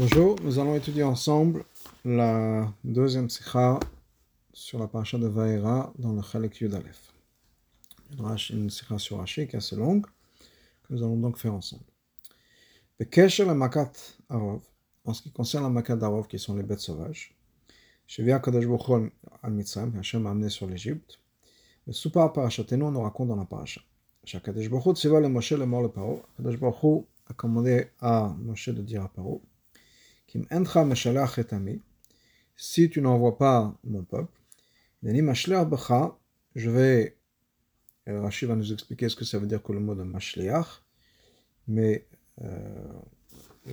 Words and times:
Bonjour, 0.00 0.36
nous 0.42 0.58
allons 0.58 0.74
étudier 0.76 1.02
ensemble 1.02 1.62
la 2.06 2.72
deuxième 2.82 3.28
sikha 3.28 3.78
sur 4.50 4.78
la 4.78 4.86
paracha 4.86 5.18
de 5.18 5.26
Vaera 5.26 5.92
dans 5.98 6.14
le 6.14 6.22
Chalek 6.22 6.58
Yud 6.62 6.72
Aleph. 6.72 7.12
Une 8.48 8.70
sikha 8.70 8.96
sur 8.96 9.18
Rashi 9.18 9.46
qui 9.46 9.56
est 9.56 9.58
assez 9.58 9.76
longue, 9.76 10.06
que 10.06 10.94
nous 10.94 11.02
allons 11.02 11.18
donc 11.18 11.36
faire 11.36 11.52
ensemble. 11.52 11.84
Le 12.98 13.04
Kesher 13.04 13.44
la 13.44 13.52
Makat 13.52 13.92
Arov, 14.30 14.62
en 15.04 15.12
ce 15.12 15.20
qui 15.20 15.30
concerne 15.32 15.64
la 15.64 15.68
Makat 15.68 15.98
Arov, 16.00 16.28
qui 16.28 16.38
sont 16.38 16.56
les 16.56 16.62
bêtes 16.62 16.80
sauvages, 16.80 17.36
Shevia 18.06 18.38
Kadosh 18.38 18.64
Bochol 18.64 19.12
al 19.42 19.52
Mitzrayim, 19.52 19.92
Hachem 19.98 20.26
a 20.26 20.30
amené 20.30 20.48
sur 20.48 20.66
l'Égypte, 20.66 21.18
le 21.86 21.92
Supar 21.92 22.32
Parachatenu, 22.32 22.84
on 22.84 22.90
nous 22.90 23.02
raconte 23.02 23.28
dans 23.28 23.36
la 23.36 23.44
paracha. 23.44 23.82
Shakadosh 24.24 24.70
Bochol 24.70 24.96
Tsiva 24.96 25.20
le 25.20 25.28
Moshe 25.28 25.52
le 25.52 25.66
mort 25.66 25.82
le 25.82 25.90
Paro, 25.90 26.22
Kadosh 26.38 26.58
Bochol 26.58 27.02
a 27.28 27.34
commandé 27.34 27.88
à 28.00 28.34
Moshe 28.38 28.70
de 28.70 28.80
dire 28.80 29.02
à 29.04 29.08
Paro, 29.08 29.42
si 32.56 32.90
tu 32.90 33.00
n'envoies 33.00 33.38
pas 33.38 33.74
mon 33.84 34.02
peuple, 34.02 34.38
je 36.54 36.70
vais. 36.70 37.16
Rachid 38.06 38.48
va 38.48 38.56
nous 38.56 38.72
expliquer 38.72 39.08
ce 39.08 39.16
que 39.16 39.24
ça 39.24 39.38
veut 39.38 39.46
dire 39.46 39.62
que 39.62 39.72
le 39.72 39.80
mot 39.80 39.94
de 39.94 40.02
mashliach, 40.02 40.82
mais 41.68 42.06
euh, 42.42 42.58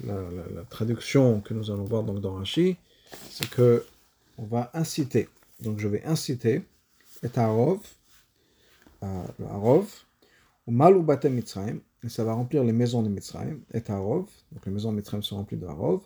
la, 0.04 0.64
traduction 0.70 1.42
que 1.42 1.54
nous 1.54 1.72
allons 1.72 1.86
voir 1.86 2.04
donc 2.04 2.20
dans 2.22 2.36
Rashi, 2.36 2.78
c'est 3.30 3.50
que 3.50 3.86
on 4.38 4.46
va 4.46 4.70
inciter. 4.74 5.30
Donc 5.62 5.80
je 5.80 5.88
vais 5.88 6.04
inciter 6.04 6.64
et 7.24 7.40
Arov, 7.40 7.80
euh, 9.04 9.24
le 9.40 9.46
Arov, 9.46 9.92
ou 10.68 10.72
Malou 10.72 11.06
et 12.04 12.10
ça 12.10 12.24
va 12.24 12.34
remplir 12.34 12.64
les 12.64 12.74
maisons 12.74 13.02
de 13.02 13.10
Mitzrayim, 13.10 13.60
et 13.74 13.82
Arov, 13.90 14.28
donc 14.52 14.66
les 14.66 14.72
maisons 14.72 14.92
de 14.92 14.98
Mitzrayim 14.98 15.24
sont 15.24 15.38
remplies 15.38 15.58
de 15.58 15.66
Arov, 15.66 16.04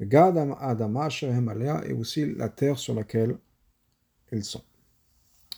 Et 0.00 1.92
aussi 1.92 2.34
la 2.34 2.48
terre 2.48 2.78
sur 2.78 2.94
laquelle 2.94 3.36
ils 4.32 4.44
sont. 4.44 4.62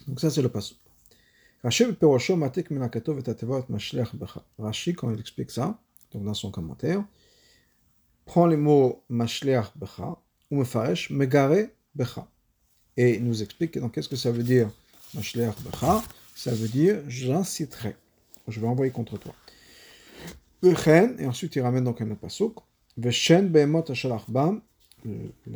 Donc 0.08 0.20
ça 0.20 0.30
c'est 0.30 0.42
le 0.42 0.48
passage. 0.48 0.78
Rashi, 1.64 1.94
quand 4.94 5.10
il 5.12 5.20
explique 5.20 5.50
ça, 5.52 5.78
donc 6.10 6.24
dans 6.24 6.34
son 6.34 6.50
commentaire, 6.50 7.04
prend 8.24 8.46
les 8.46 8.56
mots 8.56 9.04
mashleach 9.08 9.70
becha 9.76 10.16
ou 10.50 10.56
mefaresh 10.56 11.10
megare 11.10 11.68
becha. 11.94 12.26
Et 12.96 13.14
il 13.14 13.24
nous 13.24 13.42
explique 13.42 13.78
donc 13.78 13.94
qu'est-ce 13.94 14.08
que 14.08 14.16
ça 14.16 14.32
veut 14.32 14.42
dire 14.42 14.68
mashleach 15.14 15.54
becha 15.62 16.02
Ça 16.34 16.52
veut 16.52 16.68
dire 16.68 17.00
j'inciterai, 17.06 17.94
je 18.48 18.58
vais 18.58 18.66
envoyer 18.66 18.90
contre 18.90 19.16
toi. 19.18 19.34
Et 20.64 21.26
ensuite 21.26 21.54
il 21.54 21.60
ramène 21.60 21.84
donc 21.84 22.00
un 22.00 22.10
autre 22.10 22.20
pasuk. 22.20 22.56
La 22.96 23.10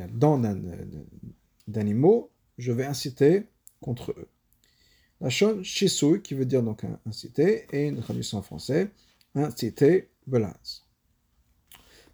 dent 0.09 0.41
d'animaux, 1.69 2.31
je 2.59 2.73
vais 2.73 2.85
inciter 2.85 3.45
contre 3.81 4.13
eux. 4.13 4.29
La 5.21 5.31
shon 5.31 5.63
shisui, 5.63 6.23
qui 6.23 6.35
veut 6.35 6.45
dire 6.45 6.63
donc 6.63 6.85
inciter, 7.07 7.67
et 7.73 7.89
une 7.89 8.01
traduction 8.01 8.39
en 8.39 8.43
français, 8.43 8.91
inciter 9.35 10.09
belaz. 10.27 10.83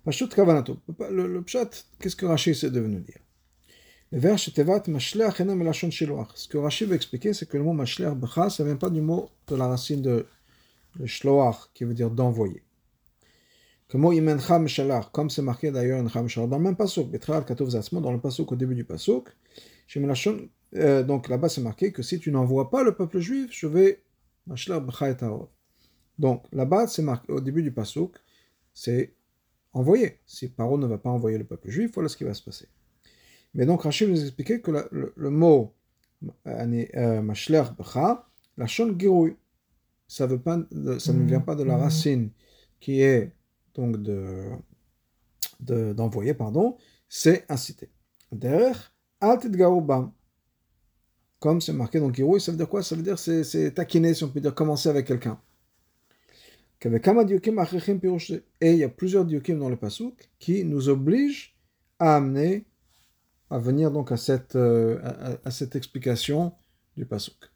Pashut 0.04 0.28
kavanato. 0.28 0.78
Le, 1.10 1.28
le 1.28 1.42
pshat, 1.42 1.70
qu'est-ce 2.00 2.16
que 2.16 2.26
Rashi 2.26 2.50
essaie 2.50 2.70
de 2.70 2.80
nous 2.80 3.00
dire? 3.00 3.20
Le 4.10 4.18
vers 4.18 4.36
shetevat 4.36 4.88
mashleach 4.88 5.40
enam 5.40 5.62
la 5.62 5.72
shon 5.72 5.90
shiloach. 5.90 6.30
Ce 6.34 6.48
que 6.48 6.58
Rashi 6.58 6.84
veut 6.84 6.96
expliquer, 6.96 7.32
c'est 7.32 7.48
que 7.48 7.56
le 7.56 7.62
mot 7.62 7.72
mashleach 7.72 8.14
becha, 8.14 8.50
ça 8.50 8.64
vient 8.64 8.76
pas 8.76 8.90
du 8.90 9.00
mot 9.00 9.30
de 9.46 9.54
la 9.54 9.68
racine 9.68 10.02
de 10.02 10.26
shloach, 11.06 11.70
qui 11.74 11.84
veut 11.84 11.94
dire 11.94 12.10
d'envoyer 12.10 12.64
comme 13.92 15.30
c'est 15.30 15.42
marqué 15.42 15.70
d'ailleurs 15.70 16.02
dans 16.02 16.56
le 16.56 16.62
même 16.62 16.76
pasuk, 16.76 17.10
dans 17.10 18.12
le 18.12 18.20
pasuk 18.20 18.52
au 18.52 18.56
début 18.56 18.74
du 18.74 18.84
pasuk, 18.84 19.28
euh, 20.74 21.02
donc 21.02 21.28
là-bas 21.28 21.48
c'est 21.50 21.60
marqué 21.60 21.92
que 21.92 22.02
si 22.02 22.18
tu 22.18 22.32
n'envoies 22.32 22.70
pas 22.70 22.82
le 22.82 22.94
peuple 22.94 23.18
juif, 23.18 23.50
je 23.52 23.66
vais 23.66 24.02
donc 26.18 26.46
là-bas 26.52 26.86
c'est 26.86 27.02
marqué 27.02 27.30
au 27.32 27.40
début 27.40 27.62
du 27.62 27.70
pasuk, 27.70 28.16
c'est 28.72 29.14
envoyer. 29.74 30.20
Si 30.26 30.48
Paro 30.48 30.78
ne 30.78 30.86
va 30.86 30.96
pas 30.96 31.10
envoyer 31.10 31.36
le 31.36 31.44
peuple 31.44 31.68
juif, 31.68 31.90
voilà 31.94 32.08
ce 32.08 32.16
qui 32.16 32.24
va 32.24 32.32
se 32.32 32.42
passer. 32.42 32.68
Mais 33.54 33.66
donc 33.66 33.82
Rachid 33.82 34.08
nous 34.08 34.22
expliquait 34.22 34.60
que 34.60 34.70
le, 34.90 35.30
mot 35.30 35.74
euh, 36.46 37.20
mashler 37.20 37.62
bcha, 37.78 38.26
la 38.56 38.66
shon 38.66 38.96
ça, 40.08 40.26
veut 40.26 40.40
pas, 40.40 40.58
ça 40.98 41.12
ne 41.12 41.26
vient 41.26 41.40
pas 41.40 41.54
de 41.54 41.62
la 41.62 41.76
racine 41.76 42.30
qui 42.80 43.02
est 43.02 43.32
donc 43.74 44.02
de 44.02 44.50
d'envoyer, 45.60 46.34
pardon, 46.34 46.76
c'est 47.08 47.44
inciter. 47.48 47.88
Derrière, 48.32 48.92
bam. 49.20 50.12
Comme 51.38 51.60
c'est 51.60 51.72
marqué 51.72 52.00
dans 52.00 52.10
Kirou, 52.10 52.38
ça 52.38 52.50
veut 52.52 52.56
dire 52.56 52.68
quoi? 52.68 52.82
Ça 52.82 52.96
veut 52.96 53.02
dire 53.02 53.18
c'est 53.18 53.74
taquiner, 53.74 54.14
si 54.14 54.24
on 54.24 54.28
peut 54.28 54.40
dire, 54.40 54.54
commencer 54.54 54.88
avec 54.88 55.06
quelqu'un. 55.06 55.40
Et 56.84 56.88
il 58.72 58.76
y 58.76 58.84
a 58.84 58.88
plusieurs 58.88 59.24
diukim 59.24 59.58
dans 59.58 59.68
le 59.68 59.76
pasuk 59.76 60.30
qui 60.40 60.64
nous 60.64 60.88
obligent 60.88 61.54
à 61.98 62.16
amener, 62.16 62.64
à 63.50 63.58
venir 63.58 63.92
donc 63.92 64.10
à 64.10 64.16
cette, 64.16 64.56
euh, 64.56 64.98
à, 65.44 65.50
cette 65.52 65.76
explication 65.76 66.52
du 66.96 67.06
pasuk. 67.06 67.50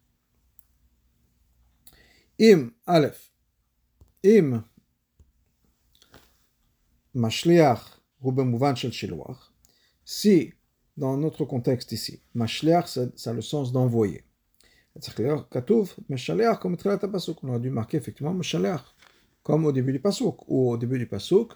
Im, 2.40 2.70
Aleph. 2.86 3.32
Im, 4.24 4.62
Mashliach 7.16 7.82
ou 8.22 8.32
shel 8.76 8.92
shiloach, 8.92 9.52
si, 10.04 10.52
dans 10.96 11.16
notre 11.16 11.44
contexte 11.44 11.92
ici, 11.92 12.20
Mashliach, 12.34 12.86
ça 12.86 13.30
a 13.30 13.32
le 13.32 13.42
sens 13.42 13.72
d'envoyer. 13.72 14.22
Meshaleach, 16.08 16.58
comme 16.58 16.76
pasuk. 16.76 17.44
On 17.44 17.54
a 17.54 17.58
dû 17.58 17.70
marquer 17.70 17.98
effectivement 17.98 18.32
Meshaleach, 18.32 18.82
comme 19.42 19.66
au 19.66 19.72
début 19.72 19.92
du 19.92 20.00
pasuk. 20.00 20.36
Ou 20.48 20.70
au 20.70 20.76
début 20.76 20.98
du 20.98 21.06
pasuk, 21.06 21.52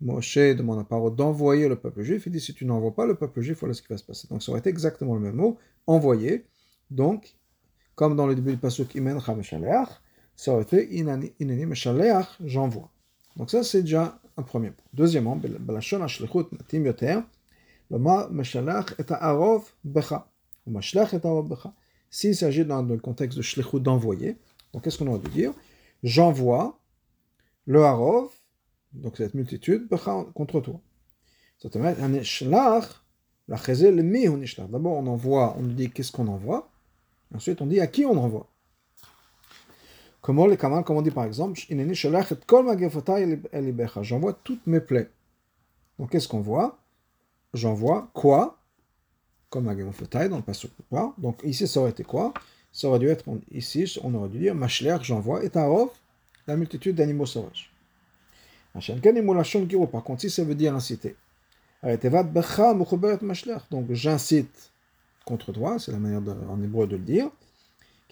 Moshe 0.00 0.36
demande 0.36 0.80
à 0.80 0.84
Paro 0.84 1.10
d'envoyer 1.10 1.68
le 1.68 1.76
peuple 1.76 2.02
juif. 2.02 2.26
Il 2.26 2.32
dit 2.32 2.40
si 2.40 2.54
tu 2.54 2.64
n'envoies 2.64 2.94
pas 2.94 3.06
le 3.06 3.14
peuple 3.14 3.40
juif, 3.40 3.58
voilà 3.60 3.74
ce 3.74 3.82
qui 3.82 3.88
va 3.88 3.96
se 3.96 4.04
passer. 4.04 4.28
Donc 4.28 4.42
ça 4.42 4.50
aurait 4.52 4.60
été 4.60 4.70
exactement 4.70 5.14
le 5.14 5.20
même 5.20 5.36
mot, 5.36 5.58
envoyer. 5.86 6.46
Donc, 6.90 7.36
comme 7.94 8.16
dans 8.16 8.26
le 8.26 8.34
début 8.34 8.52
du 8.52 8.58
pasuk, 8.58 8.94
Imen 8.94 9.18
Meshaleach, 9.36 9.88
ça 10.36 10.52
aurait 10.52 10.62
été 10.62 10.94
Inani 10.94 11.32
Meshaleach, 11.66 12.26
j'envoie. 12.44 12.90
Donc 13.36 13.50
ça, 13.50 13.62
c'est 13.64 13.82
déjà 13.82 14.20
un 14.36 14.42
premier. 14.42 14.72
Deuxièmement, 14.92 15.40
S'il 22.10 22.36
s'agit 22.36 22.64
dans 22.64 22.82
le 22.82 22.98
contexte 22.98 23.36
de 23.36 23.42
shlichut 23.42 23.80
d'envoyer, 23.80 24.36
donc 24.72 24.84
qu'est-ce 24.84 24.98
qu'on 24.98 25.06
aurait 25.08 25.18
dû 25.18 25.30
dire? 25.30 25.52
J'envoie 26.02 26.78
le 27.66 27.82
harov, 27.82 28.28
donc 28.92 29.16
cette 29.16 29.34
multitude, 29.34 29.88
contre 30.34 30.60
toi. 30.60 30.80
D'abord, 34.68 34.96
on 34.96 35.06
envoie, 35.06 35.56
on 35.58 35.62
dit 35.62 35.90
qu'est-ce 35.90 36.12
qu'on 36.12 36.28
envoie. 36.28 36.70
Ensuite, 37.34 37.60
on 37.62 37.66
dit 37.66 37.80
à 37.80 37.86
qui 37.86 38.04
on 38.04 38.16
envoie. 38.16 38.53
Comme 40.24 40.38
on 40.38 41.02
dit 41.02 41.10
par 41.10 41.26
exemple, 41.26 41.60
j'envoie 44.00 44.32
toutes 44.42 44.66
mes 44.66 44.80
plaies. 44.80 45.10
Donc 45.98 46.12
qu'est-ce 46.12 46.28
qu'on 46.28 46.40
voit? 46.40 46.78
J'envoie 47.52 48.08
quoi? 48.14 48.56
Comme 49.50 49.66
dans 49.66 49.74
le 49.74 50.42
passage. 50.42 50.70
Donc 51.18 51.42
ici 51.44 51.68
ça 51.68 51.80
aurait 51.80 51.90
été 51.90 52.04
quoi? 52.04 52.32
Ça 52.72 52.88
aurait 52.88 53.00
dû 53.00 53.08
être, 53.08 53.26
ici 53.52 53.98
on 54.02 54.14
aurait 54.14 54.30
dû 54.30 54.38
dire, 54.38 54.54
Mashler, 54.54 54.96
j'envoie, 55.02 55.44
et 55.44 55.50
Tarov, 55.50 55.90
la 56.46 56.56
multitude 56.56 56.96
d'animaux 56.96 57.26
sauvages. 57.26 57.70
Par 58.72 60.02
contre, 60.04 60.22
si 60.22 60.30
ça 60.30 60.42
veut 60.42 60.54
dire 60.54 60.74
inciter. 60.74 61.16
Donc 61.82 62.00
j'incite 63.90 64.72
contre 65.26 65.52
toi, 65.52 65.78
c'est 65.78 65.92
la 65.92 65.98
manière 65.98 66.22
en 66.48 66.62
hébreu 66.62 66.86
de 66.86 66.96
le 66.96 67.02
dire. 67.02 67.28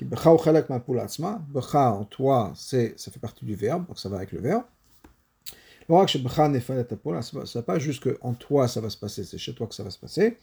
Becha 0.01 1.93
en 1.93 2.05
toi, 2.05 2.53
ça 2.55 3.11
fait 3.11 3.21
partie 3.21 3.45
du 3.45 3.55
verbe, 3.55 3.87
donc 3.87 3.99
ça 3.99 4.09
va 4.09 4.17
avec 4.17 4.33
le 4.33 4.41
verbe. 4.41 4.65
C'est 5.89 7.67
pas 7.67 7.79
juste 7.79 8.03
que 8.03 8.19
en 8.21 8.35
toi 8.35 8.69
ça 8.69 8.81
va 8.81 8.91
se 8.91 8.97
passer, 8.97 9.25
c'est 9.25 9.39
chez 9.39 9.55
toi 9.55 9.67
que 9.67 9.75
ça 9.75 9.83
va 9.83 9.91
se 9.91 9.99
passer, 9.99 10.39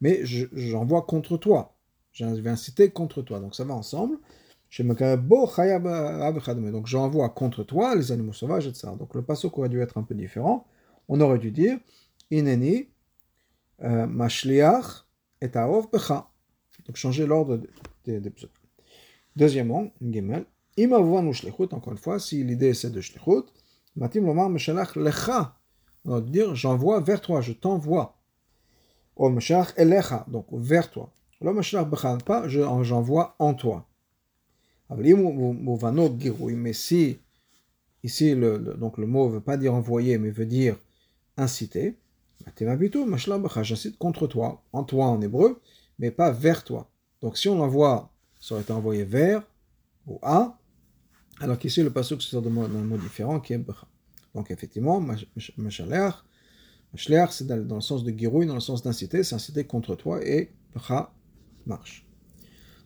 mais 0.00 0.20
j'envoie 0.24 1.02
contre 1.02 1.36
toi. 1.36 1.74
Je 2.12 2.26
vais 2.26 2.50
inciter 2.50 2.90
contre 2.90 3.22
toi, 3.22 3.40
donc 3.40 3.54
ça 3.54 3.64
va 3.64 3.74
ensemble. 3.74 4.18
Donc 4.78 6.86
j'envoie 6.86 7.28
contre 7.30 7.62
toi 7.62 7.94
les 7.94 8.12
animaux 8.12 8.32
sauvages, 8.32 8.66
etc. 8.66 8.88
Donc 8.98 9.14
le 9.14 9.22
passage 9.22 9.50
aurait 9.54 9.68
dû 9.68 9.80
être 9.80 9.98
un 9.98 10.02
peu 10.02 10.14
différent. 10.14 10.66
On 11.08 11.20
aurait 11.20 11.38
dû 11.38 11.50
dire 11.50 11.78
Ineni 12.30 12.88
euh, 13.82 14.06
Mashliach 14.06 15.06
et 15.40 15.48
Becha. 15.48 16.28
Donc 16.86 16.96
changer 16.96 17.26
l'ordre 17.26 17.60
des, 18.04 18.20
des 18.20 18.30
Deuxièmement, 19.36 19.90
Gimel, 20.00 20.44
encore 20.78 21.92
une 21.92 21.98
fois, 21.98 22.18
si 22.18 22.44
l'idée 22.44 22.74
c'est 22.74 22.90
de 22.90 23.00
shlichut, 23.00 23.44
matim 23.96 24.24
lomar 24.26 24.48
meshalach 24.48 24.96
lecha 24.96 25.56
On 26.04 26.12
va 26.12 26.20
dire 26.20 26.54
j'envoie 26.54 27.00
vers 27.00 27.20
toi, 27.20 27.40
je 27.40 27.52
t'envoie. 27.52 28.16
O 29.16 29.28
Mashiach 29.28 29.74
elecha, 29.76 30.24
donc 30.28 30.46
vers 30.52 30.90
toi. 30.90 31.12
Lo 31.40 31.52
Mashiach 31.52 31.88
becha, 31.88 32.16
pas 32.24 32.48
j'envoie 32.48 33.36
en 33.38 33.54
toi. 33.54 33.86
Mais 34.90 36.72
si 36.72 37.18
ici 38.02 38.34
le, 38.34 38.58
donc 38.58 38.98
le 38.98 39.06
mot 39.06 39.28
ne 39.28 39.34
veut 39.34 39.40
pas 39.40 39.56
dire 39.56 39.74
envoyer, 39.74 40.18
mais 40.18 40.30
veut 40.30 40.46
dire 40.46 40.76
inciter, 41.36 41.96
j'incite 43.62 43.98
contre 43.98 44.26
toi, 44.26 44.62
en 44.72 44.84
toi 44.84 45.06
en 45.06 45.20
hébreu, 45.20 45.60
mais 45.98 46.10
pas 46.10 46.30
vers 46.30 46.64
toi. 46.64 46.90
Donc 47.20 47.38
si 47.38 47.48
on 47.48 47.56
l'envoie, 47.58 48.11
ça 48.42 48.56
aurait 48.56 48.62
été 48.62 48.72
envoyé 48.72 49.04
vers 49.04 49.46
ou 50.08 50.18
à, 50.20 50.58
alors 51.38 51.58
qu'ici 51.58 51.80
le 51.82 51.90
passage 51.90 52.18
se 52.18 52.30
sort 52.30 52.42
d'un 52.42 52.50
mot 52.50 52.98
différent 52.98 53.38
qui 53.38 53.52
est 53.52 53.58
becha. 53.58 53.86
Donc 54.34 54.50
effectivement, 54.50 55.00
mashaleach, 55.56 56.24
c'est 57.30 57.46
dans 57.46 57.76
le 57.76 57.80
sens 57.80 58.02
de 58.02 58.10
girouille, 58.10 58.46
dans 58.46 58.54
le 58.54 58.60
sens 58.60 58.82
d'inciter, 58.82 59.22
c'est 59.22 59.36
inciter 59.36 59.64
contre 59.64 59.94
toi 59.94 60.20
et 60.26 60.50
becha 60.74 61.14
marche. 61.66 62.04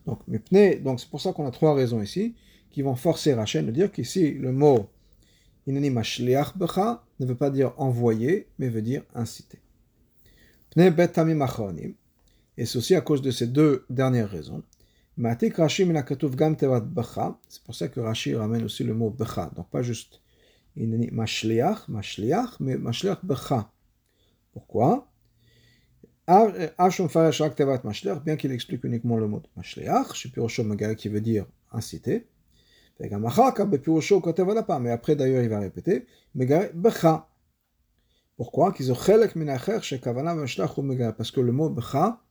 Donc, 0.05 0.19
donc 0.29 0.99
c'est 0.99 1.09
pour 1.09 1.19
ça 1.19 1.33
qu'on 1.33 1.47
a 1.47 1.51
trois 1.51 1.73
raisons 1.73 2.03
ici 2.03 2.35
qui 2.69 2.83
vont 2.83 2.95
forcer 2.95 3.33
Rachel 3.33 3.65
de 3.65 3.71
dire 3.71 3.91
qu'ici 3.91 4.33
le 4.33 4.51
mot 4.51 4.87
inani 5.65 5.89
mashleach 5.89 6.55
becha 6.55 7.03
ne 7.19 7.25
veut 7.25 7.35
pas 7.35 7.49
dire 7.49 7.73
envoyer, 7.77 8.47
mais 8.59 8.69
veut 8.69 8.83
dire 8.83 9.01
inciter. 9.15 9.59
Et 12.57 12.65
c'est 12.65 12.77
aussi 12.77 12.93
à 12.93 13.01
cause 13.01 13.23
de 13.23 13.31
ces 13.31 13.47
deux 13.47 13.85
dernières 13.89 14.29
raisons. 14.29 14.61
C'est 15.19 15.51
pour 17.63 17.73
ça 17.73 17.87
que 17.87 17.99
Rashi 17.99 18.35
ramène 18.35 18.63
aussi 18.63 18.83
le 18.83 18.93
mot 18.93 19.09
becha, 19.09 19.49
donc 19.55 19.67
pas 19.71 19.81
juste 19.81 20.21
mashliach, 20.75 21.87
mashliach, 21.87 22.59
mais 22.59 22.77
mashliach 22.77 23.25
becha. 23.25 23.71
Pourquoi? 24.53 25.09
Bien 26.27 28.35
qu'il 28.37 28.51
explique 28.51 28.83
uniquement 28.83 29.17
le 29.17 29.27
mot 29.27 29.41
mashliach, 29.55 30.13
qui 30.97 31.09
veut 31.09 31.21
dire 31.21 31.47
inciter, 31.71 32.27
mais 32.99 33.11
après 34.91 35.15
d'ailleurs 35.15 35.41
il 35.41 35.49
va 35.49 35.59
répéter, 35.59 36.05
becha. 36.35 37.27
Pourquoi? 38.35 38.71
Parce 38.71 38.91
que 41.31 41.39
le 41.39 41.51
mot 41.51 41.71
becha, 41.71 42.21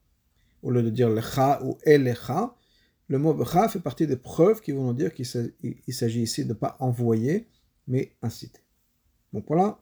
au 0.62 0.70
lieu 0.70 0.84
de 0.84 0.90
dire 0.90 1.10
lecha 1.10 1.60
ou 1.64 1.78
elecha, 1.84 2.54
le 3.08 3.18
mot 3.18 3.34
becha 3.34 3.68
fait 3.68 3.80
partie 3.80 4.06
des 4.06 4.16
preuves 4.16 4.60
qui 4.60 4.72
vont 4.72 4.84
nous 4.84 4.94
dire 4.94 5.14
qu'il 5.14 5.26
s'agit 5.26 6.22
ici 6.22 6.44
de 6.44 6.50
ne 6.50 6.54
pas 6.54 6.76
envoyer, 6.80 7.46
mais 7.86 8.12
inciter. 8.22 8.60
Donc 9.32 9.44
voilà 9.48 9.78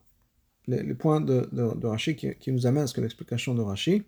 les, 0.67 0.95
points 0.95 1.21
de, 1.21 1.49
de, 1.53 1.87
Rashi 1.87 2.17
qui, 2.17 2.53
nous 2.53 2.67
amènent 2.67 2.85
à 2.85 2.87
ce 2.87 2.95
que 2.95 3.01
l'explication 3.01 3.55
de 3.55 3.63
Rashi, 3.63 4.03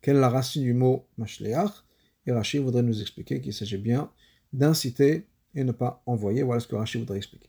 quelle 0.00 0.16
est 0.16 0.20
la 0.20 0.28
racine 0.28 0.62
du 0.62 0.74
mot 0.74 1.06
mashleach, 1.16 1.84
et 2.26 2.32
Rashi 2.32 2.58
voudrait 2.58 2.82
nous 2.82 3.00
expliquer 3.00 3.40
qu'il 3.40 3.52
s'agit 3.52 3.78
bien 3.78 4.10
d'inciter 4.52 5.26
et 5.54 5.64
ne 5.64 5.72
pas 5.72 6.02
envoyer. 6.06 6.42
Voilà 6.42 6.60
ce 6.60 6.68
que 6.68 6.76
Rashi 6.76 6.98
voudrait 6.98 7.18
expliquer. 7.18 7.48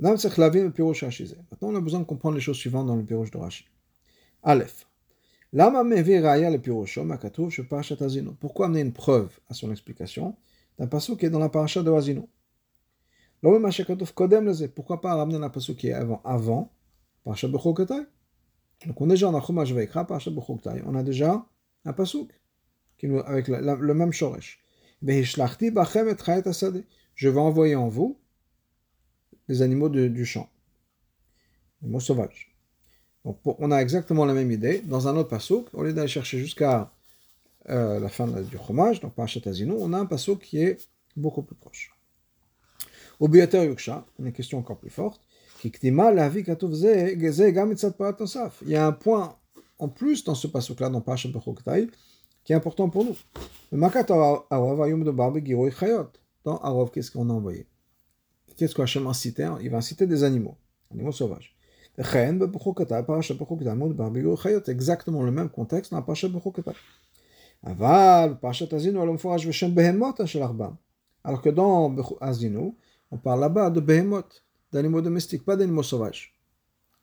Maintenant, 0.00 0.16
on 1.60 1.74
a 1.76 1.80
besoin 1.80 2.00
de 2.00 2.04
comprendre 2.04 2.34
les 2.34 2.40
choses 2.40 2.56
suivantes 2.56 2.86
dans 2.86 2.96
le 2.96 3.04
piroche 3.04 3.30
de 3.30 3.38
Rashi. 3.38 3.66
Aleph. 4.42 4.86
Pourquoi 8.40 8.66
amener 8.66 8.80
une 8.80 8.92
preuve 8.92 9.38
à 9.48 9.54
son 9.54 9.70
explication 9.70 10.36
d'un 10.78 10.88
passage 10.88 11.16
qui 11.16 11.26
est 11.26 11.30
dans 11.30 11.38
la 11.38 11.48
paracha 11.48 11.80
de 11.84 11.92
Azino 11.92 12.28
Pourquoi 13.40 15.00
pas 15.00 15.14
ramener 15.14 15.38
la 15.38 15.50
passage 15.50 15.76
qui 15.76 15.86
est 15.88 15.92
avant, 15.92 16.20
avant 16.24 16.72
paracha 17.22 17.46
Bechokotai 17.46 18.02
Donc 18.86 19.00
on 19.00 19.06
est 19.06 19.10
déjà 19.10 19.30
dans 19.30 19.40
Chumash 19.40 19.72
Veikra, 19.72 20.04
paracha 20.04 20.32
Bechokotai. 20.32 20.82
On 20.86 20.96
a 20.96 21.04
déjà 21.04 21.46
un 21.84 21.92
pasuk 21.92 22.32
avec 23.24 23.46
le 23.46 23.94
même 23.94 24.12
shoresh. 24.12 24.60
Je 27.14 27.28
vais 27.28 27.40
envoyer 27.40 27.76
en 27.76 27.88
vous 27.88 28.18
les 29.46 29.62
animaux 29.62 29.88
du 29.88 30.24
champ, 30.24 30.48
les 31.80 31.86
animaux 31.86 32.00
sauvages. 32.00 32.53
Donc, 33.24 33.38
on 33.44 33.70
a 33.70 33.78
exactement 33.78 34.24
la 34.24 34.34
même 34.34 34.50
idée. 34.50 34.82
Dans 34.84 35.08
un 35.08 35.16
autre 35.16 35.30
passouk, 35.30 35.68
au 35.72 35.82
lieu 35.82 35.92
d'aller 35.92 36.08
chercher 36.08 36.38
jusqu'à 36.38 36.92
euh, 37.70 37.98
la 37.98 38.08
fin 38.08 38.26
du 38.26 38.56
fromage, 38.56 39.00
donc 39.00 39.14
par 39.14 39.26
Azino, 39.46 39.76
on 39.80 39.92
a 39.94 39.98
un 39.98 40.06
passouk 40.06 40.40
qui 40.40 40.58
est 40.58 40.76
beaucoup 41.16 41.42
plus 41.42 41.56
proche. 41.56 41.96
Au 43.20 43.28
Biater 43.28 43.64
Yuksha, 43.64 44.04
une 44.18 44.32
question 44.32 44.58
encore 44.58 44.78
plus 44.78 44.90
forte. 44.90 45.20
Il 45.64 45.70
y 48.66 48.76
a 48.76 48.86
un 48.86 48.92
point 48.92 49.38
en 49.78 49.88
plus 49.88 50.24
dans 50.24 50.34
ce 50.34 50.46
passouk-là, 50.46 50.90
dans 50.90 51.00
Parashat 51.00 51.30
Bechoktai, 51.30 51.88
qui 52.44 52.52
est 52.52 52.56
important 52.56 52.90
pour 52.90 53.04
nous. 53.04 53.16
Dans 56.44 56.58
Arov, 56.58 56.90
qu'est-ce 56.90 57.10
qu'on 57.10 57.30
a 57.30 57.32
envoyé? 57.32 57.66
Qu'est-ce 58.56 58.74
qu'Hachem 58.74 59.06
a 59.06 59.14
cité 59.14 59.50
Il 59.62 59.70
va 59.70 59.80
citer 59.80 60.06
des 60.06 60.22
animaux, 60.22 60.58
animaux 60.92 61.12
sauvages. 61.12 61.53
Exactement 64.68 65.22
le 65.22 65.30
même 65.30 65.48
contexte 65.48 65.92
dans 65.92 66.02
Parashat 66.02 66.28
Bechukotai. 66.28 66.72
Aval, 67.62 68.38
Azinu, 68.42 68.98
alors 71.24 71.40
que 71.40 71.48
dans 71.48 71.96
Azinu, 72.20 72.74
on 73.10 73.16
parle 73.16 73.40
là-bas 73.40 73.70
de 73.70 73.80
Behemot, 73.80 74.24
d'animaux 74.72 75.00
domestiques, 75.00 75.44
pas 75.44 75.56
d'animaux 75.56 75.82
sauvages. 75.84 76.34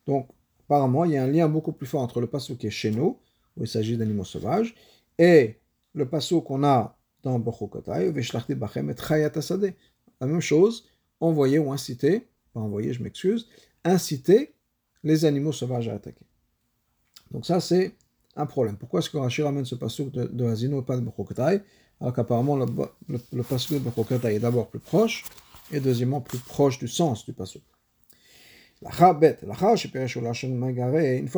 Donc, 0.05 0.27
apparemment, 0.65 1.05
il 1.05 1.11
y 1.11 1.17
a 1.17 1.23
un 1.23 1.27
lien 1.27 1.47
beaucoup 1.47 1.71
plus 1.71 1.87
fort 1.87 2.01
entre 2.01 2.19
le 2.19 2.27
passo 2.27 2.55
qui 2.55 2.67
est 2.67 2.71
chez 2.71 2.91
nous, 2.91 3.17
où 3.57 3.63
il 3.63 3.67
s'agit 3.67 3.97
d'animaux 3.97 4.25
sauvages, 4.25 4.75
et 5.17 5.59
le 5.93 6.07
passo 6.07 6.41
qu'on 6.41 6.63
a 6.63 6.97
dans 7.23 7.39
Bechukotai, 7.39 8.11
Veshlachti 8.11 8.55
Bachem 8.55 8.89
et 8.89 8.95
Chayat 8.95 9.31
La 10.19 10.27
même 10.27 10.41
chose, 10.41 10.85
envoyer 11.19 11.59
ou 11.59 11.71
inciter, 11.71 12.27
pas 12.53 12.59
envoyer, 12.59 12.93
je 12.93 13.01
m'excuse, 13.01 13.47
inciter 13.83 14.53
les 15.03 15.25
animaux 15.25 15.51
sauvages 15.51 15.89
à 15.89 15.93
attaquer. 15.93 16.25
Donc 17.31 17.45
ça, 17.45 17.59
c'est 17.59 17.93
un 18.35 18.45
problème. 18.45 18.77
Pourquoi 18.77 18.99
est-ce 18.99 19.09
que 19.09 19.17
Rachid 19.17 19.45
ramène 19.45 19.65
ce 19.65 19.75
passouk 19.75 20.11
de, 20.11 20.25
de 20.25 20.45
Hazino 20.45 20.81
et 20.81 20.85
pas 20.85 20.97
de 20.97 21.01
Bechokatai 21.01 21.61
Alors 21.99 22.13
qu'apparemment, 22.13 22.55
le, 22.55 22.65
le, 23.07 23.19
le 23.31 23.43
de 23.43 23.79
Bechokatai 23.79 24.35
est 24.35 24.39
d'abord 24.39 24.69
plus 24.69 24.79
proche, 24.79 25.25
et 25.71 25.79
deuxièmement 25.79 26.21
plus 26.21 26.39
proche 26.39 26.79
du 26.79 26.87
sens 26.87 27.25
du 27.25 27.33
passouk. 27.33 27.63
Une 28.83 28.91
fois 28.91 29.15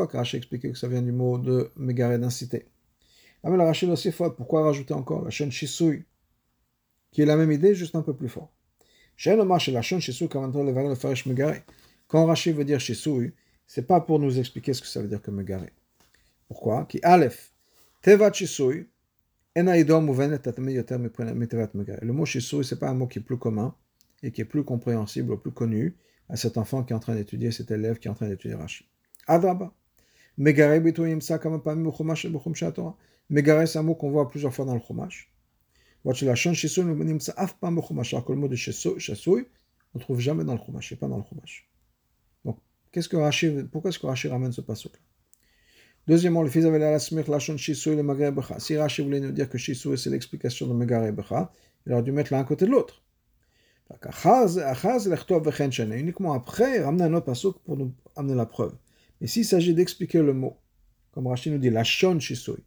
que 0.08 0.18
Rachid 0.18 0.36
a 0.36 0.38
expliqué 0.38 0.72
que 0.72 0.78
ça 0.78 0.88
vient 0.88 1.02
du 1.02 1.12
mot 1.12 1.38
de 1.38 1.72
Megare 1.76 2.18
d'inciter. 2.18 2.68
Mais 3.44 3.58
la 3.58 3.66
Rachid 3.66 3.90
aussi 3.90 4.12
faute. 4.12 4.38
Pourquoi 4.38 4.64
rajouter 4.64 4.94
encore 4.94 5.24
la 5.24 5.30
chaîne 5.30 5.52
Shisui 5.52 6.06
Qui 7.12 7.22
est 7.22 7.26
la 7.26 7.36
même 7.36 7.52
idée, 7.52 7.76
juste 7.76 7.96
un 7.96 8.02
peu 8.02 8.16
plus 8.16 8.30
fort? 8.30 8.54
Quand 12.08 12.26
Rachid 12.26 12.56
veut 12.56 12.66
dire 12.66 12.80
Shisui, 12.80 13.34
c'est 13.68 13.88
pas 13.88 14.02
pour 14.02 14.20
nous 14.20 14.40
expliquer 14.40 14.74
ce 14.74 14.82
que 14.82 14.88
ça 14.88 15.02
veut 15.02 15.08
dire 15.08 15.22
que 15.22 15.32
Megare. 15.32 15.68
Pourquoi 16.48 16.86
Qui 16.86 17.00
le 22.02 22.14
mot 22.14 22.26
Shisui, 22.26 22.64
c'est 22.64 22.80
pas 22.80 22.90
un 22.90 22.94
mot 22.94 23.08
qui 23.08 23.20
est 23.20 23.22
plus 23.22 23.38
commun 23.38 23.76
et 24.22 24.32
qui 24.32 24.42
est 24.42 24.46
plus 24.46 24.64
compréhensible 24.64 25.32
ou 25.32 25.38
plus 25.38 25.52
connu 25.52 25.96
à 26.30 26.36
cet 26.36 26.58
enfant 26.58 26.84
qui 26.84 26.94
est 26.94 26.96
en 26.96 27.00
train 27.00 27.16
d'étudier, 27.16 27.52
cet 27.52 27.72
élève 27.72 28.00
qui 28.00 28.08
est 28.08 28.12
en 28.12 28.16
train 28.16 28.28
d'étudier 28.28 28.56
Rashi. 28.56 28.88
Adraba. 29.28 29.74
Megare 30.38 30.82
Megare, 33.30 33.68
c'est 33.68 33.80
un 33.80 33.84
mot 33.84 33.96
qu'on 33.96 34.10
voit 34.10 34.30
plusieurs 34.30 34.54
fois 34.54 34.66
dans 34.66 34.74
le 34.74 34.82
Chumash. 34.82 35.32
Alors 36.06 36.18
que 36.18 36.24
le 38.34 38.40
mot 38.40 38.48
de 38.48 38.56
on 39.96 40.00
ne 40.00 40.04
trouve 40.04 40.20
jamais 40.20 40.44
dans 40.44 40.54
le 40.54 40.60
Chumash, 40.60 40.90
c'est 40.90 40.96
pas 41.00 41.08
dans 41.08 41.18
le. 41.18 41.24
Qu'est-ce 42.94 43.10
que 43.10 43.18
Rashi, 43.18 43.50
pourquoi 43.72 43.90
est-ce 43.90 43.98
que 43.98 44.06
Rashi 44.06 44.28
ramène 44.28 44.52
ce 44.52 44.62
passage-là 44.62 45.00
Deuxièmement, 46.06 46.44
le 46.44 46.50
fils 46.50 46.64
avait 46.64 46.78
la 46.78 47.00
smir 47.00 47.30
lachon 47.30 47.58
shisui 47.58 47.96
le 47.96 48.04
magare 48.04 48.32
becha. 48.32 48.60
Si 48.60 48.78
Rashi 48.78 49.02
voulait 49.02 49.20
nous 49.20 49.32
dire 49.32 49.50
que 49.50 49.58
shisui 49.58 49.98
c'est 49.98 50.12
l'explication 50.12 50.68
de 50.68 50.74
magare 50.74 51.12
becha, 51.12 51.52
il 51.88 51.94
aurait 51.94 52.04
dû 52.04 52.12
mettre 52.12 52.32
l'un 52.34 52.44
côté 52.44 52.68
de 52.68 52.72
l'autre. 52.72 53.02
Uniquement 55.92 56.34
après, 56.34 56.84
ramener 56.84 57.04
un 57.04 57.14
autre 57.16 57.26
passage 57.26 57.54
pour 57.66 57.78
nous 57.78 57.96
amener 58.16 58.36
la 58.36 58.46
preuve. 58.46 58.76
Mais 59.20 59.28
s'il 59.28 59.46
s'agit 59.46 59.74
d'expliquer 59.74 60.22
le 60.22 60.34
mot, 60.34 60.60
comme 61.14 61.26
Rashi 61.26 61.50
nous 61.50 61.58
dit, 61.58 61.72
lachon 61.72 62.20
shisui, 62.20 62.64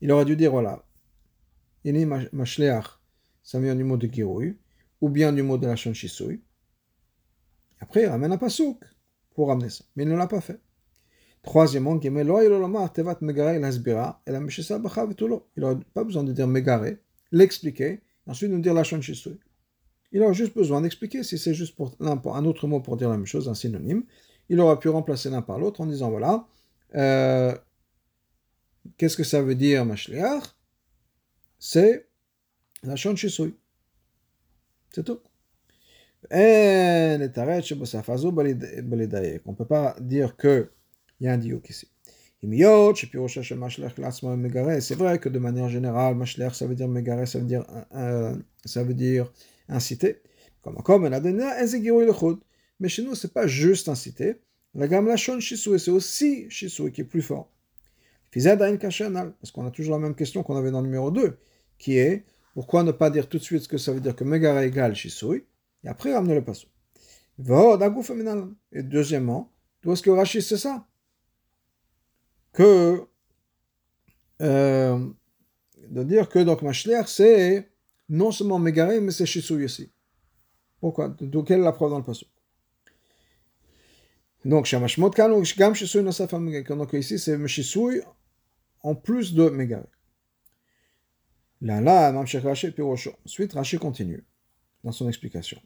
il 0.00 0.12
aurait 0.12 0.24
dû 0.24 0.36
dire 0.36 0.52
voilà, 0.52 0.84
ini 1.84 2.06
mashleach, 2.32 3.00
ça 3.42 3.58
vient 3.58 3.74
du 3.74 3.82
mot 3.82 3.96
de 3.96 4.06
girouille, 4.06 4.56
ou 5.00 5.08
bien 5.08 5.32
du 5.32 5.42
mot 5.42 5.58
de 5.58 5.66
lachon 5.66 5.94
shisui. 5.94 6.40
Après, 7.84 8.04
il 8.04 8.06
ramène 8.06 8.32
un 8.32 8.38
pasouk 8.38 8.82
pour 9.34 9.48
ramener 9.48 9.68
ça. 9.68 9.84
Mais 9.94 10.04
il 10.04 10.08
ne 10.08 10.16
l'a 10.16 10.26
pas 10.26 10.40
fait. 10.40 10.58
Troisièmement, 11.42 12.00
il 12.00 12.10
n'aurait 12.10 12.30
pas 15.92 16.04
besoin 16.04 16.24
de 16.24 16.32
dire 16.32 16.48
megare, 16.48 16.94
l'expliquer, 17.30 18.00
ensuite 18.26 18.50
nous 18.50 18.60
dire 18.60 18.72
la 18.72 18.84
Il 20.12 20.22
a 20.22 20.32
juste 20.32 20.54
besoin 20.54 20.80
d'expliquer 20.80 21.22
si 21.22 21.36
c'est 21.36 21.52
juste 21.52 21.76
pour 21.76 21.94
un 22.00 22.44
autre 22.46 22.66
mot 22.66 22.80
pour 22.80 22.96
dire 22.96 23.10
la 23.10 23.18
même 23.18 23.26
chose, 23.26 23.50
un 23.50 23.54
synonyme. 23.54 24.04
il 24.48 24.58
aurait 24.60 24.78
pu 24.78 24.88
remplacer 24.88 25.28
l'un 25.28 25.42
par 25.42 25.58
l'autre 25.58 25.82
en 25.82 25.86
disant 25.86 26.08
voilà, 26.08 26.46
euh, 26.94 27.54
qu'est-ce 28.96 29.18
que 29.18 29.24
ça 29.24 29.42
veut 29.42 29.56
dire 29.56 29.84
Mashliach? 29.84 30.56
C'est 31.58 32.08
la 32.82 32.96
Shon 32.96 33.14
Shisui. 33.14 33.54
C'est 34.90 35.04
tout. 35.04 35.20
On 36.30 37.18
ne 39.50 39.56
peut 39.56 39.66
pas 39.66 39.96
dire 40.00 40.36
qu'il 40.36 40.68
y 41.20 41.28
a 41.28 41.32
un 41.32 41.38
diouk 41.38 41.70
ici. 41.70 41.88
C'est 42.42 42.48
vrai 44.96 45.18
que 45.18 45.30
de 45.30 45.38
manière 45.38 45.68
générale, 45.68 46.14
Mashliach, 46.14 46.54
ça 46.54 46.66
veut 46.66 46.74
dire 46.74 46.88
Megare, 46.88 47.26
ça 47.26 47.38
veut 47.38 47.46
dire, 47.46 47.64
euh, 47.94 48.36
ça 48.64 48.84
veut 48.84 48.92
dire 48.92 49.32
inciter. 49.68 50.20
Comme 50.62 50.76
comme 50.82 51.08
Mais 52.80 52.88
chez 52.88 53.02
nous, 53.02 53.14
c'est 53.14 53.32
pas 53.32 53.46
juste 53.46 53.88
inciter. 53.88 54.40
La 54.74 54.88
gamme 54.88 55.06
Lachon 55.06 55.40
Shisui, 55.40 55.78
c'est 55.78 55.90
aussi 55.90 56.50
Shisui 56.50 56.92
qui 56.92 57.02
est 57.02 57.04
plus 57.04 57.22
fort. 57.22 57.50
Parce 58.32 59.52
qu'on 59.52 59.66
a 59.66 59.70
toujours 59.70 59.94
la 59.94 60.00
même 60.00 60.16
question 60.16 60.42
qu'on 60.42 60.56
avait 60.56 60.72
dans 60.72 60.80
le 60.80 60.88
numéro 60.88 61.10
2, 61.10 61.38
qui 61.78 61.96
est 61.96 62.24
pourquoi 62.54 62.82
ne 62.82 62.92
pas 62.92 63.08
dire 63.08 63.28
tout 63.28 63.38
de 63.38 63.42
suite 63.42 63.62
ce 63.62 63.68
que 63.68 63.78
ça 63.78 63.92
veut 63.92 64.00
dire 64.00 64.16
que 64.16 64.24
Megare 64.24 64.60
égale 64.60 64.94
Shisui, 64.94 65.44
et 65.84 65.88
après 65.88 66.14
ramener 66.14 66.34
le 66.34 66.44
passo. 66.44 66.66
Et 68.72 68.82
deuxièmement, 68.82 69.52
d'où 69.82 69.92
est-ce 69.92 70.02
que 70.02 70.10
Rashi 70.10 70.42
c'est 70.42 70.56
ça? 70.56 70.86
Que 72.52 73.06
euh, 74.40 74.98
de 75.88 76.02
dire 76.02 76.28
que 76.28 76.38
donc 76.38 76.62
Mashler 76.62 77.02
c'est 77.06 77.70
non 78.08 78.30
seulement 78.30 78.58
Megare, 78.58 79.00
mais 79.00 79.10
c'est 79.10 79.26
Shisui 79.26 79.64
aussi. 79.64 79.90
Pourquoi? 80.80 81.08
Donc, 81.08 81.48
quelle 81.48 81.60
est 81.60 81.64
la 81.64 81.72
preuve 81.72 81.90
dans 81.90 81.98
le 81.98 82.04
passage 82.04 82.28
Donc, 84.44 84.68
Donc, 86.68 86.92
ici, 86.92 87.18
c'est 87.18 87.46
Shisui 87.46 88.00
en 88.82 88.94
plus 88.94 89.34
de 89.34 89.48
Megare. 89.48 89.86
Là, 91.62 91.80
là. 91.80 92.12
Ensuite, 92.12 93.52
Rashi 93.54 93.78
continue 93.78 94.24
dans 94.82 94.92
son 94.92 95.08
explication. 95.08 95.60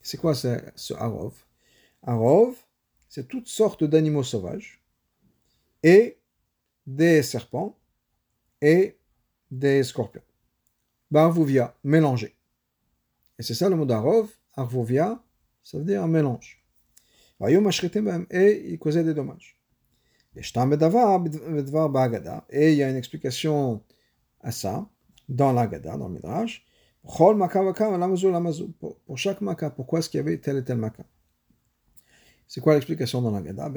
C'est 0.00 0.16
quoi 0.16 0.34
ce 0.34 0.94
Harov 0.94 1.34
Harov, 2.02 2.54
c'est 3.08 3.28
toutes 3.28 3.48
sortes 3.48 3.84
d'animaux 3.84 4.22
sauvages 4.22 4.82
et 5.82 6.18
des 6.86 7.22
serpents 7.22 7.78
et 8.62 8.96
des 9.50 9.82
scorpions. 9.82 10.22
Barvouvia, 11.10 11.76
mélangé. 11.84 12.36
Et 13.38 13.42
c'est 13.42 13.54
ça 13.54 13.68
le 13.68 13.76
mot 13.76 13.84
d'Arov. 13.84 14.30
Arvouvia, 14.54 15.22
ça 15.62 15.78
veut 15.78 15.84
dire 15.84 16.02
un 16.02 16.08
mélange. 16.08 16.64
Et 17.40 18.70
il 18.70 18.78
causait 18.78 19.04
des 19.04 19.14
dommages. 19.14 19.55
Et 22.50 22.72
il 22.72 22.78
y 22.78 22.82
a 22.82 22.90
une 22.90 22.96
explication 22.96 23.82
à 24.40 24.50
ça 24.50 24.86
dans 25.28 25.52
l'Agada, 25.52 25.96
dans 25.96 26.08
le 26.08 26.14
Midrash. 26.14 26.64
Pour 29.06 29.18
chaque 29.18 29.40
maka, 29.40 29.70
pourquoi 29.70 30.00
est-ce 30.00 30.10
qu'il 30.10 30.18
y 30.18 30.20
avait 30.20 30.38
tel 30.38 30.56
et 30.56 30.64
tel 30.64 30.76
maka 30.76 31.04
C'est 32.48 32.60
quoi 32.60 32.74
l'explication 32.74 33.22
dans 33.22 33.30
l'Agada. 33.30 33.70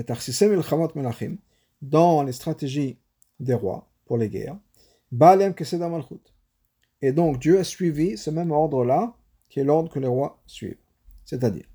dans 1.81 2.23
les 2.23 2.31
stratégies 2.33 2.99
des 3.39 3.53
rois 3.53 3.87
pour 4.05 4.17
les 4.17 4.29
guerres, 4.29 4.57
Et 7.01 7.11
donc 7.13 7.39
Dieu 7.39 7.59
a 7.59 7.63
suivi 7.63 8.17
ce 8.17 8.29
même 8.29 8.51
ordre-là, 8.51 9.15
qui 9.47 9.59
est 9.59 9.63
l'ordre 9.63 9.89
que 9.91 9.99
les 9.99 10.07
rois 10.07 10.41
suivent. 10.45 10.77
C'est-à-dire, 11.23 11.65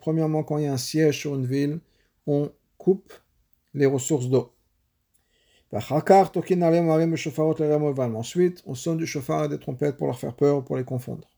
premièrement, 0.00 0.42
quand 0.42 0.58
il 0.58 0.64
y 0.64 0.66
a 0.66 0.72
un 0.72 0.78
siège 0.78 1.18
sur 1.20 1.34
une 1.34 1.46
ville, 1.46 1.80
on 2.26 2.50
coupe 2.78 3.12
les 3.74 3.86
ressources 3.86 4.28
d'eau. 4.28 4.54
Ensuite, 8.14 8.62
on 8.66 8.74
sonne 8.74 8.98
du 8.98 9.06
chauffard 9.06 9.44
et 9.44 9.48
des 9.48 9.58
trompettes 9.58 9.96
pour 9.96 10.06
leur 10.06 10.18
faire 10.18 10.34
peur, 10.34 10.62
pour 10.64 10.76
les 10.76 10.84
confondre. 10.84 11.28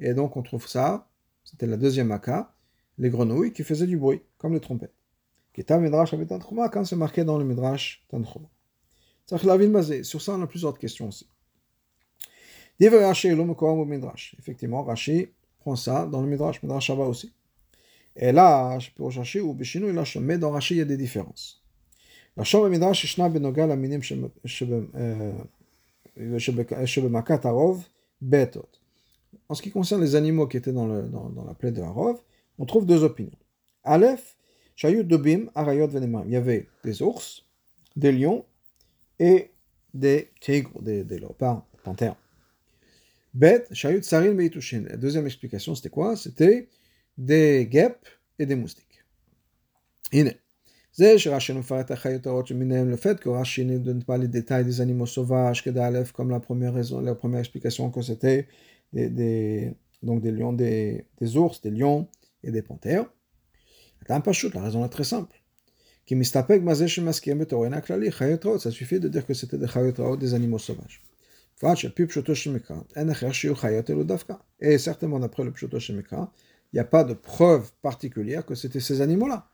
Et 0.00 0.14
donc, 0.14 0.36
on 0.36 0.42
trouve 0.42 0.66
ça, 0.66 1.08
c'était 1.44 1.66
la 1.66 1.76
deuxième 1.76 2.08
maka, 2.08 2.52
les 2.98 3.10
grenouilles 3.10 3.52
qui 3.52 3.62
faisaient 3.62 3.86
du 3.86 3.96
bruit, 3.96 4.22
comme 4.38 4.54
les 4.54 4.60
trompettes. 4.60 4.94
Quand 5.54 6.84
c'est 6.84 6.96
marqué 6.96 7.24
dans 7.24 7.38
le 7.38 7.44
Midrash 7.44 8.04
Tanchuma. 8.08 8.48
Sur 9.26 10.20
ça, 10.22 10.34
on 10.34 10.42
a 10.42 10.46
plusieurs 10.46 10.76
questions 10.78 11.08
aussi. 11.08 11.28
Effectivement, 14.38 14.82
Rashi 14.82 15.28
prend 15.58 15.76
ça 15.76 16.06
dans 16.06 16.20
le 16.20 16.28
Midrash, 16.28 16.62
Midrash 16.62 16.86
Shabbat 16.86 17.06
aussi. 17.06 17.32
Et 18.16 18.32
là, 18.32 18.78
pour 18.96 19.14
Rashi 19.14 19.40
ou 19.40 19.52
Bishinu, 19.52 19.92
là, 19.92 20.04
mais 20.20 20.38
dans 20.38 20.50
Rashi, 20.50 20.74
il 20.74 20.78
y 20.78 20.80
a 20.80 20.86
des 20.86 20.96
différences. 20.96 21.62
La 22.36 22.44
chambre 22.44 22.68
Midrash, 22.68 23.06
Shna 23.06 23.28
Benogal, 23.28 23.70
Aminim, 23.70 24.00
Shebemakat 26.86 27.40
Arov, 27.44 27.84
Betot. 28.20 28.68
En 29.48 29.54
ce 29.54 29.62
qui 29.62 29.70
concerne 29.70 30.00
les 30.00 30.14
animaux 30.16 30.46
qui 30.46 30.56
étaient 30.56 30.72
dans, 30.72 30.86
le, 30.86 31.02
dans, 31.02 31.28
dans 31.28 31.44
la 31.44 31.54
plaie 31.54 31.72
de 31.72 31.82
Harov, 31.82 32.20
on 32.58 32.64
trouve 32.64 32.86
deux 32.86 33.04
opinions. 33.04 33.38
Aleph, 33.84 34.36
Shayut 34.74 35.04
Dobim, 35.04 35.50
Arayot 35.54 35.88
Venemam. 35.88 36.24
Il 36.26 36.32
y 36.32 36.36
avait 36.36 36.68
des 36.84 37.02
ours, 37.02 37.44
des 37.94 38.12
lions 38.12 38.44
et 39.18 39.50
des 39.94 40.30
tigres, 40.40 40.82
des, 40.82 41.04
des 41.04 41.18
léopards, 41.18 41.66
panthères. 41.84 42.16
Bet, 43.34 43.66
Shayut 43.72 44.02
Sarin 44.02 44.32
Beitushin. 44.32 44.84
La 44.88 44.96
deuxième 44.96 45.26
explication, 45.26 45.74
c'était 45.74 45.90
quoi? 45.90 46.16
C'était 46.16 46.68
des 47.18 47.66
guêpes 47.66 48.08
et 48.38 48.46
des 48.46 48.56
moustiques. 48.56 49.04
Ine. 50.12 50.32
Le 50.98 52.96
fait 52.96 53.20
que 53.20 53.28
Rashi 53.28 53.66
ne 53.66 53.78
donne 53.78 54.02
pas 54.02 54.16
les 54.16 54.28
détails 54.28 54.64
des 54.64 54.80
animaux 54.80 55.04
sauvages 55.04 55.62
que 55.62 55.68
d'Aleph, 55.68 56.12
comme 56.12 56.30
la 56.30 56.40
première 56.40 56.72
raison, 56.72 57.00
la 57.00 57.14
première 57.14 57.40
explication 57.40 57.90
que 57.90 58.00
c'était 58.00 58.48
des, 58.94 59.74
donc 60.02 60.22
des 60.22 60.30
lions, 60.30 60.54
des, 60.54 61.04
ours, 61.34 61.60
des 61.60 61.70
lions, 61.70 62.08
et 62.42 62.50
des 62.50 62.62
panthères. 62.62 63.04
La 64.08 64.22
raison 64.62 64.82
est 64.84 64.88
très 64.88 65.04
simple. 65.04 65.36
Ça 66.08 66.46
suffit 68.70 69.00
de 69.00 69.08
dire 69.08 69.26
que 69.26 69.34
c'était 69.34 69.58
des 69.58 69.66
des 70.18 70.34
animaux 70.34 70.58
sauvages. 70.58 71.02
Et 74.60 74.78
certainement, 74.78 75.18
d'après 75.18 75.44
le 75.44 75.52
Pshoto 75.52 75.80
Shemikra, 75.80 76.32
n'y 76.76 76.80
a 76.80 76.84
pas 76.84 77.04
de 77.04 77.14
preuve 77.14 77.70
particulière 77.82 78.44
que 78.44 78.54
c'était 78.54 78.80
ces 78.80 79.00
animaux-là. 79.00 79.48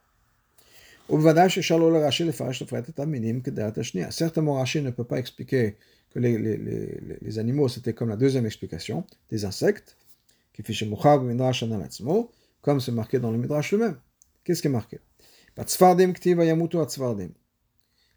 Certainement, 4.11 4.55
Rashi 4.55 4.83
ne 4.83 4.91
peut 4.91 5.05
pas 5.05 5.19
expliquer 5.19 5.76
que 6.11 6.19
les, 6.19 7.38
animaux, 7.38 7.69
c'était 7.69 7.93
comme 7.93 8.09
la 8.09 8.17
deuxième 8.17 8.47
explication, 8.47 9.05
des 9.31 9.45
insectes, 9.45 9.97
comme 12.62 12.81
c'est 12.81 12.93
marqué 12.93 13.19
dans 13.19 13.31
le 13.31 13.38
Midrash 13.38 13.73
lui-même. 13.73 13.97
Qu'est-ce 14.45 14.62
qui 14.62 14.69
est 14.69 14.71
marqué? 14.71 15.00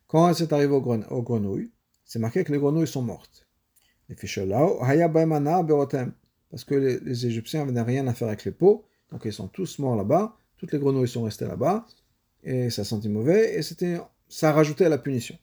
Quand 0.07 0.33
c'est 0.33 0.53
arrivé 0.53 0.73
aux, 0.73 1.21
grenouilles, 1.21 1.71
c'est 2.05 2.19
marqué 2.19 2.43
que 2.43 2.51
les 2.51 2.59
grenouilles 2.59 2.87
sont 2.87 3.01
mortes. 3.01 3.47
Parce 6.51 6.63
que 6.63 6.75
les, 6.75 7.25
Égyptiens 7.25 7.65
n'avaient 7.65 7.81
rien 7.81 8.07
à 8.07 8.13
faire 8.13 8.27
avec 8.27 8.45
les 8.45 8.51
peaux, 8.51 8.85
donc 9.11 9.21
ils 9.25 9.33
sont 9.33 9.47
tous 9.47 9.79
morts 9.79 9.95
là-bas, 9.95 10.37
toutes 10.57 10.71
les 10.73 10.79
grenouilles 10.79 11.07
sont 11.07 11.23
restées 11.23 11.45
là-bas, 11.45 11.85
et 12.43 12.69
ça 12.69 12.83
sentait 12.83 13.09
mauvais, 13.09 13.55
et 13.55 13.61
c'était, 13.61 13.99
ça 14.27 14.51
rajoutait 14.51 14.85
à 14.85 14.89
la 14.89 14.97
punition. 14.97 15.37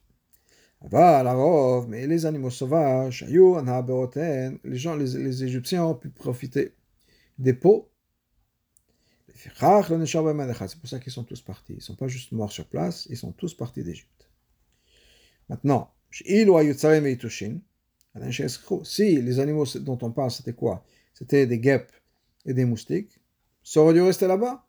Mais 1.87 2.07
les 2.07 2.25
animaux 2.25 2.49
sauvages, 2.49 3.25
les 3.29 4.77
gens, 4.77 4.95
les, 4.95 5.13
les 5.13 5.43
Égyptiens 5.43 5.85
ont 5.85 5.95
pu 5.95 6.09
profiter 6.09 6.73
des 7.37 7.53
peaux 7.53 7.89
c'est 9.35 10.79
pour 10.79 10.89
ça 10.89 10.99
qu'ils 10.99 11.11
sont 11.11 11.23
tous 11.23 11.41
partis. 11.41 11.73
Ils 11.73 11.77
ne 11.77 11.81
sont 11.81 11.95
pas 11.95 12.07
juste 12.07 12.31
morts 12.31 12.51
sur 12.51 12.65
place, 12.65 13.07
ils 13.09 13.17
sont 13.17 13.31
tous 13.31 13.53
partis 13.55 13.83
d'Égypte. 13.83 14.29
Maintenant, 15.49 15.93
si 16.11 16.23
les 19.21 19.39
animaux 19.39 19.65
dont 19.75 19.97
on 20.01 20.11
parle, 20.11 20.31
c'était 20.31 20.53
quoi? 20.53 20.85
C'était 21.13 21.47
des 21.47 21.59
guêpes 21.59 21.91
et 22.45 22.53
des 22.53 22.65
moustiques, 22.65 23.19
ça 23.63 23.81
aurait 23.81 23.93
dû 23.93 24.01
rester 24.01 24.27
là-bas. 24.27 24.65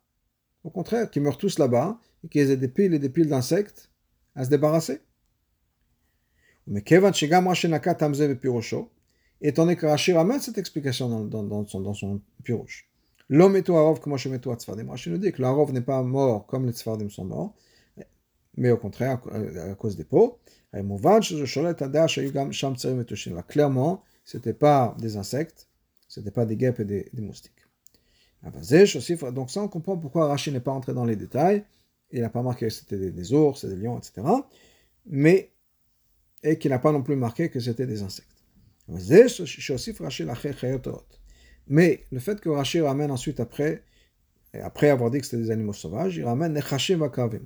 Au 0.63 0.69
contraire, 0.69 1.09
qu'ils 1.09 1.21
meurent 1.21 1.37
tous 1.37 1.59
là-bas 1.59 1.99
et 2.23 2.27
qu'ils 2.27 2.49
aient 2.49 2.57
des 2.57 2.67
piles 2.67 2.93
et 2.93 2.99
des 2.99 3.09
piles 3.09 3.29
d'insectes 3.29 3.91
à 4.35 4.43
se 4.43 4.49
débarrasser. 4.49 5.01
Mais 6.67 6.81
Kevan 6.81 7.13
étant 9.41 9.63
donné 9.63 9.75
que 9.75 9.85
Rashi 9.85 10.13
ramène 10.13 10.39
cette 10.39 10.57
explication 10.57 11.09
dans, 11.09 11.23
dans, 11.23 11.43
dans 11.43 11.65
son, 11.65 11.81
dans 11.81 11.93
son 11.93 12.21
pirouche. 12.43 12.89
L'homme 13.29 13.55
est 13.55 13.69
au 13.69 13.75
Harov 13.75 13.99
comme 13.99 14.17
je 14.17 14.29
mets 14.29 14.45
au 14.47 14.53
Tzfardim. 14.53 14.89
Rashi 14.89 15.09
nous 15.09 15.17
dit 15.17 15.31
que 15.31 15.41
le 15.41 15.71
n'est 15.71 15.81
pas 15.81 16.01
mort 16.03 16.45
comme 16.45 16.65
les 16.65 16.73
Tzfardim 16.73 17.09
sont 17.09 17.25
morts, 17.25 17.55
mais 18.57 18.71
au 18.71 18.77
contraire, 18.77 19.19
à, 19.31 19.75
cause 19.75 19.95
des 19.95 20.03
peaux. 20.03 20.39
Clairement, 23.47 24.03
ce 24.23 24.37
n'était 24.37 24.53
pas 24.53 24.95
des 24.99 25.17
insectes, 25.17 25.69
ce 26.07 26.19
n'était 26.19 26.31
pas 26.31 26.45
des 26.45 26.55
guêpes 26.55 26.79
et 26.79 26.85
des, 26.85 27.09
moustiques. 27.17 27.64
Donc 29.31 29.49
ça, 29.49 29.61
on 29.61 29.67
comprend 29.67 29.97
pourquoi 29.97 30.27
Rachid 30.27 30.53
n'est 30.53 30.59
pas 30.59 30.71
entré 30.71 30.93
dans 30.93 31.05
les 31.05 31.15
détails. 31.15 31.63
Il 32.11 32.21
n'a 32.21 32.29
pas 32.29 32.43
marqué 32.43 32.67
que 32.67 32.71
c'était 32.71 33.11
des, 33.11 33.33
ours, 33.33 33.65
des 33.65 33.75
lions, 33.75 33.97
etc. 33.97 34.21
Mais, 35.07 35.51
et 36.43 36.57
qu'il 36.57 36.71
n'a 36.71 36.79
pas 36.79 36.91
non 36.91 37.01
plus 37.01 37.15
marqué 37.15 37.49
que 37.49 37.59
c'était 37.59 37.87
des 37.87 38.03
insectes. 38.03 38.29
Mais 41.67 42.03
le 42.11 42.19
fait 42.19 42.39
que 42.39 42.49
Rachid 42.49 42.83
ramène 42.83 43.09
ensuite 43.11 43.39
après, 43.39 43.83
après 44.53 44.89
avoir 44.89 45.09
dit 45.09 45.19
que 45.19 45.25
c'était 45.25 45.41
des 45.41 45.51
animaux 45.51 45.73
sauvages, 45.73 46.15
il 46.15 46.23
ramène 46.23 46.53
Nechashim 46.53 46.97
Vakavim. 46.97 47.41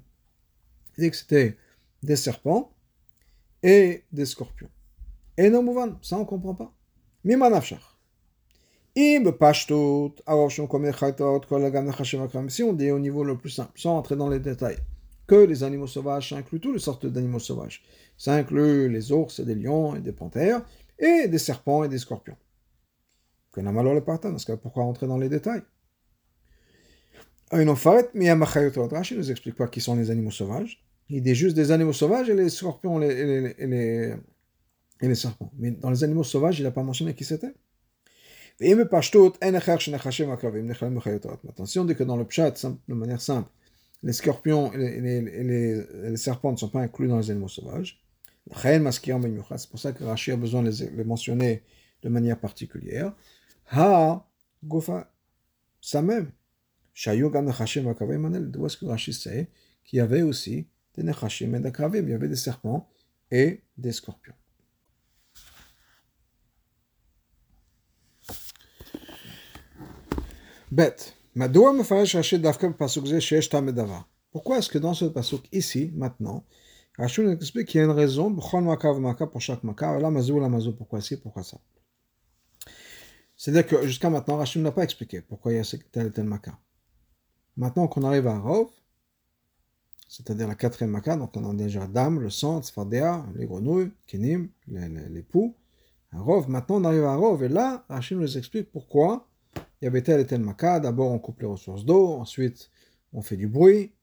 Il 0.98 1.03
dit 1.03 1.10
que 1.12 1.15
c'était 1.15 1.58
des 2.03 2.18
serpents 2.18 2.74
et 3.63 4.03
des 4.12 4.25
scorpions. 4.25 4.70
Et 5.38 5.50
non 5.50 5.98
ça 6.01 6.18
on 6.18 6.22
ne 6.22 6.25
comprend 6.25 6.53
pas. 6.53 6.74
Mimanafshach. 7.24 7.88
Si 12.50 12.63
on 12.63 12.74
dit 12.74 12.91
au 12.91 13.00
niveau 13.00 13.24
le 13.24 13.38
plus 13.38 13.50
simple, 13.50 13.72
sans 13.79 13.98
entrer 13.98 14.18
dans 14.18 14.27
les 14.27 14.39
détails, 14.39 14.79
que 15.25 15.36
les 15.36 15.63
animaux 15.63 15.88
sauvages, 15.88 16.29
ça 16.29 16.36
inclut 16.36 16.60
toutes 16.60 16.74
les 16.74 16.79
sortes 16.79 17.06
d'animaux 17.06 17.39
sauvages. 17.39 17.82
Ça 18.18 18.34
inclut 18.34 18.89
les 18.89 19.13
ours 19.13 19.39
des 19.39 19.56
lions 19.56 19.96
et 19.96 20.01
des 20.01 20.12
panthères, 20.12 20.65
et 20.98 21.29
des 21.29 21.38
serpents 21.38 21.86
et 21.86 21.88
des 21.88 21.98
scorpions. 21.98 22.36
Que 23.53 23.62
n'a 23.62 23.72
le 23.72 24.01
parce 24.01 24.44
que 24.44 24.51
pourquoi 24.51 24.84
entrer 24.84 25.08
dans 25.08 25.18
les 25.18 25.29
détails? 25.29 25.62
Rashi 27.51 29.13
ne 29.13 29.20
nous 29.20 29.32
explique 29.32 29.56
pas 29.56 29.70
qui 29.70 29.79
sont 29.79 29.96
les 29.96 30.12
animaux 30.12 30.29
sauvages. 30.29 30.84
Il 31.08 31.24
dit 31.24 31.36
juste 31.36 31.56
des 31.56 31.72
animaux 31.72 31.94
sauvages 31.94 32.29
et 32.29 32.36
les 32.36 32.50
scorpions 32.50 33.01
et 33.01 33.08
les, 33.08 33.56
et 33.58 33.68
les, 33.68 34.13
et 35.01 35.08
les 35.08 35.15
serpents. 35.15 35.53
Mais 35.58 35.72
dans 35.72 35.89
les 35.89 36.03
animaux 36.03 36.25
sauvages, 36.25 36.60
il 36.60 36.63
n'a 36.63 36.72
pas 36.72 36.84
mentionné 36.84 37.13
qui 37.13 37.24
c'était. 37.24 37.53
Attention, 41.47 41.81
on 41.81 41.85
dit 41.85 41.95
que 41.95 42.03
dans 42.03 42.17
le 42.17 42.25
pshat, 42.25 42.53
de 42.87 42.93
manière 42.93 43.21
simple, 43.21 43.49
les 44.03 44.13
scorpions 44.13 44.73
et 44.73 44.99
les, 44.99 46.17
serpents 46.17 46.51
ne 46.51 46.57
sont 46.57 46.69
pas 46.69 46.81
inclus 46.81 47.07
dans 47.07 47.19
les 47.19 47.31
animaux 47.31 47.47
sauvages. 47.47 48.01
C'est 48.53 49.69
pour 49.69 49.79
ça 49.79 49.93
que 49.93 50.03
Rashi 50.03 50.31
a 50.31 50.37
besoin 50.37 50.63
de 50.63 50.69
les, 50.69 51.03
mentionner 51.03 51.63
de 52.01 52.09
manière 52.09 52.39
particulière. 52.39 53.13
Ha, 53.71 54.25
gofa, 54.63 55.09
ça 55.79 56.01
même. 56.01 56.31
D'où 57.05 58.65
est-ce 58.65 58.77
que 58.77 58.85
Rashi 58.85 59.13
sait 59.13 59.47
qu'il 59.85 59.97
y 59.97 60.01
avait 60.01 60.21
aussi 60.21 60.67
des 60.95 61.03
nechashim 61.03 61.53
et 61.55 61.59
des 61.59 61.71
il 61.99 62.09
y 62.09 62.13
avait 62.13 62.27
des 62.27 62.35
serpents 62.35 62.89
et 63.31 63.61
des 63.77 63.91
scorpions. 63.91 64.33
Bête. 70.71 71.17
Pourquoi 74.31 74.57
est-ce 74.59 74.69
que 74.69 74.77
dans 74.77 74.93
ce 74.93 75.05
pasuk 75.05 75.47
ici, 75.51 75.91
maintenant, 75.95 76.45
Rachel 76.95 77.25
nous 77.25 77.31
explique 77.31 77.69
qu'il 77.69 77.79
y 77.79 77.81
a 77.81 77.85
une 77.85 77.91
raison 77.91 78.31
pour 78.35 79.41
chaque 79.41 79.63
maka, 79.63 79.99
la 79.99 80.11
mazou, 80.11 80.39
la 80.39 80.47
mazou, 80.47 80.73
pourquoi 80.73 81.01
ci, 81.01 81.17
pourquoi 81.17 81.41
ça? 81.41 81.57
C'est-à-dire 83.35 83.65
que 83.65 83.88
jusqu'à 83.88 84.11
maintenant, 84.11 84.38
Rachel 84.38 84.61
n'a 84.61 84.71
pas 84.71 84.83
expliqué 84.83 85.21
pourquoi 85.21 85.53
il 85.53 85.55
y 85.55 85.59
a 85.59 85.77
tel 85.91 86.07
et 86.07 86.11
tel 86.11 86.25
maka. 86.25 86.59
Maintenant 87.57 87.88
qu'on 87.88 88.03
arrive 88.03 88.27
à 88.27 88.38
Rov, 88.38 88.67
c'est-à-dire 90.07 90.47
la 90.47 90.55
quatrième 90.55 90.91
maka, 90.91 91.15
donc 91.15 91.35
on 91.35 91.49
a 91.49 91.53
déjà 91.55 91.88
Dame, 91.88 92.19
le 92.19 92.29
sang, 92.29 92.61
Tzfardea, 92.61 93.25
les 93.35 93.47
grenouilles, 93.47 93.91
Kenim, 94.05 94.49
les, 94.67 95.23
poux. 95.23 95.55
Rov, 96.11 96.47
maintenant 96.47 96.75
on 96.75 96.83
arrive 96.83 97.05
à 97.05 97.15
Rov, 97.15 97.44
et 97.44 97.50
là, 97.50 97.85
Rachel 97.89 98.20
nous 98.20 98.37
explique 98.37 98.72
pourquoi 98.72 99.28
il 99.81 99.85
y 99.85 99.87
avait 99.87 100.01
tel 100.01 100.20
et 100.20 100.25
tel 100.25 100.42
maca. 100.42 100.79
D'abord, 100.79 101.11
on 101.11 101.20
coupe 101.20 101.42
les 101.42 101.48
ressources 101.48 101.85
d'eau, 101.85 102.13
ensuite, 102.13 102.72
on 103.13 103.22
fait 103.22 103.37
du 103.37 103.48
bruit. 103.48 103.94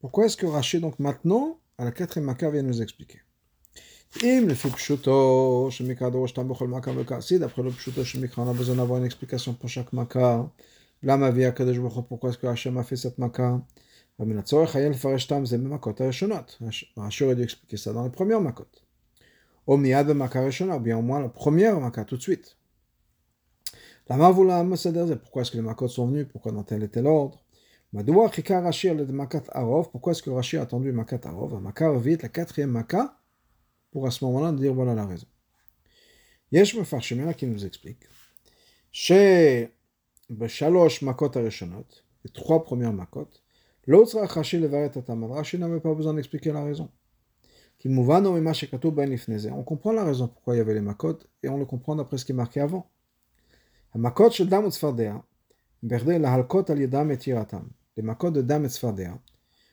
Pourquoi 0.00 0.26
est-ce 0.26 0.36
que 0.36 0.46
Rachid, 0.46 0.80
donc 0.80 0.98
maintenant, 0.98 1.60
à 1.76 1.84
la 1.84 1.92
quatrième 1.92 2.26
maca, 2.26 2.50
vient 2.50 2.62
nous 2.62 2.82
expliquer? 2.82 3.20
Si 4.10 4.40
d'après 7.38 7.62
le 7.62 7.70
pshuto 7.70 8.04
shemikra, 8.04 8.42
on 8.42 8.50
a 8.50 8.54
besoin 8.54 8.76
d'avoir 8.76 8.98
une 8.98 9.04
explication 9.04 9.52
pour 9.54 9.68
chaque 9.68 9.92
maca. 9.92 10.50
Pourquoi 11.02 12.30
est-ce 12.30 12.38
que 12.38 12.46
Hachem 12.46 12.78
a 12.78 12.84
fait 12.84 12.96
cette 12.96 13.18
maca 13.18 13.60
Rachid 16.96 17.26
aurait 17.26 17.36
dû 17.36 17.42
expliquer 17.42 17.76
ça 17.76 17.92
dans 17.92 18.02
les 18.02 18.10
premières 18.10 18.40
makot. 18.40 18.66
Ou 19.66 19.76
bien 19.76 20.00
au 20.98 21.02
moins 21.02 21.20
la 21.20 21.28
première 21.28 21.78
maca 21.78 22.04
tout 22.04 22.16
de 22.16 22.22
suite. 22.22 22.57
La 24.08 24.16
mavoula 24.16 24.64
pourquoi 25.22 25.42
est-ce 25.42 25.50
que 25.50 25.56
les 25.56 25.62
makot 25.62 25.86
sont 25.88 26.06
venus, 26.06 26.26
pourquoi 26.32 26.50
dans 26.52 26.62
tel 26.62 26.82
et 26.82 26.88
tel 26.88 27.06
ordre? 27.06 27.44
Pourquoi 27.92 28.30
est-ce 30.12 30.22
que 30.22 30.30
Rashi 30.30 30.56
a 30.56 30.62
attendu 30.62 30.92
makat 30.92 31.20
arov? 31.24 31.60
Maka 31.60 31.92
vite 31.92 32.22
la 32.22 32.28
quatrième 32.28 32.70
maka, 32.70 33.18
pour 33.90 34.06
à 34.06 34.10
ce 34.10 34.24
moment-là 34.24 34.52
dire 34.52 34.72
voilà 34.72 34.94
la 34.94 35.04
raison. 35.04 35.26
Yesh 36.52 36.74
Mefarshimena 36.76 37.34
qui 37.34 37.46
nous 37.46 37.66
explique. 37.66 38.04
Chez 38.90 39.74
Beshalosh 40.30 41.02
makot 41.02 41.36
arishonot, 41.36 41.86
les 42.24 42.30
trois 42.30 42.64
premières 42.64 42.94
makot, 42.94 43.28
l'autre 43.86 44.18
Rashi 44.20 44.58
levaret 44.58 44.96
atamad. 44.96 45.30
Rashi 45.30 45.58
n'avait 45.58 45.80
pas 45.80 45.94
besoin 45.94 46.14
d'expliquer 46.14 46.52
la 46.52 46.64
raison. 46.64 46.90
Ben 47.84 47.98
on 49.52 49.62
comprend 49.62 49.92
la 49.92 50.04
raison 50.04 50.28
pourquoi 50.28 50.54
il 50.54 50.58
y 50.58 50.60
avait 50.60 50.74
les 50.74 50.80
makot 50.80 51.18
et 51.42 51.48
on 51.48 51.58
le 51.58 51.64
comprend 51.64 51.94
d'après 51.94 52.18
ce 52.18 52.24
qui 52.24 52.32
est 52.32 52.34
marqué 52.34 52.60
avant. 52.60 52.90
המכות 53.93 54.33
של 54.33 54.49
דם 54.49 54.65
וצפרדע, 54.65 55.15
בכדי 55.83 56.19
להלקות 56.19 56.69
על 56.69 56.81
ידם 56.81 57.11
את 57.11 57.27
יראתם. 57.27 57.63
Les 57.97 58.01
makot 58.01 58.31
de 58.31 58.41
Dam 58.41 58.65
et 58.65 58.69
Sfardea, 58.69 59.19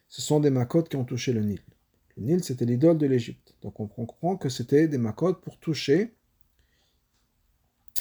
ce 0.09 0.21
sont 0.21 0.41
des 0.41 0.51
makot 0.51 0.83
qui 0.83 0.97
ont 0.97 1.05
touché 1.05 1.33
le 1.33 1.43
Nil. 1.43 1.63
Le 2.17 2.25
Nil, 2.25 2.45
c'était 2.45 2.67
l'idole 2.67 2.99
de 2.99 3.07
l'Égypte. 3.07 3.55
Donc 3.63 3.81
on 3.81 3.87
comprend 3.87 4.37
que 4.37 4.49
c'était 4.49 4.89
des 4.89 4.99
makot 4.99 5.35
pour 5.35 5.59
toucher 5.59 6.13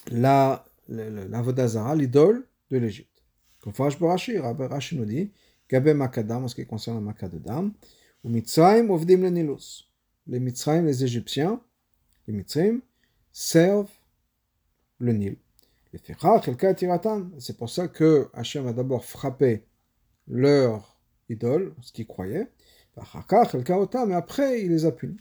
la, 0.07 0.65
la, 0.89 1.09
la 1.09 1.41
Vodazara, 1.41 1.95
l'idole 1.95 2.45
de 2.69 2.77
l'Égypte. 2.77 3.23
Comme 3.61 3.73
Farash 3.73 3.97
Barashi, 3.99 4.37
Rashi 4.37 4.97
nous 4.97 5.05
dit, 5.05 5.31
Gabe 5.69 5.89
Makadam, 5.89 6.43
en 6.43 6.47
ce 6.47 6.55
qui 6.55 6.65
concerne 6.65 6.97
la 6.97 7.01
Makad 7.01 7.31
de 7.31 7.37
Dam, 7.37 7.73
ou 8.23 8.29
Mitzrayim 8.29 8.89
ovdim 8.89 9.21
le 9.21 9.29
Nilus. 9.29 9.89
Les 10.27 10.39
Mitzrayim, 10.39 10.85
les 10.85 11.03
Égyptiens, 11.03 11.61
les 12.27 12.33
Mitzrayim, 12.33 12.81
servent 13.31 13.91
le 14.97 15.13
Nil. 15.13 15.37
C'est 17.38 17.56
pour 17.56 17.70
ça 17.70 17.88
que 17.88 18.28
Hachem 18.32 18.66
a 18.66 18.72
d'abord 18.72 19.04
frappé 19.04 19.64
leur 20.26 20.98
idole, 21.28 21.74
ce 21.82 21.92
qu'ils 21.92 22.06
croyaient, 22.06 22.50
mais 22.96 24.14
après 24.14 24.62
il 24.62 24.70
les 24.70 24.86
a 24.86 24.92
punis. 24.92 25.18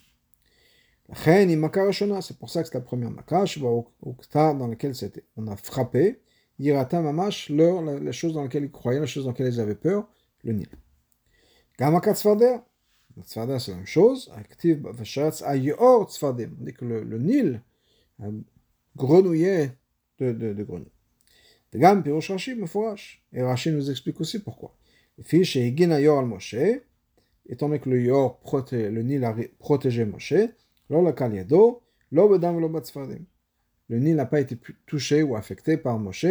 C'est 1.16 2.38
pour 2.38 2.50
ça 2.50 2.62
que 2.64 2.70
c'est 2.70 2.74
la 2.74 2.82
première 2.82 3.12
makash 3.12 3.60
dans 3.60 4.68
laquelle 4.68 4.96
c'était. 4.96 5.26
On 5.36 5.48
a 5.48 5.56
frappé, 5.56 6.22
Yirata 6.60 7.02
Mamash, 7.02 7.50
leur, 7.50 7.82
les 7.82 8.14
choses 8.14 8.34
dans 8.34 8.44
lesquelles 8.44 8.64
ils 8.66 8.72
croyaient, 8.72 9.02
les 9.02 9.08
choses 9.08 9.26
dans 9.26 9.32
lesquelles 9.32 9.54
ils 9.54 9.60
avaient 9.60 9.76
peur, 9.76 10.08
le 10.44 10.54
Nil. 10.54 10.70
Gamakat 11.78 12.16
Tzfarder, 12.16 12.58
c'est 13.26 13.40
la 13.40 13.46
même 13.48 13.86
chose, 13.86 14.32
active 14.36 14.88
Ayor. 15.46 16.10
On 16.22 16.34
dit 16.34 16.74
que 16.74 16.86
le, 16.86 17.04
le 17.04 17.20
Nil 17.20 17.62
grenouillait 18.96 19.78
de, 20.19 20.32
de, 20.32 20.54
de. 20.54 20.65
De 21.73 21.80
gamme, 21.80 22.04
Rashi, 22.06 22.56
Et 23.34 23.41
Rashi 23.41 23.71
nous 23.71 23.89
explique 23.89 24.21
aussi 24.21 24.39
pourquoi. 24.39 24.76
Fiche 25.21 25.56
et 25.56 25.76
Gina 25.76 25.99
Yor 25.99 26.19
al 26.19 26.26
Moshe, 26.26 26.56
étant 27.47 27.67
donné 27.67 27.80
que 27.80 27.89
le 27.89 28.02
Yor, 28.02 28.39
proté, 28.39 28.89
le 28.89 29.04
Nil 29.04 29.23
a 29.23 29.36
protégé 29.60 30.06
Moshe, 30.06 30.34
l'or 30.89 31.02
la 31.02 31.13
Kaliado, 31.13 31.82
bedam. 32.12 32.60
Le 33.89 33.99
Nil 33.99 34.15
n'a 34.15 34.26
pas 34.26 34.39
été 34.39 34.58
touché 34.86 35.23
ou 35.23 35.36
affecté 35.36 35.78
par 35.78 35.99
Moshe, 35.99 36.26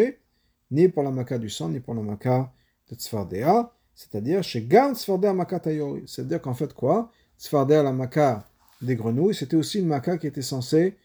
ni 0.71 0.89
pour 0.89 1.03
la 1.03 1.11
Maka 1.11 1.39
du 1.39 1.51
sang, 1.51 1.69
ni 1.69 1.81
pour 1.81 1.95
la 1.95 2.03
Maka 2.03 2.53
de 2.91 2.97
Tzfardea, 2.97 3.73
c'est-à-dire 3.95 4.43
chez 4.43 4.63
Gam 4.63 4.95
Tzfardea 4.95 5.33
Maka 5.33 5.61
Tayori. 5.61 6.05
C'est-à-dire 6.07 6.41
qu'en 6.41 6.55
fait, 6.55 6.73
quoi? 6.73 7.13
Tzfardea 7.39 7.83
la 7.83 7.93
Maka 7.93 8.49
des 8.81 8.97
grenouilles, 8.97 9.35
c'était 9.35 9.57
aussi 9.57 9.81
une 9.81 9.87
Maka 9.87 10.19
qui 10.19 10.27
était 10.27 10.43
censée 10.43 10.97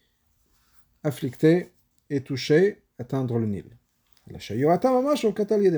afflicter 1.03 1.71
et 2.09 2.21
toucher, 2.21 2.81
atteindre 2.99 3.37
le 3.37 3.45
Nil. 3.45 3.65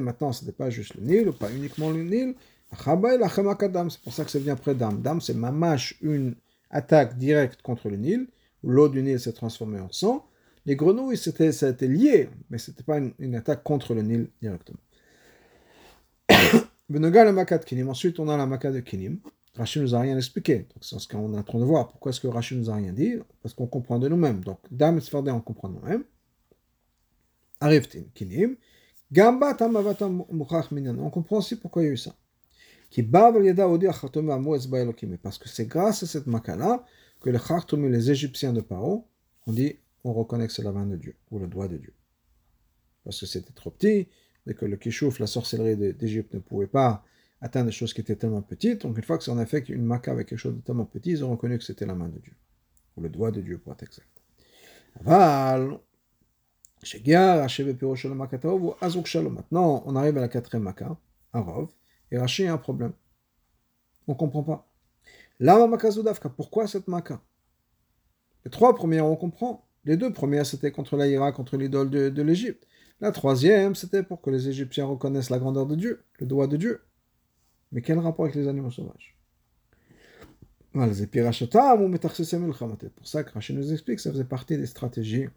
Maintenant, 0.02 0.32
ce 0.32 0.46
n'est 0.46 0.52
pas 0.52 0.70
juste 0.70 0.96
le 0.96 1.02
Nil, 1.02 1.30
ou 1.30 1.34
pas 1.34 1.52
uniquement 1.52 1.90
le 1.92 2.04
Nil. 2.04 2.36
C'est 2.72 4.02
pour 4.04 4.14
ça 4.14 4.26
que 4.26 4.32
ça 4.32 4.40
vient 4.40 4.54
après 4.54 4.76
Dam. 4.76 5.02
Dam, 5.02 5.22
c'est 5.22 5.34
Mamash, 5.34 5.98
une 6.02 6.36
attaque 6.70 7.18
directe 7.18 7.62
contre 7.62 7.90
le 7.90 7.98
Nil, 7.98 8.28
l'eau 8.64 8.90
du 8.90 9.02
Nil 9.02 9.20
s'est 9.20 9.34
transformée 9.34 9.80
en 9.80 9.92
sang. 9.92 10.26
Les 10.66 10.76
grenouilles, 10.76 11.18
c'était, 11.18 11.52
ça 11.52 11.68
a 11.68 11.70
été 11.70 11.88
lié, 11.88 12.30
mais 12.50 12.58
ce 12.58 12.70
n'était 12.70 12.84
pas 12.84 12.98
une, 12.98 13.14
une, 13.18 13.36
attaque 13.36 13.64
contre 13.64 13.96
le 13.96 14.04
Nil 14.04 14.30
directement. 14.42 14.80
Benoga 16.90 17.24
la 17.24 17.32
Makat 17.32 17.60
Kinim. 17.60 17.90
Ensuite, 17.90 18.20
on 18.20 18.28
a 18.30 18.38
la 18.38 18.46
Makat 18.46 18.72
de 18.72 18.82
Kinim. 18.82 19.20
Rachid 19.56 19.82
nous 19.82 19.96
a 19.96 20.00
rien 20.00 20.16
expliqué. 20.18 20.60
Donc 20.60 20.78
c'est 20.82 21.00
ce 21.00 21.08
qu'on 21.08 21.34
est 21.34 21.38
en 21.38 21.44
train 21.44 21.60
de 21.60 21.66
voir. 21.66 21.88
Pourquoi 21.88 22.12
est-ce 22.12 22.20
que 22.20 22.28
Rachid 22.28 22.58
nous 22.58 22.70
a 22.70 22.76
rien 22.76 22.94
dit? 22.94 23.16
Parce 23.42 23.54
qu'on 23.54 23.68
comprend 23.68 24.00
de 24.00 24.08
nous-mêmes. 24.08 24.42
Donc, 24.42 24.60
Dam 24.72 24.98
et 24.98 25.02
Sfardé, 25.02 25.32
on 25.32 25.42
comprend 25.42 25.70
de 25.70 25.76
nous-mêmes. 25.76 26.04
Ariftin, 27.60 28.04
Kinim. 28.14 28.56
Gamba 29.12 29.54
Tamavatam 29.54 30.26
Mukhach 30.32 30.72
Minyan. 30.72 30.98
On 31.00 31.10
comprend 31.10 31.38
aussi 31.38 31.56
pourquoi 31.56 31.84
il 31.84 31.86
y 31.86 31.90
a 31.90 31.92
eu 31.94 31.98
ça. 31.98 32.16
Qui 32.90 33.02
Yeda 33.02 33.68
Odi 33.68 33.88
Achatome 33.88 34.32
Amo 34.32 34.56
Parce 35.22 35.38
que 35.38 35.50
c'est 35.50 35.66
grâce 35.66 36.04
à 36.04 36.08
cette 36.08 36.28
makala 36.28 36.84
que 37.22 37.30
les 37.30 37.40
Khartoum, 37.40 37.90
les 37.92 38.12
Égyptiens 38.12 38.54
de 38.54 38.62
Paro, 38.62 39.08
on 39.46 39.52
dit, 39.52 39.78
on 40.04 40.14
reconnaît 40.14 40.48
que 40.48 40.54
c'est 40.54 40.64
la 40.64 40.72
main 40.72 40.86
de 40.86 40.96
Dieu, 40.96 41.16
ou 41.32 41.40
le 41.40 41.48
doigt 41.48 41.68
de 41.68 41.78
Dieu. 41.78 41.94
Parce 43.04 43.20
que 43.20 43.26
c'était 43.26 43.54
trop 43.54 43.72
petit, 43.72 44.08
et 44.48 44.54
que 44.54 44.66
le 44.66 44.78
Kishouf, 44.78 45.20
la 45.20 45.28
sorcellerie 45.28 45.94
d'Égypte, 45.94 46.34
ne 46.34 46.40
pouvait 46.40 46.68
pas 46.68 47.04
atteindre 47.42 47.68
des 47.68 47.72
choses 47.72 47.94
qui 47.94 48.02
étaient 48.02 48.16
tellement 48.16 48.42
petites. 48.42 48.82
Donc 48.82 48.98
une 48.98 49.04
fois 49.04 49.18
que 49.18 49.24
c'est 49.24 49.32
en 49.32 49.40
effet 49.40 49.64
une 49.70 49.84
maca 49.84 50.12
avec 50.12 50.28
quelque 50.28 50.40
chose 50.40 50.56
de 50.56 50.62
tellement 50.62 50.86
petit, 50.86 51.12
ils 51.12 51.26
ont 51.26 51.32
reconnu 51.32 51.58
que 51.58 51.64
c'était 51.64 51.86
la 51.86 51.96
main 51.96 52.10
de 52.10 52.20
Dieu. 52.20 52.34
Ou 52.98 53.02
le 53.02 53.10
doigt 53.10 53.32
de 53.32 53.42
Dieu 53.42 53.58
pour 53.58 53.74
être 53.74 53.84
exact. 53.84 54.08
Aval, 55.00 55.80
Maintenant, 59.30 59.84
on 59.86 59.96
arrive 59.96 60.18
à 60.18 60.22
la 60.22 60.30
quatrième 60.30 60.64
maca, 60.64 60.98
à 61.34 61.42
Rov, 61.42 61.70
et 62.12 62.18
Rashi 62.18 62.46
a 62.46 62.54
un 62.54 62.58
problème. 62.58 62.94
On 64.08 64.14
ne 64.14 64.18
comprend 64.18 64.44
pas. 64.44 64.68
Lama 65.40 65.68
makazudavka, 65.68 66.30
pourquoi 66.30 66.68
cette 66.68 66.88
maca 66.88 67.22
Les 68.46 68.52
trois 68.52 68.76
premières, 68.76 69.06
on 69.06 69.16
comprend. 69.16 69.66
Les 69.86 69.98
deux 69.98 70.12
premières, 70.12 70.46
c'était 70.46 70.72
contre 70.72 70.98
l'Aïra, 70.98 71.32
contre 71.32 71.58
l'idole 71.58 71.90
de, 71.90 72.22
l'Égypte. 72.22 72.68
La 73.02 73.12
troisième, 73.12 73.76
c'était 73.76 74.04
pour 74.04 74.22
que 74.22 74.30
les 74.30 74.50
Égyptiens 74.50 74.86
reconnaissent 74.86 75.30
la 75.30 75.40
grandeur 75.40 75.66
de 75.66 75.76
Dieu, 75.76 76.04
le 76.20 76.26
doigt 76.26 76.48
de 76.48 76.58
Dieu. 76.58 76.82
Mais 77.72 77.82
quel 77.82 78.00
rapport 78.00 78.26
avec 78.26 78.36
les 78.36 78.48
animaux 78.48 78.72
sauvages? 78.72 79.16
C'est 80.74 82.96
pour 82.96 83.08
ça 83.08 83.24
que 83.24 83.32
Rachid 83.32 83.56
nous 83.56 83.74
explique 83.74 83.98
que 83.98 84.02
ça 84.02 84.12
faisait 84.12 84.24
partie 84.24 84.58
des 84.58 84.66
stratégies 84.66 85.28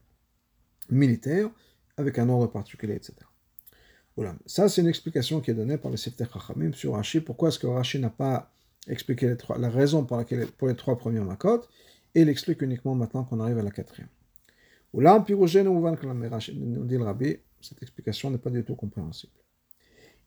militaire, 0.90 1.51
avec 1.97 2.18
un 2.18 2.29
ordre 2.29 2.47
particulier, 2.47 2.95
etc. 2.95 3.14
Voilà. 4.16 4.35
Ça, 4.47 4.68
c'est 4.68 4.83
une 4.83 4.88
explication 4.88 5.40
qui 5.40 5.51
est 5.51 5.55
donnée 5.55 5.79
par 5.79 5.90
le 5.90 5.97
Sefer 5.97 6.25
Chachamim 6.33 6.73
sur 6.73 6.95
Rashi. 6.95 7.21
Pourquoi 7.21 7.49
est-ce 7.49 7.59
que 7.59 7.66
Rashi 7.66 7.99
n'a 7.99 8.11
pas 8.11 8.53
expliqué 8.88 9.29
les 9.29 9.37
trois, 9.37 9.59
la 9.59 9.71
raison 9.71 10.05
pour 10.05 10.16
laquelle, 10.16 10.47
pour 10.47 10.68
les 10.68 10.77
trois 10.77 10.99
premières 10.99 11.25
macotes, 11.25 11.68
et 12.14 12.25
l'explique 12.25 12.61
uniquement 12.62 12.95
maintenant 12.95 13.25
qu'on 13.25 13.40
arrive 13.40 13.59
à 13.59 13.62
la 13.62 13.71
quatrième. 13.71 14.09
Ou 14.92 15.01
là, 15.01 15.18
pirogène 15.21 15.68
ou 15.68 15.81
van 15.81 15.97
nous 16.55 16.85
dit 16.85 16.99
le 16.99 17.05
rabbi, 17.05 17.38
cette 17.61 17.83
explication 17.83 18.31
n'est 18.31 18.38
pas 18.38 18.51
du 18.51 18.62
tout 18.64 18.75
compréhensible. 18.75 19.33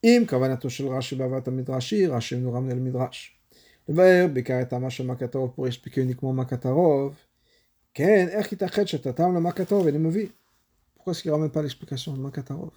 Im 0.04 0.26
kavanato 0.26 0.70
shel 0.70 0.88
Rashi 0.88 1.16
bavat 1.16 1.48
midrashi, 1.52 2.08
Rashi 2.08 2.38
nous 2.38 2.52
ramène 2.52 2.76
le 2.76 2.82
midrash. 2.82 3.40
Le 3.88 3.94
verbe, 3.94 4.34
bekaret 4.34 4.74
amash 4.74 5.02
makatarov 5.02 5.54
pour 5.54 5.68
expliquer 5.68 6.02
uniquement 6.02 6.34
makatarov. 6.34 7.14
Ken, 7.94 8.30
ech 8.30 8.52
itachet 8.52 8.88
shetatam 8.88 9.34
le 9.34 9.40
makatarov, 9.40 9.88
et 9.88 9.92
le 9.92 10.00
movie. 10.00 10.32
Pourquoi 11.06 11.18
est-ce 11.18 11.22
qu'il 11.22 11.30
ne 11.30 11.36
ramène 11.36 11.52
pas 11.52 11.62
l'explication 11.62 12.14
de 12.14 12.20
Makatarov? 12.20 12.72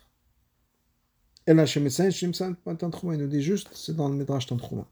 Et 1.47 1.55
là, 1.55 1.65
chez 1.65 1.81
Médecin, 1.81 2.11
chez 2.11 2.27
Médecin, 2.27 2.55
il 2.67 3.17
nous 3.17 3.27
dit 3.27 3.41
juste, 3.41 3.71
c'est 3.73 3.97
dans 3.97 4.07
le 4.11 4.17
Midrash 4.17 4.45
Tantrouma. 4.45 4.87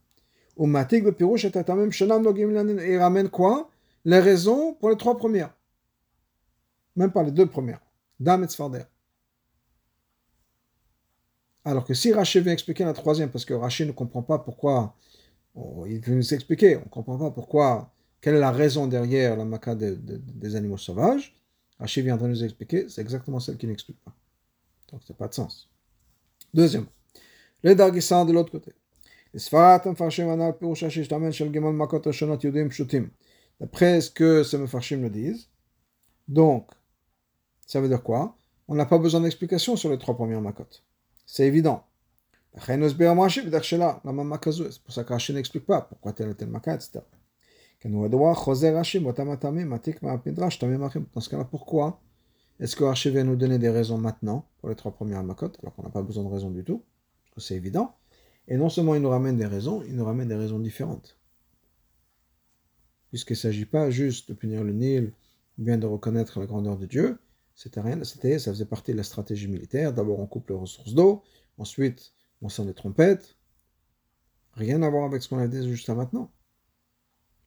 Au 0.56 0.66
le 0.66 1.10
Pirouche 1.10 1.44
même 1.44 2.22
Nogim 2.22 2.78
Et 2.78 2.94
il 2.94 2.96
ramène 2.96 3.28
quoi? 3.28 3.68
Les 4.06 4.20
raisons 4.20 4.72
pour 4.72 4.88
les 4.88 4.96
trois 4.96 5.18
premières. 5.18 5.54
Même 6.96 7.12
pas 7.12 7.22
les 7.24 7.30
deux 7.30 7.44
premières. 7.44 7.82
Dame 8.18 8.44
et 8.44 8.46
Tzfarder. 8.46 8.84
Alors 11.66 11.84
que 11.84 11.92
si 11.92 12.14
Rachid 12.14 12.42
vient 12.42 12.54
expliquer 12.54 12.86
la 12.86 12.94
troisième, 12.94 13.28
parce 13.28 13.44
que 13.44 13.52
Rachid 13.52 13.86
ne 13.86 13.92
comprend 13.92 14.22
pas 14.22 14.38
pourquoi, 14.38 14.96
oh, 15.54 15.84
il 15.86 16.00
veut 16.00 16.14
nous 16.14 16.32
expliquer, 16.32 16.78
on 16.78 16.84
ne 16.84 16.88
comprend 16.88 17.18
pas 17.18 17.30
pourquoi, 17.30 17.92
quelle 18.22 18.36
est 18.36 18.40
la 18.40 18.50
raison 18.50 18.86
derrière 18.86 19.36
la 19.36 19.44
maca 19.44 19.74
des 19.74 20.56
animaux 20.56 20.78
sauvages, 20.78 21.36
Rachid 21.78 22.04
viendra 22.04 22.28
nous 22.28 22.42
expliquer, 22.42 22.88
c'est 22.88 23.00
exactement 23.00 23.40
celle 23.40 23.56
qui 23.56 23.66
n'explique 23.66 24.02
pas. 24.04 24.14
Donc 24.90 25.02
ça 25.02 25.12
n'a 25.12 25.16
pas 25.16 25.28
de 25.28 25.34
sens. 25.34 25.68
Deuxième, 26.54 26.86
les 27.62 27.74
Dargissan 27.74 28.24
de 28.24 28.32
l'autre 28.32 28.50
côté. 28.50 28.72
D'après 33.60 34.00
ce 34.00 34.10
que 34.10 34.42
ces 34.42 34.58
Mefarshim 34.58 35.00
nous 35.00 35.08
disent, 35.08 35.48
donc, 36.28 36.70
ça 37.66 37.80
veut 37.80 37.88
dire 37.88 38.02
quoi? 38.02 38.36
On 38.68 38.74
n'a 38.74 38.86
pas 38.86 38.98
besoin 38.98 39.20
d'explication 39.20 39.76
sur 39.76 39.90
les 39.90 39.98
trois 39.98 40.16
premières 40.16 40.40
makotes. 40.40 40.82
C'est 41.26 41.46
évident. 41.46 41.84
C'est 42.58 42.80
pour 42.80 42.90
ça 44.94 45.04
que 45.04 45.32
n'explique 45.32 45.66
pas 45.66 45.82
pourquoi 45.82 46.12
tel 46.12 46.30
et 46.30 46.34
tel 46.34 46.48
maca, 46.48 46.74
etc. 46.74 47.00
Dans 47.84 48.10
ce 51.20 51.28
cas-là, 51.28 51.44
pourquoi 51.44 52.00
est-ce 52.58 52.74
que 52.74 52.84
Rashi 52.84 53.10
vient 53.10 53.24
nous 53.24 53.36
donner 53.36 53.58
des 53.58 53.68
raisons 53.68 53.98
maintenant 53.98 54.48
pour 54.58 54.70
les 54.70 54.74
trois 54.74 54.92
premières 54.92 55.22
makot, 55.22 55.52
alors 55.62 55.74
qu'on 55.74 55.82
n'a 55.82 55.90
pas 55.90 56.02
besoin 56.02 56.24
de 56.24 56.28
raisons 56.28 56.50
du 56.50 56.64
tout, 56.64 56.82
parce 57.24 57.34
que 57.34 57.40
c'est 57.42 57.56
évident. 57.56 57.94
Et 58.48 58.56
non 58.56 58.70
seulement 58.70 58.94
il 58.94 59.02
nous 59.02 59.10
ramène 59.10 59.36
des 59.36 59.46
raisons, 59.46 59.82
il 59.82 59.94
nous 59.94 60.04
ramène 60.04 60.28
des 60.28 60.36
raisons 60.36 60.58
différentes. 60.58 61.18
Puisqu'il 63.10 63.34
ne 63.34 63.38
s'agit 63.38 63.66
pas 63.66 63.90
juste 63.90 64.30
de 64.30 64.34
punir 64.34 64.64
le 64.64 64.72
Nil, 64.72 65.12
ou 65.58 65.64
bien 65.64 65.76
de 65.76 65.86
reconnaître 65.86 66.40
la 66.40 66.46
grandeur 66.46 66.78
de 66.78 66.86
Dieu, 66.86 67.18
c'était 67.54 67.80
rien, 67.80 68.02
c'était, 68.04 68.38
ça 68.38 68.52
faisait 68.52 68.66
partie 68.66 68.92
de 68.92 68.96
la 68.96 69.02
stratégie 69.02 69.48
militaire. 69.48 69.92
D'abord, 69.92 70.20
on 70.20 70.26
coupe 70.26 70.48
les 70.48 70.54
ressources 70.54 70.94
d'eau, 70.94 71.22
ensuite, 71.58 72.12
on 72.42 72.48
sent 72.48 72.64
des 72.64 72.74
trompettes. 72.74 73.36
Rien 74.52 74.82
à 74.82 74.88
voir 74.88 75.04
avec 75.04 75.22
ce 75.22 75.28
qu'on 75.28 75.38
a 75.38 75.48
dit 75.48 75.68
jusqu'à 75.68 75.94
maintenant. 75.94 76.30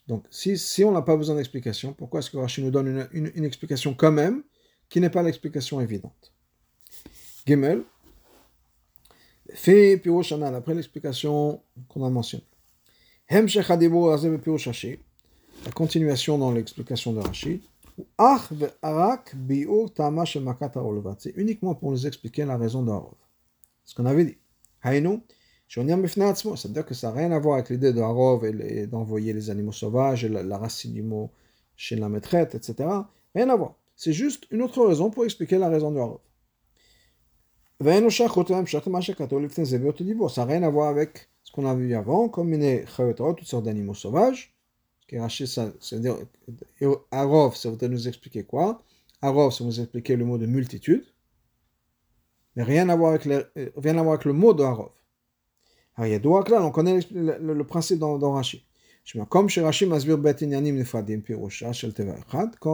Donc, 0.10 0.26
si, 0.32 0.84
on 0.84 0.92
n'a 0.92 1.04
pas 1.04 1.16
besoin 1.16 1.36
d'explication, 1.36 1.94
pourquoi 1.94 2.20
est-ce 2.20 2.32
que 2.32 2.38
Rachid 2.38 2.66
nous 2.66 2.72
donne 2.72 3.08
une, 3.14 3.46
explication 3.46 3.94
quand 3.94 4.12
même, 4.12 4.42
qui 4.90 5.00
n'est 5.00 5.12
pas 5.12 5.22
l'explication 5.22 5.80
évidente? 5.80 6.34
Gimel, 7.46 7.84
fait 9.54 9.98
Piroshana, 9.98 10.48
après 10.48 10.74
l'explication 10.74 11.62
qu'on 11.88 12.04
a 12.04 12.10
mentionnée. 12.10 12.44
La 15.64 15.72
continuation 15.74 16.40
dans 16.40 16.52
l'explication 16.54 17.14
de 17.14 17.20
Rachid. 17.20 17.62
C'est 21.20 21.34
uniquement 21.36 21.76
pour 21.76 21.92
nous 21.92 22.08
expliquer 22.08 22.46
la 22.46 22.58
raison 22.58 22.82
de 22.82 22.90
Harov. 22.90 23.14
Ce 23.86 23.94
qu'on 23.94 24.08
avait 24.08 24.26
dit. 24.26 24.38
C'est-à-dire 25.70 26.86
que 26.86 26.94
ça 26.94 27.10
n'a 27.10 27.14
rien 27.14 27.32
à 27.32 27.40
voir 27.40 27.56
avec 27.56 27.70
l'idée 27.70 27.94
de 27.94 28.02
Harov 28.02 28.44
et 28.46 28.88
d'envoyer 28.88 29.34
les 29.34 29.50
animaux 29.50 29.72
sauvages, 29.72 30.26
et 30.26 30.30
la, 30.30 30.58
racine 30.58 30.94
du 30.94 31.04
mot 31.04 31.30
chez 31.76 31.96
la 31.96 32.10
maîtresse, 32.10 32.56
etc. 32.56 32.90
Rien 33.36 33.50
à 33.50 33.56
voir. 33.56 33.76
C'est 33.96 34.14
juste 34.14 34.48
une 34.52 34.62
autre 34.64 34.84
raison 34.86 35.12
pour 35.12 35.26
expliquer 35.26 35.58
la 35.58 35.70
raison 35.70 35.92
de 35.92 36.00
Harov. 36.00 36.20
Ça 40.30 40.46
n'a 40.46 40.46
rien 40.46 40.64
à 40.64 40.70
voir 40.70 40.90
avec 40.90 41.30
ce 41.44 41.52
qu'on 41.52 41.66
a 41.66 41.76
vu 41.76 41.94
avant, 41.94 42.30
comme 42.30 42.52
une 42.54 42.84
toutes 43.38 43.48
sortes 43.48 43.66
d'animaux 43.66 43.94
sauvages 43.94 44.54
c'est-à-dire, 45.10 46.18
Arov, 47.12 47.56
ça 47.56 47.70
voudrait 47.70 47.90
nous 47.90 48.08
expliquer 48.08 48.44
quoi? 48.44 48.84
Arov, 49.22 49.52
ça 49.52 49.64
nous 49.64 49.80
expliquer 49.80 50.16
le 50.16 50.26
mot 50.26 50.38
de 50.38 50.46
multitude, 50.46 51.04
mais 52.56 52.64
rien 52.64 52.90
à 52.90 52.96
voir 52.96 53.14
avec, 53.14 53.26
rien 53.26 53.98
à 53.98 54.04
voir 54.04 54.14
avec 54.14 54.26
le 54.26 54.34
mot 54.34 54.54
de 54.54 54.64
Arov. 54.64 54.92
Alors, 56.00 56.08
il 56.08 56.12
y 56.12 56.16
a 56.16 56.20
deux 56.20 56.30
là, 56.30 56.64
on 56.64 56.72
connaît 56.72 57.02
le, 57.12 57.62
principe 57.66 58.00
dans, 58.00 58.18
dans 58.18 58.32
Rashi. 58.32 58.66
Comme 59.28 59.50
chez 59.50 59.60
Rashi, 59.60 59.86
quand 59.86 59.98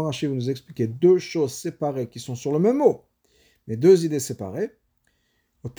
Rashi 0.04 0.28
veut 0.28 0.36
nous 0.36 0.52
expliquer 0.52 0.86
deux 0.86 1.18
choses 1.18 1.52
séparées 1.52 2.08
qui 2.08 2.20
sont 2.20 2.36
sur 2.36 2.52
le 2.52 2.60
même 2.60 2.78
mot, 2.78 3.04
mais 3.66 3.78
deux 3.78 4.06
idées 4.06 4.20
séparées, 4.20 4.70
ou 5.64 5.70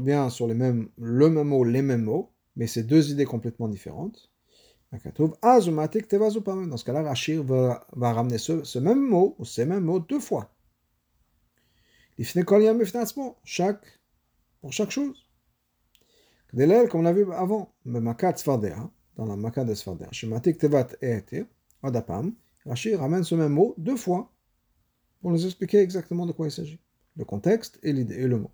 bien 0.00 0.28
sur 0.28 0.46
le 0.46 0.54
même 0.54 0.90
mot, 0.98 1.64
les 1.64 1.80
mêmes 1.80 2.02
mots, 2.02 2.30
mais 2.56 2.66
c'est 2.66 2.82
deux 2.82 3.10
idées 3.10 3.24
complètement 3.24 3.68
différentes. 3.68 4.30
Dans 4.92 4.98
ce 4.98 6.84
cas-là, 6.84 7.02
Rachir 7.02 7.42
va, 7.42 7.86
va 7.96 8.12
ramener 8.12 8.36
ce, 8.36 8.64
ce, 8.64 8.78
même 8.78 9.00
mot, 9.00 9.34
ou 9.38 9.46
ces 9.46 9.64
mêmes 9.64 9.84
mots, 9.84 10.00
deux 10.00 10.20
fois. 10.20 10.54
Chaque, 13.44 13.98
pour 14.60 14.74
chaque 14.74 14.90
chose. 14.90 15.29
Comme 16.56 17.00
on 17.00 17.02
l'a 17.02 17.12
vu 17.12 17.32
avant, 17.32 17.72
dans 17.84 18.00
la 18.00 18.14
de 19.64 20.52
Tevat 20.52 20.88
Adapam, 21.82 22.34
Rachir 22.66 23.00
ramène 23.00 23.24
ce 23.24 23.34
même 23.34 23.52
mot 23.52 23.74
deux 23.78 23.96
fois 23.96 24.30
pour 25.20 25.30
nous 25.30 25.44
expliquer 25.46 25.78
exactement 25.78 26.26
de 26.26 26.32
quoi 26.32 26.46
il 26.46 26.52
s'agit. 26.52 26.80
Le 27.16 27.24
contexte 27.24 27.78
et 27.82 27.92
l'idée 27.92 28.16
et 28.16 28.26
le 28.26 28.38
mot. 28.38 28.50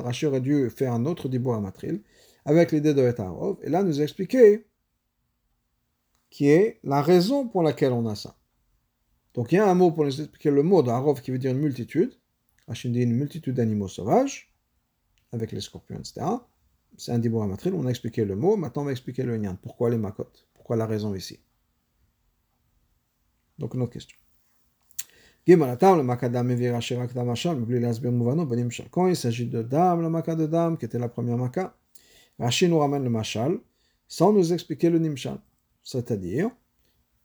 Rashi 0.00 0.26
aurait 0.26 0.40
dû 0.40 0.70
faire 0.70 0.92
un 0.92 1.06
autre 1.06 1.28
dibour 1.28 1.54
à 1.54 1.60
matril 1.60 2.02
avec 2.44 2.70
l'idée 2.70 2.94
de 2.94 3.14
Arov, 3.18 3.58
et 3.62 3.70
là 3.70 3.82
nous 3.82 4.00
expliquer 4.00 4.66
qui 6.30 6.48
est 6.48 6.78
la 6.84 7.02
raison 7.02 7.48
pour 7.48 7.62
laquelle 7.62 7.92
on 7.92 8.06
a 8.06 8.14
ça. 8.14 8.36
Donc 9.34 9.50
il 9.52 9.56
y 9.56 9.58
a 9.58 9.68
un 9.68 9.74
mot 9.74 9.90
pour 9.90 10.04
nous 10.04 10.20
expliquer 10.20 10.50
le 10.50 10.62
mot 10.62 10.82
d'Arov 10.82 11.20
qui 11.20 11.30
veut 11.30 11.38
dire 11.38 11.50
une 11.50 11.58
multitude. 11.58 12.14
Rachid 12.68 12.92
dit 12.92 13.02
une 13.02 13.14
multitude 13.14 13.54
d'animaux 13.54 13.88
sauvages. 13.88 14.52
avec 15.32 15.52
les 15.52 15.60
scorpions, 15.60 15.98
etc. 15.98 16.26
C'est 16.96 17.12
un 17.12 17.18
dibor 17.18 17.42
amatril, 17.42 17.74
on 17.74 17.84
a 17.86 17.90
expliqué 17.90 18.24
le 18.24 18.36
mot, 18.36 18.56
maintenant 18.56 18.82
on 18.82 18.84
va 18.86 18.92
expliquer 18.92 19.22
le 19.24 19.36
nyan. 19.36 19.56
Pourquoi 19.60 19.90
les 19.90 19.98
makot 19.98 20.30
Pourquoi 20.54 20.76
la 20.76 20.86
raison 20.86 21.14
ici? 21.14 21.40
Donc 23.58 23.74
une 23.74 23.82
autre 23.82 23.92
question. 23.92 24.16
Quand 28.90 29.06
il 29.06 29.16
s'agit 29.16 29.46
de 29.46 29.62
dame, 29.62 30.02
le 30.02 30.08
maka 30.08 30.34
de 30.34 30.46
dame, 30.46 30.76
qui 30.76 30.84
était 30.84 30.98
la 30.98 31.08
première 31.08 31.36
maka, 31.36 31.76
Rashi 32.38 32.68
nous 32.68 32.78
ramène 32.78 33.04
le 33.04 33.10
machal 33.10 33.58
sans 34.08 34.32
nous 34.32 34.52
expliquer 34.52 34.90
le 34.90 34.98
nimshal. 34.98 35.38
C'est-à-dire, 35.82 36.50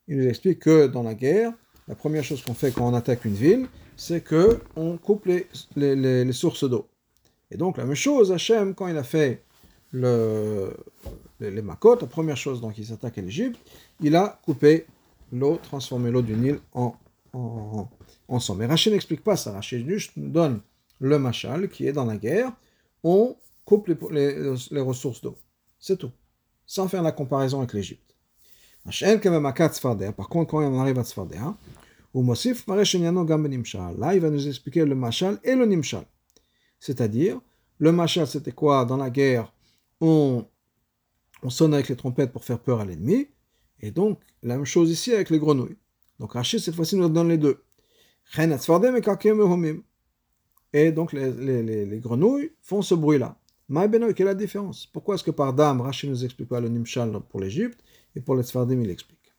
il 0.07 0.17
nous 0.17 0.27
explique 0.27 0.59
que 0.59 0.87
dans 0.87 1.03
la 1.03 1.15
guerre, 1.15 1.53
la 1.87 1.95
première 1.95 2.23
chose 2.23 2.43
qu'on 2.43 2.53
fait 2.53 2.71
quand 2.71 2.87
on 2.87 2.93
attaque 2.93 3.25
une 3.25 3.33
ville, 3.33 3.67
c'est 4.01 4.21
que 4.21 4.59
on 4.75 4.97
coupe 4.97 5.27
les, 5.27 5.45
les, 5.75 6.33
sources 6.33 6.67
d'eau. 6.67 6.87
Et 7.51 7.55
donc 7.55 7.77
la 7.77 7.85
même 7.85 7.93
chose, 7.93 8.31
Hachem, 8.31 8.73
quand 8.73 8.87
il 8.87 8.97
a 8.97 9.03
fait 9.03 9.43
le, 9.91 10.75
les, 11.39 11.61
Makot, 11.61 11.97
la 12.01 12.07
première 12.07 12.35
chose 12.35 12.61
dont 12.61 12.71
il 12.71 12.83
s'attaque 12.83 13.19
à 13.19 13.21
l'Égypte, 13.21 13.59
il 13.99 14.15
a 14.15 14.39
coupé 14.43 14.87
l'eau, 15.31 15.59
transformé 15.61 16.09
l'eau 16.09 16.23
du 16.23 16.33
Nil 16.33 16.59
en, 16.73 16.95
en, 17.33 17.87
en. 18.27 18.55
Mais 18.55 18.65
Rachid 18.65 18.91
n'explique 18.91 19.23
pas 19.23 19.35
ça. 19.35 19.51
Rachid 19.51 19.87
juste 19.87 20.13
nous 20.15 20.29
donne 20.29 20.61
le 20.99 21.19
machal 21.19 21.69
qui 21.69 21.85
est 21.85 21.93
dans 21.93 22.05
la 22.05 22.17
guerre. 22.17 22.51
On 23.03 23.35
coupe 23.65 23.87
les, 23.87 23.95
les, 24.71 24.81
ressources 24.81 25.21
d'eau. 25.21 25.37
C'est 25.77 25.97
tout. 25.97 26.11
Sans 26.65 26.87
faire 26.87 27.03
la 27.03 27.11
comparaison 27.11 27.59
avec 27.59 27.73
l'Égypte. 27.73 28.15
Par 28.83 30.27
contre, 30.27 30.49
quand 30.49 30.63
on 30.63 30.79
arrive 30.79 30.97
à 30.97 31.03
Tzfardea, 31.03 31.55
Là, 32.13 34.15
il 34.15 34.19
va 34.19 34.29
nous 34.29 34.47
expliquer 34.47 34.85
le 34.85 34.95
machal 34.95 35.39
et 35.43 35.55
le 35.55 35.65
nimshal. 35.65 36.05
C'est-à-dire, 36.79 37.39
le 37.79 37.91
machal, 37.91 38.27
c'était 38.27 38.51
quoi 38.51 38.85
Dans 38.85 38.97
la 38.97 39.09
guerre, 39.09 39.53
on, 40.01 40.45
on 41.43 41.49
sonne 41.49 41.73
avec 41.73 41.89
les 41.89 41.95
trompettes 41.95 42.31
pour 42.31 42.43
faire 42.43 42.59
peur 42.59 42.81
à 42.81 42.85
l'ennemi. 42.85 43.27
Et 43.79 43.91
donc, 43.91 44.19
la 44.43 44.57
même 44.57 44.65
chose 44.65 44.91
ici 44.91 45.13
avec 45.13 45.29
les 45.29 45.39
grenouilles. 45.39 45.77
Donc 46.19 46.33
Rachid, 46.33 46.59
cette 46.59 46.75
fois-ci, 46.75 46.95
nous 46.95 47.09
donne 47.09 47.29
les 47.29 47.37
deux. 47.37 47.63
Et 50.73 50.91
donc, 50.91 51.13
les, 51.13 51.31
les, 51.31 51.85
les, 51.85 51.99
grenouilles 51.99 52.51
font 52.61 52.81
ce 52.81 52.95
bruit-là. 52.95 53.37
Quelle 53.69 53.93
est 53.93 54.23
la 54.23 54.35
différence? 54.35 54.85
Pourquoi 54.85 55.15
est-ce 55.15 55.23
que 55.23 55.31
par 55.31 55.53
dame, 55.53 55.81
Rachid 55.81 56.09
nous 56.09 56.23
explique 56.23 56.49
pas 56.49 56.59
le 56.59 56.69
nimshal 56.69 57.11
pour 57.29 57.39
l'Égypte 57.39 57.83
et 58.15 58.21
pour 58.21 58.35
les 58.35 58.43
Tzfardim, 58.43 58.81
il 58.81 58.89
explique 58.89 59.33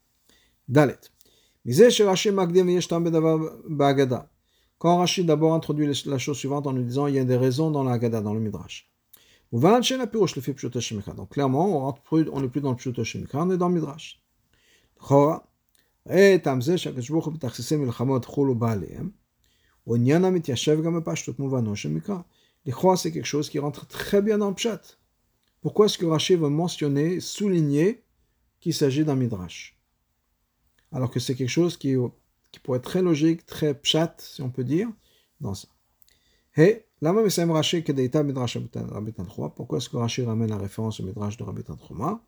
Dalet. 0.68 0.98
Quand 4.79 4.98
Rachid 4.98 5.27
d'abord 5.27 5.55
introduit 5.55 5.87
la 6.07 6.18
chose 6.18 6.37
suivante 6.37 6.66
en 6.66 6.72
nous 6.72 6.83
disant 6.83 7.07
il 7.07 7.14
y 7.14 7.20
a 7.20 7.25
des 7.25 7.37
raisons 7.37 7.70
dans 7.70 7.85
la 7.85 7.98
dans 7.98 8.35
le 8.35 8.40
Midrash. 8.40 8.90
Donc 9.53 9.62
clairement, 11.31 11.94
on 12.12 12.40
n'est 12.40 12.48
plus 12.48 12.61
dans 12.61 12.70
le 12.70 12.77
Pshuto 12.77 13.05
Shemikra, 13.05 13.44
on 13.44 13.51
est 13.53 13.59
dans 13.59 13.68
le 13.68 13.75
Midrash. 13.75 14.20
c'est 22.96 23.12
quelque 23.12 23.25
chose 23.25 23.51
qui 23.51 23.59
rentre 23.61 23.87
très 23.87 24.20
bien 24.20 24.38
dans 24.38 24.48
le 24.48 24.55
Pshat. 24.55 24.81
Pourquoi 25.61 25.87
est-ce 25.87 25.98
que 25.98 26.07
Rachid 26.07 26.40
veut 26.40 26.48
mentionner, 26.48 27.20
souligner 27.20 28.03
qu'il 28.59 28.75
s'agit 28.75 29.05
d'un 29.05 29.14
Midrash 29.14 29.79
Alors 30.92 31.11
que 31.11 31.20
c'est 31.20 31.35
quelque 31.35 31.48
chose 31.48 31.76
qui, 31.76 31.96
qui 32.52 32.61
pourrait 32.61 32.78
être 32.78 32.85
très 32.85 33.02
logique, 33.02 33.44
très 33.46 33.74
Pshat, 33.74 34.14
si 34.18 34.42
on 34.42 34.50
peut 34.50 34.64
dire, 34.64 34.88
dans 35.40 35.55
ça. 35.55 35.68
Et 36.57 36.85
pourquoi 37.02 37.26
est-ce 39.78 39.88
que 39.88 39.96
Rashi 39.96 40.22
ramène 40.22 40.50
la 40.50 40.59
référence 40.59 41.00
au 41.00 41.05
Midrash 41.05 41.37
de 41.37 41.44
Rabbi 41.44 41.64
Tanchuma 41.64 42.22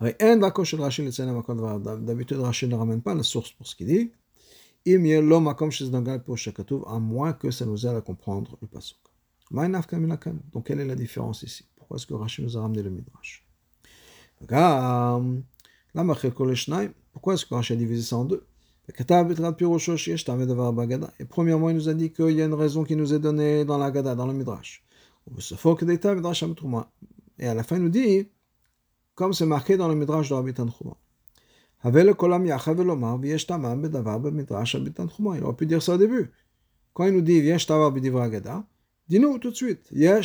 D'habitude, 0.00 0.78
Rashi 2.38 2.68
ne 2.68 2.74
ramène 2.74 3.02
pas 3.02 3.14
la 3.14 3.22
source 3.22 3.52
pour 3.52 3.66
ce 3.66 3.74
qu'il 3.74 3.86
dit. 3.86 4.12
À 6.86 6.98
moins 6.98 7.32
que 7.32 7.50
ça 7.50 7.66
nous 7.66 7.86
aide 7.86 7.96
à 7.96 8.00
comprendre 8.00 8.56
le 8.62 8.68
pasuk. 8.68 8.98
Donc, 9.50 10.66
quelle 10.66 10.80
est 10.80 10.86
la 10.86 10.94
différence 10.94 11.42
ici? 11.42 11.64
Pourquoi 11.76 11.96
est-ce 11.96 12.06
que 12.06 12.14
Rashi 12.14 12.42
nous 12.42 12.56
a 12.56 12.62
ramené 12.62 12.82
le 12.82 12.90
Midrash? 12.90 13.44
Pourquoi? 17.20 17.34
Est-ce 17.34 17.44
que 17.44 17.52
Rashi 17.54 17.74
a 17.74 17.76
divisé 17.76 18.00
ça 18.00 18.16
en 18.16 18.24
deux 18.24 18.46
et 18.88 18.92
premièrement, 21.28 21.70
il 21.70 21.76
nous 21.76 21.88
a 21.90 21.94
dit 21.94 22.10
qu'il 22.10 22.30
y 22.32 22.42
a 22.42 22.46
une 22.46 22.54
raison 22.54 22.82
qui 22.82 22.96
nous 22.96 23.14
est 23.14 23.18
donnée 23.20 23.64
dans 23.64 23.78
la 23.78 23.90
Gada, 23.90 24.14
dans 24.14 24.26
le 24.26 24.32
Midrash. 24.32 24.82
Et 27.38 27.46
à 27.46 27.54
la 27.54 27.62
fin, 27.62 27.76
il 27.76 27.82
nous 27.82 27.90
dit, 27.90 28.26
comme 29.14 29.32
c'est 29.34 29.46
marqué 29.46 29.76
dans 29.76 29.86
le 29.86 29.94
Midrash 29.94 30.30
de 30.30 30.34
Rabbi 30.34 30.54
Tanchuma. 30.54 30.96
Il 35.36 35.44
aurait 35.44 35.56
pu 35.56 35.66
dire 35.66 35.82
ça 35.82 35.94
au 35.94 35.98
début. 35.98 36.32
Quand 36.94 37.04
il 37.04 37.12
nous 37.12 37.20
dit, 37.20 37.42
dis-nous 39.08 39.38
tout 39.38 39.50
de 39.50 39.54
suite. 39.54 39.88
Dis-nous 39.92 40.18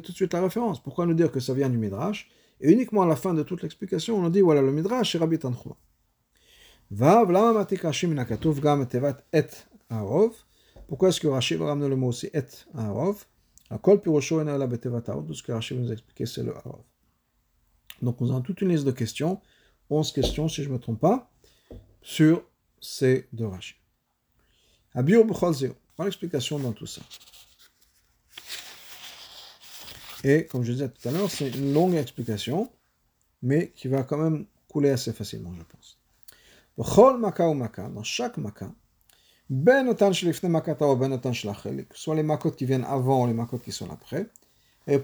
tout 0.00 0.12
de 0.12 0.16
suite 0.16 0.32
la 0.32 0.42
référence. 0.42 0.82
Pourquoi 0.82 1.06
nous 1.06 1.14
dire 1.14 1.32
que 1.32 1.40
ça 1.40 1.54
vient 1.54 1.70
du 1.70 1.78
Midrash? 1.78 2.30
Et 2.62 2.72
uniquement 2.72 3.02
à 3.02 3.06
la 3.06 3.16
fin 3.16 3.34
de 3.34 3.42
toute 3.42 3.62
l'explication, 3.62 4.16
on 4.16 4.30
dit, 4.30 4.40
voilà, 4.40 4.62
le 4.62 4.72
Midrash, 4.72 5.12
c'est 5.12 5.18
Rabbi 5.18 5.38
Tanchuma. 5.38 5.76
Pourquoi 10.86 11.08
est-ce 11.08 11.20
que 11.20 11.26
Rashi 11.26 11.56
va 11.56 11.66
ramener 11.66 11.88
le 11.88 11.96
mot 11.96 12.08
aussi 12.08 12.30
et 12.32 12.42
arov? 12.74 13.26
Tout 13.68 13.78
ce 15.34 15.42
que 15.42 15.52
Rashi 15.52 15.74
nous 15.74 15.90
a 15.90 15.96
c'est 16.24 16.42
le 16.42 16.56
arov. 16.56 16.82
Donc 18.00 18.20
nous 18.20 18.30
avons 18.30 18.42
toute 18.42 18.60
une 18.60 18.68
liste 18.68 18.84
de 18.84 18.92
questions, 18.92 19.40
11 19.90 20.12
questions 20.12 20.48
si 20.48 20.62
je 20.62 20.68
ne 20.68 20.74
me 20.74 20.78
trompe 20.78 21.00
pas, 21.00 21.30
sur 22.00 22.44
ces 22.80 23.26
deux 23.32 23.46
Rashi. 23.46 23.74
Abiyur 24.94 25.24
B'chol 25.24 25.74
Pas 25.96 26.04
l'explication 26.04 26.58
dans 26.58 26.72
tout 26.72 26.86
ça. 26.86 27.00
Et 30.24 30.46
comme 30.46 30.62
je 30.62 30.72
disais 30.72 30.88
tout 30.88 31.08
à 31.08 31.12
l'heure, 31.12 31.30
c'est 31.30 31.50
une 31.50 31.72
longue 31.72 31.94
explication, 31.94 32.70
mais 33.42 33.72
qui 33.74 33.88
va 33.88 34.02
quand 34.02 34.18
même 34.18 34.46
couler 34.68 34.90
assez 34.90 35.12
facilement, 35.12 35.52
je 35.54 35.62
pense 35.62 35.98
dans 36.76 38.02
chaque 38.02 38.38
maka, 38.38 38.72
ben 39.50 39.92
ben 39.92 40.12
soit 41.92 42.14
les 42.14 42.22
makot 42.22 42.50
qui 42.52 42.64
viennent 42.64 42.84
avant 42.84 43.24
ou 43.24 43.26
les 43.26 43.34
makot 43.34 43.58
qui 43.58 43.72
sont 43.72 43.90
après, 43.90 44.26
et. 44.86 44.98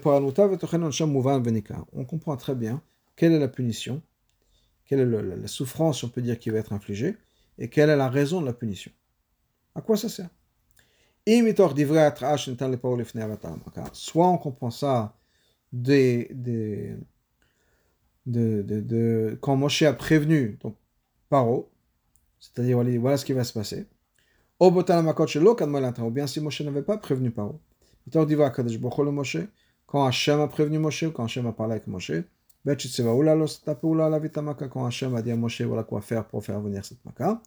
On 1.93 2.05
comprend 2.05 2.37
très 2.37 2.55
bien 2.55 2.81
quelle 3.15 3.33
est 3.33 3.39
la 3.39 3.47
punition, 3.47 4.01
quelle 4.85 4.99
est 5.01 5.05
la 5.05 5.47
souffrance, 5.47 6.03
on 6.03 6.09
peut 6.09 6.21
dire, 6.21 6.39
qui 6.39 6.49
va 6.49 6.57
être 6.57 6.73
infligée, 6.73 7.17
et 7.59 7.69
quelle 7.69 7.89
est 7.89 7.95
la 7.95 8.09
raison 8.09 8.41
de 8.41 8.47
la 8.47 8.53
punition. 8.53 8.91
À 9.75 9.81
quoi 9.81 9.95
ça 9.95 10.09
sert? 10.09 10.29
Soit 13.93 14.27
on 14.27 14.37
comprend 14.37 14.71
ça 14.71 15.15
des, 15.71 16.27
de, 16.31 16.97
de, 18.25 18.81
de, 18.81 19.37
quand 19.41 19.55
Moshe 19.55 19.83
a 19.83 19.93
prévenu, 19.93 20.57
donc 20.61 20.75
Paro, 21.29 21.69
c'est-à-dire 22.39 22.83
voilà 22.99 23.17
ce 23.17 23.25
qui 23.25 23.33
va 23.33 23.43
se 23.43 23.53
passer. 23.53 23.85
Ou 24.59 24.71
bien 26.11 26.27
si 26.27 26.39
Moshe 26.41 26.61
n'avait 26.61 26.81
pas 26.81 26.97
prévenu 26.97 27.31
Paro. 27.31 27.59
Quand 29.85 30.05
Hachem 30.05 30.39
a 30.39 30.47
prévenu 30.47 30.79
Moshe, 30.79 31.05
quand 31.13 31.25
Hachem 31.25 31.45
a 31.47 31.53
parlé 31.53 31.73
avec 31.73 31.87
Moshe, 31.87 32.11
quand 32.65 34.85
Hachem 34.85 35.15
a 35.15 35.21
dit 35.21 35.31
à 35.31 35.35
Moshe 35.35 35.61
voilà 35.61 35.83
quoi 35.83 36.01
faire 36.01 36.25
pour 36.25 36.43
faire 36.43 36.59
venir 36.59 36.83
cette 36.83 37.03
maka. 37.05 37.39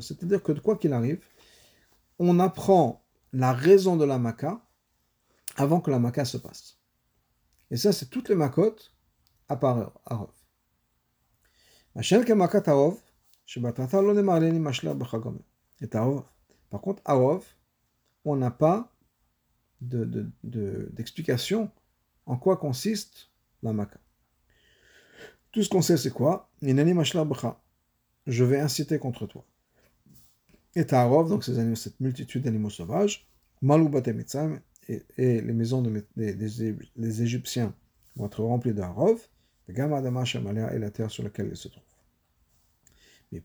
C'est-à-dire 0.00 0.42
que 0.42 0.52
quoi 0.52 0.76
qu'il 0.76 0.92
arrive, 0.92 1.20
on 2.18 2.38
apprend 2.38 3.04
la 3.32 3.52
raison 3.52 3.96
de 3.96 4.04
la 4.04 4.18
maka 4.18 4.60
avant 5.56 5.80
que 5.80 5.90
la 5.90 5.98
maka 5.98 6.24
se 6.24 6.36
passe. 6.36 6.78
Et 7.70 7.76
ça, 7.76 7.92
c'est 7.92 8.06
toutes 8.06 8.28
les 8.28 8.34
makot 8.34 8.76
à 9.48 9.56
part 9.56 9.92
Arov. 10.06 10.30
Par 16.70 16.80
contre, 16.80 17.02
Arov, 17.04 17.44
on 18.24 18.36
n'a 18.36 18.50
pas 18.50 18.92
d'explication 19.80 21.62
de, 21.62 21.66
de, 21.66 21.70
en 22.26 22.36
quoi 22.36 22.56
consiste 22.56 23.30
la 23.62 23.72
maka. 23.72 23.98
Tout 25.52 25.62
ce 25.62 25.68
qu'on 25.68 25.82
sait, 25.82 25.96
c'est 25.96 26.10
quoi? 26.10 26.50
Je 28.26 28.44
vais 28.44 28.60
inciter 28.60 28.98
contre 28.98 29.26
toi. 29.26 29.44
Et 30.74 30.84
Ta'arov, 30.84 31.28
donc 31.28 31.44
ces 31.44 31.58
animaux, 31.58 31.76
cette 31.76 31.98
multitude 32.00 32.42
d'animaux 32.42 32.70
sauvages, 32.70 33.26
Maloubat 33.62 34.02
et, 34.88 35.02
et 35.16 35.40
les 35.40 35.52
maisons 35.52 35.82
de, 35.82 36.04
des, 36.16 37.22
Égyptiens 37.22 37.74
vont 38.16 38.26
être 38.26 38.42
remplies 38.42 38.74
d'Arov, 38.74 39.20
et 39.68 39.72
la 40.78 40.90
terre 40.90 41.10
sur 41.10 41.22
laquelle 41.22 41.48
ils 41.50 41.56
se 41.56 41.68
trouvent. 41.68 41.82
Mais 43.32 43.42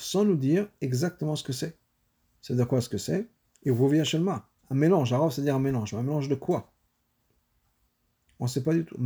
sans 0.00 0.24
nous 0.24 0.36
dire 0.36 0.68
exactement 0.80 1.36
ce 1.36 1.44
que 1.44 1.52
c'est. 1.52 1.76
C'est 2.40 2.56
de 2.56 2.64
quoi 2.64 2.80
ce 2.80 2.88
que 2.88 2.98
c'est? 2.98 3.28
Et 3.62 3.70
vous 3.70 3.86
Un 4.70 4.74
mélange. 4.74 5.12
Arov, 5.12 5.32
c'est-à-dire 5.32 5.54
un 5.54 5.60
mélange. 5.60 5.94
Un 5.94 6.02
mélange 6.02 6.28
de 6.28 6.34
quoi? 6.34 6.69
On 8.40 8.44
ne 8.44 8.48
sait 8.48 8.62
pas 8.62 8.72
du 8.72 8.86
tout. 8.86 8.96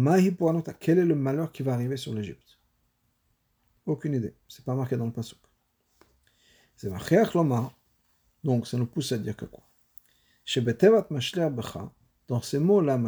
Quel 0.79 0.99
est 0.99 1.05
le 1.05 1.17
malheur 1.17 1.51
qui 1.51 1.65
va 1.65 1.75
arriver 1.75 1.97
sur 1.97 2.15
l'Égypte? 2.15 2.61
Aucune 3.85 4.15
idée. 4.15 4.35
C'est 4.49 4.65
pas 4.65 4.77
marqué 4.77 4.97
dans 4.97 5.07
le 5.07 5.13
pasuk. 5.13 5.41
C'est 6.77 6.89
Donc, 8.45 8.67
ça 8.69 8.79
nous 8.79 8.87
pousse 8.87 9.11
à 9.11 9.19
dire 9.19 9.37
que 9.37 9.45
quoi? 9.45 9.65
Dans 12.29 12.43
ces 12.43 12.59
mots-là, 12.61 13.01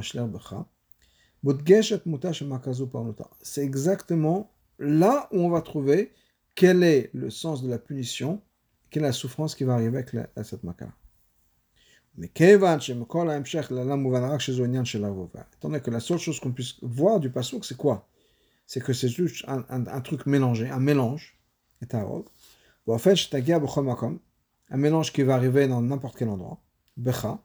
c'est 3.42 3.62
exactement 3.62 4.52
là 4.78 5.28
où 5.30 5.38
on 5.38 5.48
va 5.48 5.62
trouver 5.62 6.12
quel 6.54 6.82
est 6.82 7.10
le 7.14 7.30
sens 7.30 7.62
de 7.62 7.70
la 7.70 7.78
punition, 7.78 8.42
quelle 8.90 9.04
est 9.04 9.06
la 9.06 9.12
souffrance 9.12 9.54
qui 9.54 9.64
va 9.64 9.74
arriver 9.74 9.98
avec 9.98 10.12
la, 10.12 10.28
cette. 10.42 10.62
Mais 12.18 12.28
étant 12.28 12.58
donné 15.62 15.80
que 15.80 15.90
la 15.90 16.00
seule 16.00 16.18
chose 16.18 16.40
qu'on 16.40 16.52
puisse 16.52 16.76
voir 16.82 17.20
du 17.20 17.30
pasouk, 17.30 17.64
c'est 17.64 17.76
quoi? 17.76 18.08
C'est 18.66 18.82
que 18.82 18.92
c'est 18.92 19.08
juste 19.08 19.44
un, 19.46 19.64
un, 19.68 20.00
truc 20.00 20.26
mélangé, 20.26 20.68
un 20.68 20.80
mélange, 20.80 21.38
et 21.82 21.86
en 22.86 22.98
fait, 22.98 23.16
un 24.70 24.76
mélange 24.76 25.12
qui 25.12 25.22
va 25.22 25.34
arriver 25.34 25.68
dans 25.68 25.82
n'importe 25.82 26.16
quel 26.16 26.28
endroit, 26.28 26.60
becha, 26.96 27.38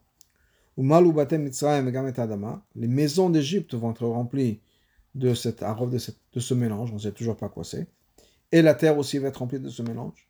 ou 0.76 0.82
malou 0.82 1.12
batem 1.12 1.50
les 2.74 2.88
maisons 2.88 3.30
d'Égypte 3.30 3.74
vont 3.74 3.90
être 3.90 4.06
remplies 4.06 4.60
de 5.14 5.34
cette 5.34 5.60
de, 5.60 5.98
de 6.32 6.40
ce 6.40 6.54
mélange, 6.54 6.90
on 6.90 6.94
ne 6.94 7.00
sait 7.00 7.12
toujours 7.12 7.36
pas 7.36 7.48
quoi 7.48 7.64
c'est. 7.64 7.86
Et 8.50 8.62
la 8.62 8.74
terre 8.74 8.98
aussi 8.98 9.18
va 9.18 9.28
être 9.28 9.38
remplie 9.38 9.60
de 9.60 9.68
ce 9.68 9.82
mélange. 9.82 10.28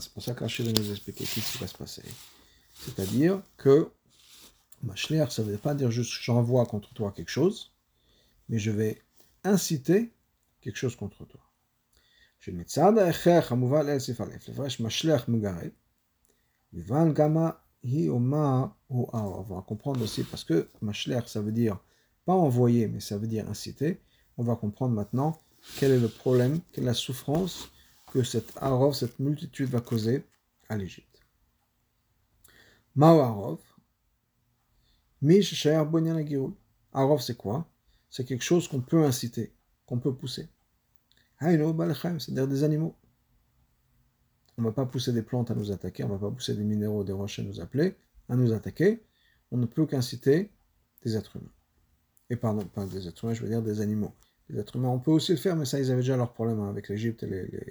C'est 0.00 0.12
pour 0.12 0.22
ça 0.22 0.34
qu'Achille 0.34 0.72
nous 0.72 0.90
explique 0.90 1.18
ce 1.18 1.40
qui 1.40 1.58
va 1.58 1.66
se 1.66 1.76
passer. 1.76 2.02
C'est-à-dire 2.74 3.42
que 3.56 3.90
Mashliach, 4.82 5.30
ça 5.30 5.42
ne 5.42 5.50
veut 5.50 5.58
pas 5.58 5.74
dire 5.74 5.90
juste 5.90 6.12
j'envoie 6.22 6.66
contre 6.66 6.92
toi 6.94 7.12
quelque 7.12 7.30
chose, 7.30 7.72
mais 8.48 8.58
je 8.58 8.70
vais 8.70 9.02
inciter 9.44 10.12
quelque 10.60 10.76
chose 10.76 10.96
contre 10.96 11.24
toi. 11.26 11.40
On 12.46 12.52
va 19.42 19.62
comprendre 19.66 20.02
aussi, 20.02 20.24
parce 20.24 20.44
que 20.44 20.68
Mashler, 20.80 21.20
ça 21.26 21.40
veut 21.40 21.52
dire 21.52 21.78
pas 22.24 22.32
envoyer, 22.32 22.88
mais 22.88 23.00
ça 23.00 23.18
veut 23.18 23.26
dire 23.26 23.48
inciter. 23.48 24.00
On 24.36 24.42
va 24.42 24.56
comprendre 24.56 24.94
maintenant 24.94 25.40
quel 25.78 25.92
est 25.92 25.98
le 25.98 26.08
problème, 26.08 26.60
quelle 26.72 26.84
est 26.84 26.88
la 26.88 26.94
souffrance 26.94 27.68
que 28.14 28.22
cette 28.22 28.52
Arov, 28.58 28.94
cette 28.94 29.18
multitude 29.18 29.68
va 29.70 29.80
causer 29.80 30.24
à 30.68 30.76
l'Égypte. 30.76 31.20
Mao 32.94 33.18
Arov, 33.18 33.60
Mish 35.20 35.66
Arov, 36.92 37.20
c'est 37.20 37.36
quoi? 37.36 37.68
C'est 38.08 38.24
quelque 38.24 38.44
chose 38.44 38.68
qu'on 38.68 38.80
peut 38.80 39.04
inciter, 39.04 39.52
qu'on 39.84 39.98
peut 39.98 40.14
pousser. 40.14 40.48
C'est-à-dire 41.40 42.46
des 42.46 42.62
animaux. 42.62 42.94
On 44.56 44.62
ne 44.62 44.68
va 44.68 44.72
pas 44.72 44.86
pousser 44.86 45.12
des 45.12 45.22
plantes 45.22 45.50
à 45.50 45.56
nous 45.56 45.72
attaquer, 45.72 46.04
on 46.04 46.08
ne 46.08 46.12
va 46.12 46.28
pas 46.28 46.30
pousser 46.30 46.54
des 46.54 46.62
minéraux, 46.62 47.02
des 47.02 47.12
roches 47.12 47.40
à 47.40 47.42
nous 47.42 47.60
appeler, 47.60 47.96
à 48.28 48.36
nous 48.36 48.52
attaquer. 48.52 49.04
On 49.50 49.56
ne 49.56 49.66
peut 49.66 49.86
qu'inciter 49.86 50.52
des 51.02 51.16
êtres 51.16 51.34
humains. 51.34 51.52
Et 52.30 52.36
pardon, 52.36 52.64
pas 52.64 52.86
des 52.86 53.08
êtres 53.08 53.24
humains, 53.24 53.34
je 53.34 53.42
veux 53.42 53.48
dire 53.48 53.60
des 53.62 53.80
animaux. 53.80 54.14
Les 54.50 54.60
êtres 54.60 54.76
humains, 54.76 54.88
on 54.88 54.98
peut 54.98 55.10
aussi 55.10 55.32
le 55.32 55.38
faire, 55.38 55.56
mais 55.56 55.64
ça, 55.64 55.80
ils 55.80 55.90
avaient 55.90 56.02
déjà 56.02 56.16
leurs 56.16 56.32
problèmes 56.32 56.60
avec 56.62 56.88
l'Égypte 56.88 57.22
et 57.22 57.28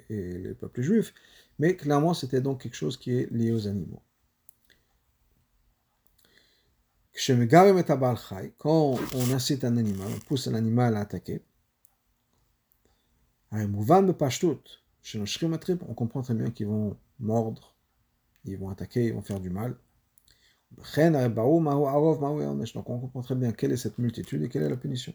les, 0.08 0.54
peuples 0.54 0.82
juifs. 0.82 1.14
Mais 1.58 1.76
clairement, 1.76 2.14
c'était 2.14 2.40
donc 2.40 2.62
quelque 2.62 2.74
chose 2.74 2.96
qui 2.96 3.12
est 3.12 3.30
lié 3.30 3.52
aux 3.52 3.68
animaux. 3.68 4.02
Quand 8.58 8.98
on 9.14 9.30
incite 9.32 9.64
un 9.64 9.76
animal, 9.76 10.08
on 10.14 10.18
pousse 10.26 10.48
un 10.48 10.54
animal 10.54 10.96
à 10.96 11.00
attaquer, 11.00 11.42
on 13.52 14.12
comprend 15.94 16.22
très 16.22 16.34
bien 16.34 16.50
qu'ils 16.50 16.66
vont 16.66 16.96
mordre, 17.20 17.76
ils 18.44 18.58
vont 18.58 18.68
attaquer, 18.68 19.06
ils 19.06 19.14
vont 19.14 19.22
faire 19.22 19.38
du 19.38 19.50
mal. 19.50 19.76
Donc 20.76 20.86
on 22.90 22.98
comprend 22.98 23.22
très 23.22 23.36
bien 23.36 23.52
quelle 23.52 23.70
est 23.72 23.76
cette 23.76 23.98
multitude 23.98 24.42
et 24.42 24.48
quelle 24.48 24.64
est 24.64 24.70
la 24.70 24.76
punition. 24.76 25.14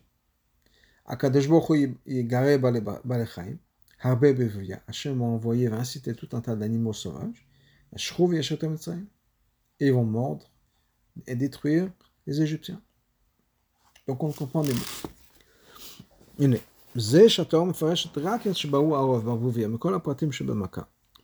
Hachem 4.88 5.20
va 5.20 5.26
envoyer, 5.26 5.68
va 5.68 5.78
inciter 5.78 6.14
tout 6.14 6.30
un 6.34 6.42
tas 6.42 6.56
d'animaux 6.56 6.94
sauvages. 6.94 7.48
Et 9.80 9.88
ils 9.88 9.94
vont 9.94 10.04
mordre 10.04 10.46
et 11.26 11.36
détruire 11.36 11.92
les 12.28 12.42
Égyptiens. 12.42 12.82
Donc 14.08 14.24
on 14.24 14.32
comprend 14.32 14.62
des 14.62 14.74
mots. 14.74 14.80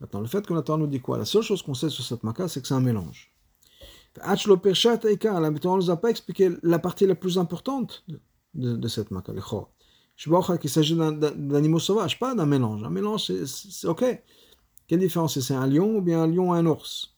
Maintenant, 0.01 0.19
le 0.19 0.27
fait 0.27 0.45
que 0.45 0.53
la 0.53 0.77
nous 0.77 0.87
dit 0.87 0.99
quoi 0.99 1.17
La 1.17 1.25
seule 1.25 1.41
chose 1.41 1.61
qu'on 1.61 1.73
sait 1.73 1.89
sur 1.89 2.03
cette 2.03 2.23
maca, 2.23 2.47
c'est 2.47 2.61
que 2.61 2.67
c'est 2.67 2.73
un 2.73 2.81
mélange. 2.81 3.31
La 4.17 4.35
Torah 4.35 5.75
ne 5.75 5.75
nous 5.75 5.89
a 5.89 5.97
pas 5.97 6.09
expliqué 6.09 6.51
la 6.63 6.79
partie 6.79 7.05
la 7.05 7.15
plus 7.15 7.37
importante 7.37 8.05
de, 8.53 8.87
cette 8.87 9.11
maca, 9.11 9.33
le 9.33 9.41
qu'il 10.15 10.69
s'agit 10.69 10.95
d'animaux 10.95 11.79
sauvages, 11.79 12.17
pas 12.19 12.33
d'un 12.35 12.45
mélange. 12.45 12.83
Un 12.83 12.89
mélange, 12.89 13.31
c'est 13.45 13.87
ok. 13.87 14.05
Quelle 14.87 14.99
différence 14.99 15.39
c'est 15.39 15.53
un 15.53 15.67
lion 15.67 15.97
ou 15.97 16.01
bien 16.01 16.23
un 16.23 16.27
lion 16.27 16.55
et 16.55 16.59
un 16.59 16.65
ours? 16.65 17.15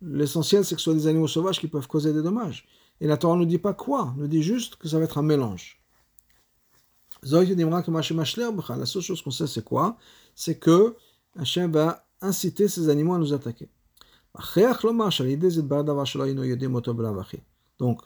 L'essentiel, 0.00 0.64
c'est 0.64 0.74
que 0.74 0.80
ce 0.80 0.84
soit 0.84 0.94
des 0.94 1.06
animaux 1.06 1.28
sauvages 1.28 1.60
qui 1.60 1.68
peuvent 1.68 1.86
causer 1.86 2.12
des 2.12 2.22
dommages. 2.22 2.66
Et 3.00 3.06
la 3.06 3.16
Torah 3.16 3.36
ne 3.36 3.44
dit 3.44 3.58
pas 3.58 3.74
quoi, 3.74 4.14
nous 4.16 4.26
dit 4.26 4.42
juste 4.42 4.76
que 4.76 4.88
ça 4.88 4.98
va 4.98 5.04
être 5.04 5.18
un 5.18 5.22
mélange. 5.22 5.80
La 7.24 7.44
seule 8.86 9.02
chose 9.02 9.22
qu'on 9.22 9.30
sait, 9.30 9.46
c'est 9.46 9.64
quoi? 9.64 9.96
C'est 10.34 10.58
que 10.58 10.96
Hachem 11.38 11.70
va 11.70 12.04
inciter 12.20 12.66
ces 12.66 12.88
animaux 12.88 13.14
à 13.14 13.18
nous 13.18 13.32
attaquer. 13.32 13.70
Donc, 17.78 18.00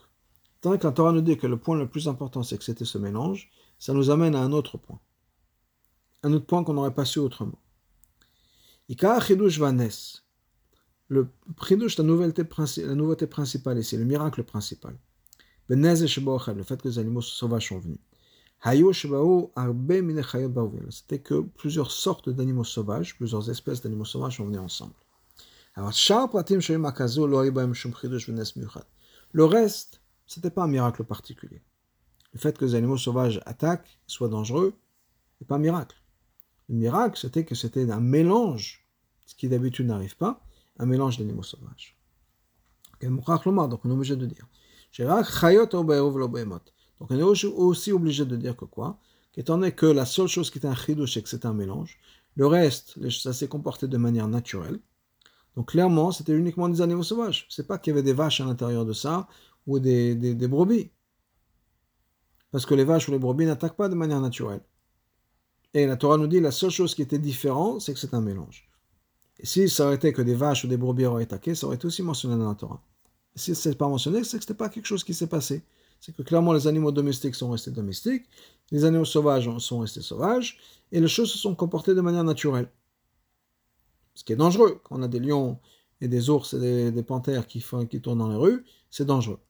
tant 0.61 0.77
que 0.77 0.87
la 0.87 0.93
Torah 0.93 1.13
nous 1.13 1.23
dit 1.23 1.39
que 1.39 1.47
le 1.47 1.57
point 1.57 1.77
le 1.79 1.89
plus 1.89 2.09
important, 2.09 2.43
c'est 2.43 2.59
que 2.59 2.65
c'était 2.65 2.85
ce 2.85 2.99
mélange, 2.99 3.51
ça 3.79 3.93
nous 3.93 4.11
amène 4.11 4.35
à 4.35 4.41
un 4.41 4.53
autre 4.53 4.79
point. 4.79 5.01
Un 6.23 6.33
autre 6.33 6.47
point 6.47 6.65
qu'on 6.65 6.75
n'aurait 6.75 6.95
pas 6.95 7.05
su 7.05 7.19
autrement. 7.19 7.59
Le 11.09 11.29
chidush, 11.61 11.99
la 11.99 12.05
nouveauté, 12.05 12.43
la 12.79 12.95
nouveauté 12.95 13.27
principale 13.27 13.79
ici, 13.79 13.97
le 13.97 14.05
miracle 14.05 14.43
principal. 14.43 14.97
Le 15.69 16.63
fait 16.63 16.81
que 16.83 16.89
les 16.89 16.99
animaux 16.99 17.23
sauvages 17.23 17.69
sont 17.69 17.79
venus. 17.79 17.99
C'était 20.91 21.19
que 21.19 21.41
plusieurs 21.41 21.91
sortes 21.91 22.31
d'animaux 22.31 22.65
sauvages, 22.65 23.17
plusieurs 23.17 23.51
espèces 23.51 23.83
d'animaux 23.83 24.05
sauvages 24.05 24.39
sont 24.39 24.47
venus 24.47 24.61
ensemble. 24.61 24.95
Le 29.33 29.45
reste, 29.45 30.01
c'était 30.27 30.51
pas 30.51 30.65
un 30.65 30.69
miracle 30.69 31.05
particulier. 31.05 31.63
Le 32.37 32.39
fait 32.39 32.59
que 32.59 32.67
les 32.67 32.75
animaux 32.75 32.99
sauvages 32.99 33.41
attaquent, 33.47 33.99
soient 34.07 34.29
dangereux, 34.29 34.75
n'est 35.41 35.47
pas 35.47 35.55
un 35.55 35.59
miracle. 35.59 35.97
Le 36.69 36.75
miracle, 36.75 37.19
c'était 37.19 37.47
que 37.47 37.55
c'était 37.55 37.91
un 37.91 38.01
mélange, 38.01 38.87
ce 39.25 39.35
qui 39.35 39.49
d'habitude 39.49 39.87
n'arrive 39.87 40.19
pas, 40.19 40.45
un 40.79 40.85
mélange 40.85 41.17
d'animaux 41.17 41.43
sauvages. 41.43 41.97
Donc 43.01 43.27
on 43.27 43.89
est 43.89 43.91
obligé 43.91 44.17
de 44.17 44.27
dire. 44.27 44.47
Donc 47.01 47.11
on 47.11 47.19
est 47.19 47.23
aussi 47.23 47.93
obligé 47.93 48.27
de 48.27 48.37
dire 48.37 48.55
que 48.55 48.67
quoi? 48.67 48.99
Qu'étant 49.33 49.57
donné 49.57 49.73
que 49.73 49.87
la 49.87 50.05
seule 50.05 50.29
chose 50.29 50.51
qui 50.51 50.59
est 50.59 50.67
un 50.67 50.75
chidouche, 50.75 51.15
c'est 51.15 51.23
que 51.23 51.31
c'est 51.31 51.47
un 51.47 51.55
mélange, 51.55 51.99
le 52.35 52.47
reste, 52.47 53.09
ça 53.09 53.33
s'est 53.33 53.49
comporté 53.49 53.89
de 53.89 53.97
manière 53.97 54.29
naturelle. 54.29 54.79
Donc 55.57 55.71
clairement, 55.71 56.13
c'était 56.13 56.35
uniquement 56.35 56.69
des 56.69 56.83
animaux 56.83 57.03
sauvages. 57.03 57.47
C'est 57.49 57.67
pas 57.67 57.79
qu'il 57.79 57.93
y 57.93 57.95
avait 57.95 58.03
des 58.03 58.13
vaches 58.13 58.43
à 58.43 58.45
l'intérieur 58.45 58.85
de 58.85 58.93
ça 58.93 59.27
ou 59.67 59.79
des, 59.79 60.15
des, 60.15 60.49
brebis. 60.49 60.91
Parce 62.57 62.65
que 62.65 62.75
les 62.75 62.85
vaches 62.85 63.07
ou 63.11 63.13
les 63.13 63.19
brebis 63.19 63.45
n'attaquent 63.45 63.77
pas 63.77 63.91
de 63.91 63.95
manière 63.95 64.23
naturelle. 64.23 64.63
Et 65.75 65.85
la 65.85 65.99
Torah 65.99 66.17
nous 66.17 66.27
dit 66.27 66.41
la 66.41 66.51
seule 66.51 66.71
chose 66.71 66.95
qui 66.95 67.03
était 67.03 67.19
différente, 67.19 67.83
c'est 67.83 67.93
que 67.93 68.01
c'est 68.01 68.15
un 68.15 68.23
mélange. 68.23 68.67
Et 69.39 69.45
si 69.45 69.69
ça 69.69 69.85
aurait 69.85 69.97
été 69.97 70.11
que 70.15 70.23
des 70.23 70.35
vaches 70.35 70.65
ou 70.65 70.67
des 70.67 70.79
brebis 70.79 71.05
auraient 71.05 71.25
attaqué, 71.25 71.55
ça 71.55 71.67
aurait 71.67 71.77
été 71.77 71.87
aussi 71.87 72.03
mentionné 72.03 72.35
dans 72.35 72.49
la 72.49 72.55
Torah. 72.55 72.83
Si 73.35 73.55
ce 73.55 73.69
n'est 73.69 73.75
pas 73.75 73.87
mentionné, 73.89 74.25
c'est 74.25 74.39
que 74.39 74.45
ce 74.45 74.49
n'était 74.49 74.55
pas 74.55 74.71
quelque 74.71 74.87
chose 74.87 75.05
qui 75.05 75.13
s'est 75.13 75.27
passé 75.27 75.65
c'est 76.01 76.15
que 76.15 76.23
clairement 76.23 76.53
les 76.53 76.67
animaux 76.67 76.93
domestiques 76.93 77.35
sont 77.35 77.51
restés 77.51 77.71
domestiques, 77.71 78.25
les 78.71 78.85
animaux 78.85 79.05
sauvages 79.05 79.51
sont 79.59 79.81
restés 79.81 80.03
sauvages, 80.03 80.59
et 80.93 81.01
les 81.01 81.09
choses 81.09 81.31
se 81.31 81.39
sont 81.39 81.55
comportées 81.55 81.95
de 81.95 82.01
manière 82.01 82.25
naturelle. 82.25 82.71
Ce 84.15 84.25
qui 84.25 84.33
est 84.33 84.37
dangereux, 84.37 84.81
quand 84.83 84.99
on 84.99 85.03
a 85.03 85.09
des 85.09 85.21
lions 85.21 85.59
et 86.01 86.09
des 86.09 86.31
ours 86.31 86.55
et 86.55 86.91
des, 86.91 87.03
panthères 87.03 87.47
qui, 87.47 87.61
font, 87.61 87.87
qui 87.87 88.01
tournent 88.01 88.19
dans 88.19 88.31
les 88.31 88.37
rues, 88.37 88.65
c'est 88.91 89.05
dangereux. 89.05 89.41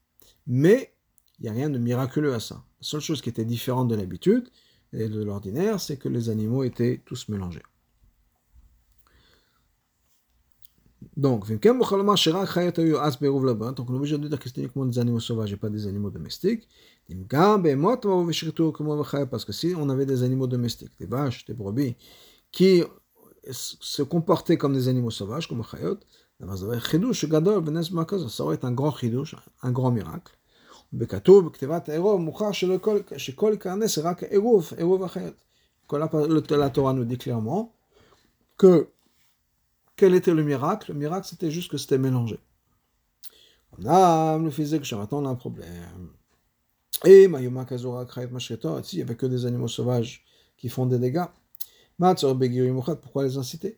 Mais 0.46 0.92
il 1.38 1.44
n'y 1.44 1.48
a 1.48 1.52
rien 1.52 1.70
de 1.70 1.78
miraculeux 1.78 2.34
à 2.34 2.40
ça. 2.40 2.64
La 2.80 2.86
seule 2.86 3.00
chose 3.00 3.22
qui 3.22 3.28
était 3.28 3.44
différente 3.44 3.88
de 3.88 3.94
l'habitude, 3.94 4.50
et 4.92 5.08
de 5.08 5.22
l'ordinaire, 5.22 5.80
c'est 5.80 5.96
que 5.96 6.08
les 6.08 6.28
animaux 6.28 6.64
étaient 6.64 7.02
tous 7.04 7.28
mélangés. 7.28 7.62
Donc, 11.16 11.48
donc 11.48 11.92
on 11.92 11.98
est 11.98 13.96
obligé 13.96 14.18
de 14.18 14.28
dire 14.28 14.38
que 14.38 14.48
c'était 14.48 14.62
uniquement 14.62 14.86
des 14.86 14.98
animaux 14.98 15.20
sauvages 15.20 15.52
et 15.52 15.56
pas 15.56 15.70
des 15.70 15.86
animaux 15.86 16.10
domestiques. 16.10 16.68
Parce 19.30 19.44
que 19.44 19.52
si 19.52 19.74
on 19.76 19.88
avait 19.88 20.06
des 20.06 20.22
animaux 20.22 20.46
domestiques, 20.46 20.92
des 20.98 21.06
vaches, 21.06 21.44
des 21.46 21.54
brebis, 21.54 21.96
qui 22.52 22.82
se 23.50 24.02
comportaient 24.02 24.56
comme 24.56 24.74
des 24.74 24.88
animaux 24.88 25.10
sauvages, 25.10 25.48
comme 25.48 25.62
chayot, 25.62 25.98
ça 26.40 28.44
aurait 28.44 28.56
été 28.56 28.66
un 28.66 28.72
grand 28.72 28.96
chidouche, 28.96 29.36
un 29.62 29.72
grand 29.72 29.90
miracle. 29.90 30.32
בכתוב, 30.93 31.45
בכתיבת 31.45 31.89
העירוב, 31.89 32.21
מוכח 32.21 32.51
שכל 33.17 33.55
קרנס 33.59 33.95
זה 33.95 34.01
רק 34.01 34.23
עירוב, 34.23 34.69
עירוב 34.77 35.03
החיות. 35.03 35.33
La 35.93 36.69
Torah 36.69 36.93
nous 36.93 37.03
dit 37.03 37.17
clairement 37.17 37.73
que 38.57 38.87
quel 39.97 40.15
était 40.15 40.33
le 40.33 40.43
miracle 40.43 40.93
Le 40.93 40.97
miracle, 40.97 41.27
c'était 41.27 41.51
juste 41.51 41.69
que 41.69 41.77
c'était 41.77 41.97
mélangé. 41.97 42.39
On 43.77 43.85
a 43.85 44.37
le 44.37 44.49
physique, 44.49 44.89
maintenant 44.93 45.21
on 45.23 45.25
a 45.25 45.29
un 45.29 45.35
problème. 45.35 46.11
Et 47.03 47.27
Mayuma 47.27 47.65
Kazura 47.65 48.05
Kraït 48.05 48.31
Mashreto, 48.31 48.79
il 48.79 48.95
n'y 48.95 49.01
avait 49.01 49.15
que 49.15 49.25
des 49.25 49.45
animaux 49.45 49.67
sauvages 49.67 50.23
qui 50.57 50.69
font 50.69 50.85
des 50.85 50.99
dégâts. 50.99 51.25
Pourquoi 51.99 53.23
les 53.25 53.37
inciter 53.37 53.77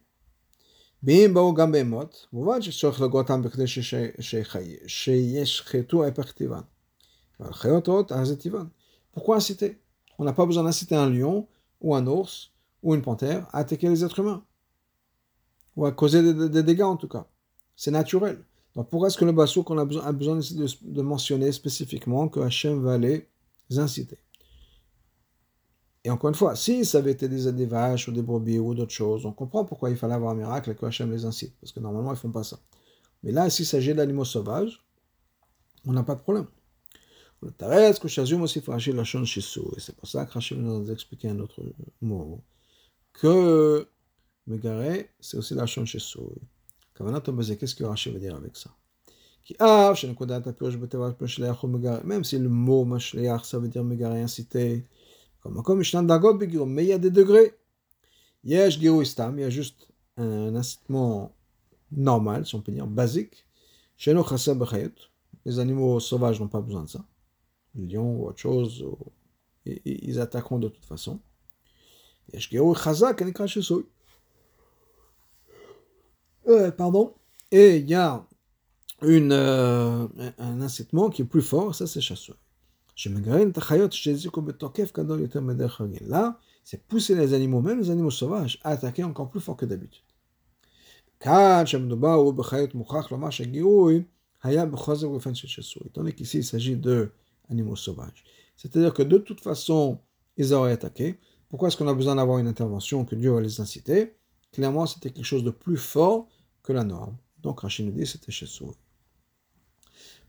ואם 1.04 1.32
באו 1.34 1.54
גם 1.54 1.72
בהמות, 1.72 2.28
מובן 2.34 2.62
שצריך 2.62 3.02
לגרותם 3.02 3.42
בכדי 3.42 3.68
שישחטו 4.88 6.04
ההפך 6.04 6.32
טבען. 6.32 6.62
pourquoi 7.39 9.37
inciter 9.37 9.81
On 10.19 10.25
n'a 10.25 10.33
pas 10.33 10.47
besoin 10.47 10.65
d'inciter 10.65 10.97
un 10.97 11.09
lion, 11.09 11.47
ou 11.81 11.95
un 11.95 12.07
ours, 12.07 12.53
ou 12.83 12.95
une 12.95 13.03
panthère 13.03 13.47
à 13.53 13.59
attaquer 13.59 13.89
les 13.89 14.05
êtres 14.05 14.21
humains. 14.21 14.45
Ou 15.77 15.87
à 15.87 15.93
causer 15.93 16.35
des, 16.35 16.63
dégâts 16.63 16.83
en 16.83 16.97
tout 16.97 17.09
cas. 17.09 17.27
C'est 17.77 17.91
naturel. 17.91 18.45
Donc 18.75 18.91
pourquoi 18.91 19.09
est-ce 19.09 19.19
que 19.19 19.25
le 19.25 19.33
Bassouk, 19.33 19.71
on 19.71 19.79
a 19.79 19.85
besoin, 19.85 20.05
a 20.05 20.13
besoin 20.13 20.37
de, 20.39 21.03
mentionner 21.03 21.53
spécifiquement 21.53 22.29
que 22.29 22.41
Hachem 22.41 22.83
va 22.83 22.99
les 22.99 23.29
inciter? 23.77 24.19
Et 26.05 26.11
encore 26.11 26.29
une 26.31 26.37
fois, 26.37 26.57
si 26.57 26.85
ça 26.85 26.99
avait 26.99 27.13
été 27.13 27.29
des, 27.29 27.53
des 27.53 27.67
vaches 27.67 28.09
ou 28.09 28.13
des 28.13 28.23
brebis 28.23 28.59
ou 28.59 28.75
d'autres 28.75 28.93
choses, 28.93 29.27
on 29.27 29.33
comprend 29.33 29.65
pourquoi 29.65 29.91
il 29.91 29.97
fallait 29.97 30.15
avoir 30.15 30.33
un 30.33 30.37
miracle 30.37 30.71
et 30.71 30.75
que 30.75 30.87
Hachem 30.87 31.11
les 31.11 31.25
incite. 31.25 31.55
Parce 31.61 31.73
que 31.73 31.81
normalement, 31.81 32.13
ils 32.13 32.19
font 32.19 32.31
pas 32.31 32.45
ça. 32.45 32.59
Mais 33.23 33.33
là, 33.33 33.51
s'il 33.51 33.67
s'agit 33.67 33.95
d'animaux 33.95 34.25
sauvages, 34.25 34.85
on 35.87 35.93
n'a 35.93 36.03
pas 36.03 36.15
de 36.15 36.21
problème. 36.21 36.47
C'est 37.41 37.51
pour 39.97 40.09
ça 40.09 40.27
que 40.27 40.39
Hachem 40.39 40.61
nous 40.61 40.91
a 40.91 40.93
expliqué 40.93 41.29
un 41.29 41.39
autre 41.39 41.63
mot. 42.01 42.43
Que 43.13 43.87
Megaré, 44.47 45.11
c'est 45.21 45.37
aussi 45.37 45.55
la 45.55 45.67
chaîne 45.67 45.87
Shisu. 45.87 46.19
Qu'est-ce 46.97 47.75
que 47.75 47.85
Hachem 47.85 48.15
veut 48.15 48.21
dire 48.21 48.35
avec 48.35 48.57
ça? 48.57 48.71
Même 52.05 52.25
si 52.25 52.39
le 52.39 52.49
mot 52.49 52.85
Mashleach, 52.85 53.45
ça 53.45 53.59
veut 53.59 53.69
dire 53.69 53.85
Megaré 53.85 54.21
incité, 54.21 54.85
comme 55.41 55.63
mais 56.67 56.85
il 56.85 56.89
y 56.89 56.93
a 56.93 56.99
des 56.99 57.11
degrés. 57.11 57.55
Il 58.45 58.51
y 58.51 58.59
a 58.59 58.69
juste 58.69 59.89
un 60.17 60.55
incitement 60.57 61.35
normal, 61.93 62.47
si 62.47 62.55
on 62.57 62.61
peut 62.61 62.73
dire, 62.73 62.87
basique. 62.87 63.47
Les 65.45 65.59
animaux 65.59 66.01
sauvages 66.01 66.41
n'ont 66.41 66.49
pas 66.49 66.61
besoin 66.61 66.85
de 66.85 66.89
ça. 66.89 67.05
Les 67.79 67.87
lions 67.87 68.17
ou 68.17 68.27
autre 68.27 68.39
chose, 68.39 68.85
ils 69.65 70.21
attaqueront 70.21 70.59
de 70.59 70.69
toute 70.69 70.85
façon. 70.85 71.21
Euh, 76.49 76.71
pardon. 76.71 77.15
Et 77.51 77.77
il 77.79 77.89
y 77.89 77.95
a 77.95 78.27
une, 79.03 79.33
euh, 79.33 80.07
un 80.39 80.61
incitement 80.61 81.09
qui 81.09 81.23
est 81.23 81.25
plus 81.25 81.43
fort, 81.43 81.75
ça 81.75 81.87
c'est 81.87 82.01
chasseur. 82.01 82.37
Là, 86.07 86.39
c'est 86.65 86.83
pousser 86.87 87.15
les 87.15 87.33
animaux, 87.33 87.63
même 87.63 87.81
les 87.81 87.91
animaux 87.91 88.11
sauvages, 88.11 88.59
à 88.65 88.71
attaquer 88.71 89.05
encore 89.05 89.31
plus 89.31 89.41
fort 89.41 89.57
que 89.57 89.65
d'habitude. 89.67 90.03
Étant 95.87 96.01
donné 96.01 96.13
qu'ici 96.13 96.39
il 96.39 96.45
s'agit 96.45 96.77
d'animaux 97.49 97.77
sauvages. 97.77 98.25
C'est-à-dire 98.57 98.93
que 98.95 99.03
de 99.03 99.19
toute 99.19 99.41
façon, 99.41 100.01
ils 100.37 100.53
auraient 100.53 100.73
attaqué. 100.73 101.19
Pourquoi 101.49 101.69
est-ce 101.69 101.77
qu'on 101.77 101.89
a 101.89 101.95
besoin 101.95 102.17
d'avoir 102.17 102.39
une 102.39 102.47
intervention 102.47 103.05
que 103.05 103.15
Dieu 103.15 103.31
va 103.31 103.41
les 103.41 103.61
inciter? 103.61 104.15
Clairement, 104.53 104.87
c'était 104.87 105.11
quelque 105.11 105.25
chose 105.25 105.45
de 105.45 105.51
plus 105.51 105.77
fort 105.77 106.29
que 106.63 106.73
la 106.73 106.85
norme. 106.85 107.17
Donc 107.43 107.61
Rachid 107.61 107.87
nous 107.87 107.93
dit 107.93 108.07
c'était 108.07 108.33
chez 108.33 108.47
Souri. 108.47 108.77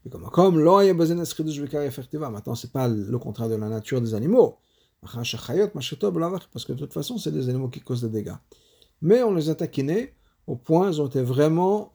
Comme 0.10 0.22
maintenant, 2.32 2.56
c'est 2.56 2.72
pas 2.72 2.88
le 2.88 3.18
contraire 3.20 3.50
de 3.50 3.56
la 3.56 3.70
nature 3.70 4.02
des 4.02 4.14
animaux. 4.14 4.58
Parce 5.02 5.34
que 5.34 6.74
de 6.74 6.78
toute 6.78 6.94
façon, 6.94 7.18
c'est 7.18 7.32
des 7.32 7.50
animaux 7.50 7.70
qui 7.70 7.82
causent 7.82 8.02
des 8.02 8.10
dégâts. 8.10 8.36
Mais 9.02 9.24
on 9.24 9.34
les 9.34 9.50
a 9.50 9.56
taquinés 9.56 10.14
au 10.50 10.56
point, 10.56 10.92
ils 10.92 11.00
ont 11.00 11.06
été 11.06 11.22
vraiment 11.22 11.94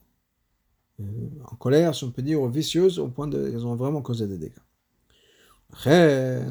euh, 1.00 1.04
en 1.50 1.56
colère, 1.56 1.92
si 1.92 2.04
on 2.04 2.12
peut 2.12 2.22
dire, 2.22 2.46
vicieuses, 2.46 3.00
au 3.00 3.08
point 3.08 3.26
de, 3.26 3.50
ils 3.50 3.66
ont 3.66 3.74
vraiment 3.74 4.00
causé 4.00 4.28
des 4.28 4.38
dégâts. 4.38 4.52
C'est 5.75 6.45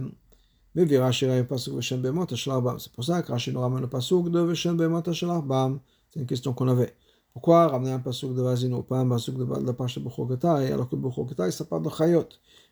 pour 2.95 3.05
ça 3.05 3.23
que 3.23 3.33
Rachid 3.33 3.55
nous 3.55 3.61
ramène 3.61 3.81
le 3.81 3.89
pasuk 3.89 4.31
de 4.31 4.41
Veshen 4.41 4.77
Bemot 4.77 5.03
C'est 5.05 6.21
une 6.21 6.27
question 6.27 6.53
qu'on 6.53 6.69
avait. 6.69 6.95
Pourquoi 7.33 7.69
ramener 7.69 7.93
un 7.93 7.99
pasuk 7.99 8.35
de 8.35 8.43
Vazino, 8.43 8.83
pas 8.83 8.99
un 8.99 9.09
pasuk 9.09 9.37
de 9.37 9.67
la 9.67 9.73
page 9.73 9.97
de 9.97 10.01
Buchokatai, 10.01 10.73
alors 10.73 10.89
que 10.89 10.97
Buchokatai, 10.97 11.51
ça 11.53 11.65
parle 11.65 11.85
de 11.85 11.91
Chayot. 11.91 12.29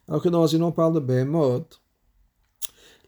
Alors 0.09 0.23
que 0.23 0.29
dans 0.29 0.41
Vazino, 0.41 0.67
on 0.67 0.73
parle 0.73 0.95
de 0.95 1.01
Behemoth. 1.01 1.81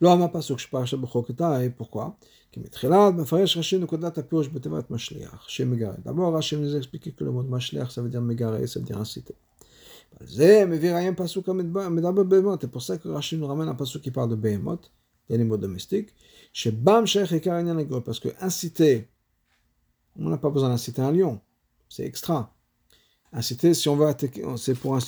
לא 0.01 0.13
אמר 0.13 0.25
פסוק 0.33 0.59
שפרשת 0.59 0.97
בחוקותיי, 0.97 1.69
pourquoi? 1.77 2.09
כי 2.51 2.59
מתחילת 2.59 3.13
מפרש 3.13 3.57
רש"י 3.57 3.77
נקודת 3.77 4.17
הפירוש 4.17 4.47
בתיבת 4.47 4.91
משליח, 4.91 5.45
שמגרה. 5.49 5.93
d'abord 6.05 6.37
רש"י 6.37 6.55
nous 6.55 6.75
explique 6.75 7.15
que 7.15 7.23
le 7.23 7.31
mot 7.31 7.43
משליח 7.49 7.91
ça 7.91 8.01
veut 8.01 8.09
dire 8.09 8.21
מגרה, 8.21 8.57
ça 8.67 8.79
veut 8.79 8.85
dire 8.85 8.97
inciter. 8.97 9.33
C'est 10.20 10.66
pour 12.70 12.82
ça 12.82 12.98
que 12.98 13.08
Rachid 13.08 13.38
nous 13.38 13.46
ramène 13.46 13.68
un 13.68 13.74
passage 13.74 14.00
qui 14.00 14.10
parle 14.10 14.30
de 14.30 14.36
behemoth, 14.36 14.92
d'animaux 15.28 15.56
domestiques. 15.56 16.14
Chez 16.52 16.70
Bam 16.70 17.04
parce 18.04 18.20
que 18.20 18.28
inciter, 18.40 19.08
on 20.16 20.28
n'a 20.28 20.38
pas 20.38 20.50
besoin 20.50 20.68
d'inciter 20.68 21.02
un 21.02 21.12
lion, 21.12 21.40
c'est 21.88 22.04
extra. 22.04 22.54
Inciter, 23.32 23.74
si 23.74 23.88
on 23.88 23.96
veut 23.96 24.14
c'est 24.56 24.74
pour 24.74 24.98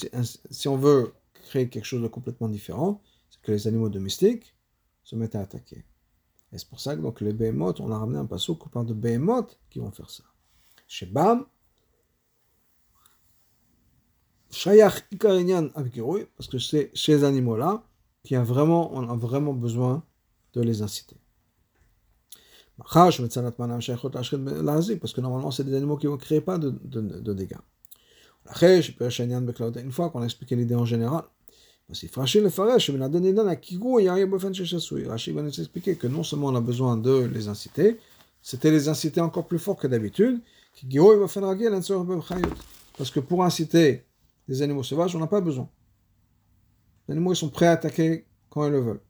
si 0.51 0.69
on 0.69 0.77
veut 0.77 1.13
créer 1.49 1.69
quelque 1.69 1.85
chose 1.85 2.03
de 2.03 2.09
complètement 2.09 2.49
différent, 2.49 3.01
c'est 3.31 3.41
que 3.41 3.53
les 3.53 3.69
animaux 3.69 3.89
domestiques 3.89 4.57
se 5.05 5.15
mettent 5.15 5.37
à 5.37 5.41
attaquer. 5.41 5.85
Et 6.53 6.59
c'est 6.59 6.69
pour 6.69 6.81
ça 6.81 6.97
que 6.97 7.01
donc 7.01 7.21
les 7.21 7.33
behemoths, 7.33 7.81
on 7.81 7.93
a 7.93 7.99
ramené 7.99 8.19
un 8.19 8.27
passage 8.27 8.59
qui 8.59 8.69
parle 8.69 8.87
de 8.87 8.95
behemoths 8.95 9.59
qui 9.71 9.79
vont 9.79 9.93
faire 9.93 10.11
ça. 10.11 10.25
Chez 10.89 11.07
Bam, 11.07 11.47
Shayach 14.51 15.05
parce 16.37 16.49
que 16.49 16.59
c'est 16.59 16.91
ces 16.95 17.25
animaux-là 17.25 17.83
qui 18.25 18.37
a 18.37 18.43
vraiment, 18.43 18.95
on 18.95 19.09
a 19.09 19.17
vraiment 19.17 19.53
besoin 19.53 20.03
de 20.55 20.63
les 20.63 20.83
inciter. 20.83 21.17
Parce 22.79 23.19
que 25.13 25.21
normalement, 25.21 25.51
c'est 25.51 25.65
des 25.65 25.75
animaux 25.75 25.97
qui 25.97 26.07
ne 26.07 26.17
créent 26.17 26.41
pas 26.41 26.59
de, 26.59 26.75
de, 26.85 27.01
de 27.01 27.33
dégâts. 27.33 27.57
Une 28.63 29.93
fois 29.93 30.11
qu'on 30.11 30.23
a 30.23 30.25
expliqué 30.25 30.57
l'idée 30.57 30.75
en 30.75 30.85
général, 30.85 31.25
Rachid 31.89 32.43
va 35.35 35.43
nous 35.43 35.61
expliquer 35.61 35.97
que 35.97 36.09
non 36.09 36.25
seulement 36.25 36.49
on 36.49 36.57
a 36.57 36.61
besoin 36.61 36.97
de 36.97 37.31
les 37.33 37.47
inciter, 37.49 37.99
c'était 38.43 38.73
les 38.73 38.89
inciter 38.89 39.21
encore 39.21 39.47
plus 39.47 39.61
fort 39.61 39.77
que 39.77 39.87
d'habitude. 39.87 40.41
Parce 42.99 43.11
que 43.11 43.21
pour 43.21 43.45
inciter 43.45 44.06
les 44.49 44.63
animaux 44.63 44.83
sauvages, 44.83 45.15
on 45.17 45.19
n'a 45.19 45.27
pas 45.27 45.41
besoin. 45.41 45.69
Les 47.09 47.13
animaux 47.13 47.33
ils 47.33 47.37
sont 47.37 47.51
prêts 47.51 47.67
à 47.67 47.73
attaquer 47.73 48.27
quand 48.51 48.67
ils 48.67 48.73
le 48.73 48.81
veulent. 48.81 49.03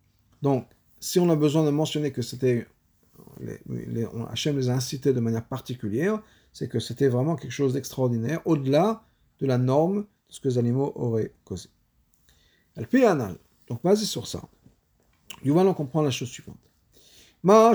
Donc, 0.43 0.69
si 1.01 1.19
on 1.19 1.29
a 1.31 1.37
besoin 1.37 1.65
de 1.65 1.71
mentionner 1.71 2.13
que 2.13 2.23
c'était 2.23 2.67
les, 3.41 3.59
les, 3.67 4.07
Hachem 4.29 4.57
les 4.57 4.69
a 4.69 4.75
incités 4.75 5.13
de 5.13 5.21
manière 5.21 5.47
particulière, 5.47 6.23
c'est 6.53 6.69
que 6.69 6.81
c'était 6.81 7.09
vraiment 7.09 7.37
quelque 7.37 7.53
chose 7.53 7.73
d'extraordinaire, 7.73 8.41
au-delà 8.45 9.05
de 9.41 9.47
la 9.47 9.59
norme 9.59 10.03
de 10.03 10.07
ce 10.29 10.41
que 10.41 10.49
les 10.49 10.59
animaux 10.59 10.93
auraient 10.95 11.33
causé. 11.45 11.69
Al-Piyanal, 12.77 13.37
donc 13.69 13.83
basé 13.83 14.05
sur 14.05 14.27
ça, 14.27 14.43
Yuval 15.45 15.69
en 15.69 15.75
comprend 15.75 16.03
la 16.03 16.11
chose 16.11 16.29
suivante. 16.29 16.59
Pourquoi 17.43 17.73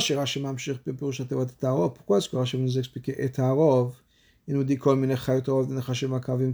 est-ce 2.18 2.30
que 2.30 2.38
Hachem 2.38 2.62
nous 2.62 2.78
expliquait 2.78 3.24
et 3.24 3.32
Il 4.52 4.58
nous 4.58 4.66
dit 4.66 4.78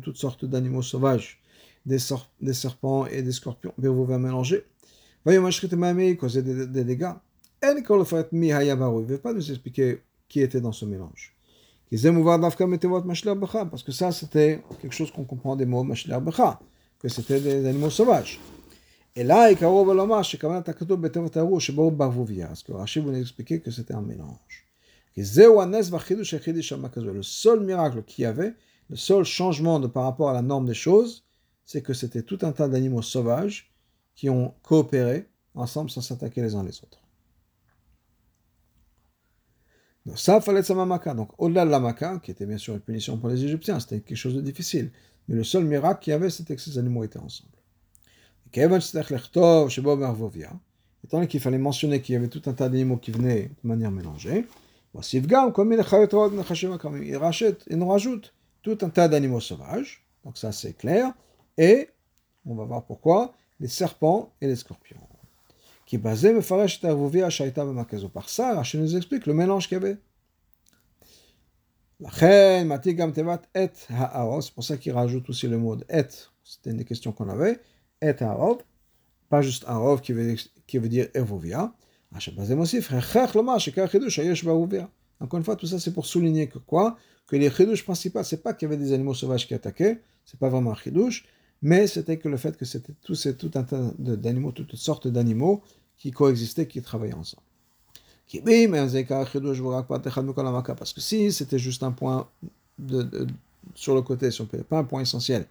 toutes 0.01 0.17
sortes 0.17 0.45
d'animaux 0.45 0.83
sauvages, 0.83 1.41
des, 1.87 1.97
serpents 1.97 3.07
et 3.07 3.23
des 3.23 3.31
scorpions, 3.31 3.73
vous 3.89 4.05
va 4.05 4.19
mélanger. 4.19 4.65
Causer 6.15 6.43
des, 6.43 6.83
dégâts. 6.83 7.13
Il 7.63 7.69
ne 7.73 9.05
veut 9.07 9.17
pas 9.17 9.33
nous 9.33 9.49
expliquer 9.49 10.03
qui 10.29 10.41
était 10.41 10.61
dans 10.61 10.71
ce 10.71 10.85
mélange. 10.85 11.35
Parce 13.71 13.81
que 13.81 13.91
ça, 13.91 14.11
c'était 14.11 14.61
quelque 14.79 14.93
chose 14.93 15.09
qu'on 15.09 15.23
comprend 15.23 15.55
des 15.55 15.65
mots 15.65 15.83
que 16.99 17.09
c'était 17.09 17.39
des 17.39 17.65
animaux 17.65 17.89
sauvages. 17.89 18.39
Et 19.15 19.23
là, 19.23 19.49
il 19.49 19.57
Parce 22.49 22.61
que 22.61 22.73
Rachid 22.73 23.03
expliquer 23.21 23.59
que 23.59 23.71
c'était 23.71 23.95
un 23.95 24.01
mélange. 24.01 24.66
Le 25.18 25.24
seul 27.24 27.59
miracle 27.61 28.03
qu'il 28.03 28.22
y 28.22 28.26
avait, 28.26 28.53
le 28.89 28.95
seul 28.95 29.24
changement 29.24 29.82
par 29.89 30.03
rapport 30.03 30.30
à 30.30 30.34
la 30.34 30.43
norme 30.43 30.68
des 30.68 30.76
choses, 30.76 31.26
c'est 31.65 31.82
que 31.82 31.93
c'était 31.93 32.22
tout 32.22 32.38
un 32.43 32.51
tas 32.51 32.68
d'animaux 32.68 33.01
sauvages 33.01 33.74
qui 34.15 34.30
ont 34.30 34.53
coopéré 34.61 35.28
ensemble 35.55 35.89
sans 35.89 36.01
s'attaquer 36.01 36.43
les 36.43 36.53
uns 36.53 36.63
les 36.63 36.84
autres. 36.84 37.01
Donc 40.05 40.20
ça, 40.20 40.39
fallait 40.39 40.61
sa 40.61 40.74
maka. 40.86 41.15
Donc 41.15 41.32
au-delà 41.39 41.65
de 41.65 41.72
la 41.72 41.80
maka, 41.80 42.20
qui 42.24 42.30
était 42.32 42.45
bien 42.45 42.59
sûr 42.59 42.76
une 42.76 42.80
punition 42.80 43.18
pour 43.18 43.30
les 43.30 43.43
Égyptiens, 43.43 43.80
c'était 43.80 43.99
quelque 43.99 44.18
chose 44.18 44.36
de 44.36 44.41
difficile. 44.41 44.91
Mais 45.28 45.36
le 45.36 45.43
seul 45.43 45.65
miracle 45.65 46.03
qu'il 46.03 46.11
y 46.11 46.13
avait, 46.13 46.30
c'était 46.30 46.55
que 46.55 46.61
ces 46.61 46.78
animaux 46.78 47.03
étaient 47.03 47.18
ensemble. 47.18 47.51
Étant 51.03 51.18
donné 51.18 51.28
qu'il 51.28 51.39
fallait 51.39 51.57
mentionner 51.57 52.01
qu'il 52.01 52.13
y 52.13 52.15
avait 52.15 52.30
tout 52.30 52.43
un 52.45 52.53
tas 52.53 52.70
d'animaux 52.70 52.97
qui 52.97 53.11
venaient 53.11 53.51
de 53.63 53.68
manière 53.68 53.91
mélangée, 53.91 54.45
il 57.03 57.17
rachète, 57.17 57.63
il 57.69 57.77
nous 57.77 57.88
rajoute 57.88 58.33
tout 58.61 58.77
un 58.81 58.89
tas 58.89 59.07
d'animaux 59.07 59.39
sauvages, 59.39 60.05
donc 60.25 60.38
ça 60.38 60.51
c'est 60.51 60.73
clair, 60.73 61.13
et 61.57 61.89
on 62.45 62.55
va 62.55 62.65
voir 62.65 62.83
pourquoi, 62.85 63.33
les 63.59 63.67
serpents 63.67 64.33
et 64.41 64.47
les 64.47 64.55
scorpions. 64.55 64.97
Qui 65.85 65.97
basé 65.97 66.33
me 66.33 66.41
Par 68.09 68.29
ça, 68.29 68.55
Rachel 68.55 68.81
nous 68.81 68.95
explique 68.97 69.25
le 69.25 69.33
mélange 69.33 69.69
qu'il 69.69 69.77
y 69.77 69.81
avait. 69.81 69.97
C'est 74.41 74.53
pour 74.53 74.63
ça 74.63 74.77
qu'il 74.77 74.91
rajoute 74.91 75.29
aussi 75.29 75.47
le 75.47 75.57
mot 75.57 75.77
et. 75.89 76.05
C'était 76.43 76.71
une 76.71 76.77
des 76.77 76.85
questions 76.85 77.11
qu'on 77.11 77.29
avait. 77.29 77.59
Et 78.01 78.13
harov. 78.21 78.57
Pas 79.29 79.41
juste 79.41 79.63
harov 79.65 80.01
qui 80.01 80.11
veut, 80.13 80.89
dire 80.89 81.07
ervovia. 81.13 81.73
Encore 85.20 85.38
une 85.38 85.43
fois, 85.43 85.55
tout 85.55 85.68
ça 85.68 85.80
c'est 85.80 85.93
pour 85.93 86.05
souligner 86.05 86.47
que 86.47 86.60
quoi? 86.60 86.97
Que 87.28 87.36
les 87.36 87.49
chidouches 87.49 87.84
principaux, 87.84 88.24
c'est 88.24 88.41
pas 88.41 88.53
qu'il 88.53 88.70
y 88.70 88.72
avait 88.72 88.82
des 88.82 88.93
animaux 88.93 89.14
sauvages 89.14 89.47
qui 89.47 89.53
attaquaient, 89.53 90.01
c'est 90.26 90.39
pas 90.39 90.49
vraiment 90.49 90.72
un 90.72 90.76
chidouche, 90.76 91.26
mais 91.62 91.88
c'était 91.88 92.18
que 92.18 92.30
le 92.30 92.38
fait 92.38 92.55
que 92.55 92.66
c'était 92.66 92.93
tout, 93.01 93.51
un 93.55 93.64
tas 93.64 93.91
d'animaux, 93.97 94.51
toutes 94.51 94.76
sortes 94.76 95.08
d'animaux 95.08 95.62
qui 95.97 96.12
coexistaient, 96.12 96.68
qui 96.68 96.82
travaillaient 96.82 97.16
ensemble. 97.16 97.43
Parce 100.76 100.93
que 100.93 101.01
si 101.01 101.32
c'était 101.32 101.60
juste 101.60 101.84
un 101.84 101.91
point 101.91 102.30
sur 103.74 103.95
le 103.95 104.01
côté, 104.01 104.32
si 104.32 104.41
on 104.41 104.45
peut, 104.45 104.60
pas 104.60 104.80
un 104.80 104.84
point 104.84 105.01
essentiel, 105.01 105.47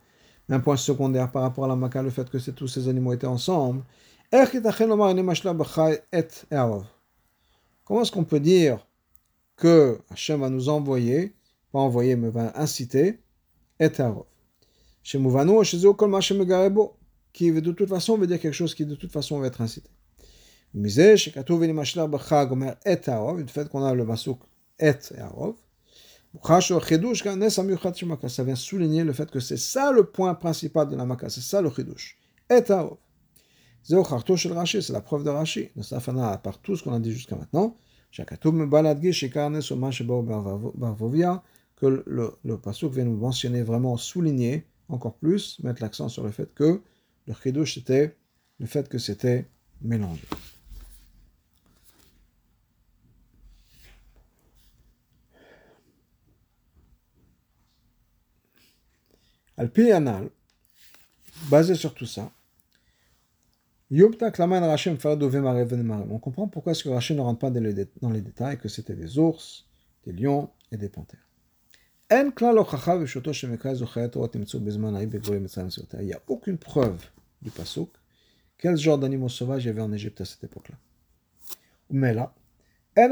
mais 0.49 0.57
un 0.57 0.61
point 0.61 0.77
secondaire 0.77 1.31
par 1.33 1.43
rapport 1.43 1.65
à 1.65 1.69
la 1.69 1.77
maca, 1.77 2.03
le 2.03 2.11
fait 2.11 2.31
que 2.31 2.39
tous 2.51 2.69
ces 2.69 2.89
animaux 2.89 3.13
étaient 3.13 3.27
ensemble, 3.27 3.83
Comment 7.85 8.03
est-ce 8.03 8.13
qu'on 8.13 8.25
peut 8.25 8.41
dire 8.41 8.87
que 9.57 9.99
Hachem 10.11 10.41
va 10.41 10.51
nous 10.51 10.69
envoyer, 10.69 11.35
pas 11.73 11.79
envoyer, 11.79 12.17
mais 12.17 12.29
va 12.29 12.53
inciter, 12.55 13.19
et 13.81 13.91
Arov 13.99 14.27
Chez 15.03 15.17
Mouvano, 15.17 15.65
chez 15.65 15.79
Zéokol, 15.79 16.11
Machem 16.11 16.45
Garebo, 16.45 16.97
qui 17.33 17.51
de 17.51 17.71
toute 17.71 17.89
façon 17.89 18.19
veut 18.19 18.27
dire 18.27 18.39
quelque 18.39 18.53
chose 18.53 18.75
qui 18.75 18.85
de 18.85 18.95
toute 18.95 19.11
façon 19.11 19.39
va 19.39 19.47
être 19.47 19.63
incité. 19.63 19.89
Misé, 20.75 21.17
chez 21.17 21.31
Katouv, 21.31 21.65
et 21.65 21.73
Machla, 21.73 22.07
Bacha, 22.07 22.45
Gomer, 22.45 22.75
et 22.85 23.09
Arov, 23.09 23.43
du 23.43 23.51
fait 23.51 23.71
qu'on 23.71 23.85
a 23.85 23.95
le 23.95 24.05
Masouk, 24.05 24.41
et 24.79 24.93
Arov. 25.19 25.55
Ça 28.29 28.45
vient 28.45 28.55
souligner 28.55 29.03
le 29.03 29.13
fait 29.15 29.31
que 29.31 29.41
c'est 29.41 29.57
ça 29.57 29.93
le 29.93 30.05
point 30.05 30.35
principal 30.35 30.91
de 30.91 30.97
la 30.97 31.07
Maka, 31.07 31.31
c'est 31.31 31.41
ça 31.41 31.63
le 31.63 31.71
Chidush. 31.71 32.19
Et 32.51 32.71
Arov 32.71 32.99
c'est 33.89 34.93
la 34.93 35.01
preuve 35.01 35.23
de 35.23 35.31
Rashi, 35.31 35.71
part 36.43 36.59
tout 36.59 36.75
ce 36.77 36.83
qu'on 36.83 36.93
a 36.93 36.99
dit 36.99 37.13
jusqu'à 37.13 37.37
maintenant, 37.37 37.77
que 41.77 41.87
le, 41.87 42.33
le, 42.45 42.59
Pasuk 42.59 42.93
vient 42.93 43.05
nous 43.05 43.17
mentionner 43.17 43.63
vraiment, 43.63 43.97
souligner 43.97 44.67
encore 44.89 45.15
plus, 45.15 45.61
mettre 45.63 45.83
l'accent 45.83 46.09
sur 46.09 46.25
le 46.25 46.33
fait 46.33 46.53
que 46.55 46.81
le 47.27 47.35
Chidush 47.35 47.75
c'était 47.75 48.17
le 48.59 48.67
fait 48.67 48.89
que 48.89 48.99
c'était 48.99 49.49
mélangé. 49.83 50.23
Alpi 59.59 59.93
Anal, 59.93 60.31
basé 61.51 61.75
sur 61.75 61.95
tout 61.95 62.07
ça, 62.07 62.31
on 66.11 66.19
comprend 66.19 66.49
pourquoi 66.49 66.73
est-ce 66.73 66.85
que 66.85 66.89
Rachid 66.89 67.17
ne 67.17 67.23
rentre 67.23 67.39
pas 67.39 67.51
dans 67.51 67.61
les, 68.11 68.21
détails, 68.21 68.59
que 68.59 68.69
c'était 68.69 68.95
des 68.95 69.19
ours, 69.19 69.67
des 70.05 70.13
lions 70.13 70.51
et 70.73 70.77
des 70.77 70.89
panthères. 70.89 71.25
Il 76.01 76.07
n'y 76.07 76.13
a 76.13 76.23
aucune 76.29 76.59
preuve 76.59 77.05
du 77.43 77.51
pasuk 77.51 77.91
quel 78.59 78.77
genre 78.77 78.99
d'animaux 78.99 79.29
sauvages 79.29 79.65
il 79.65 79.69
y 79.69 79.71
avait 79.71 79.83
en 79.83 79.93
Égypte 79.93 80.21
à 80.21 80.25
cette 80.25 80.45
époque-là. 80.45 80.77
Mais 81.91 82.15
là, 82.15 82.35
il 82.97 83.09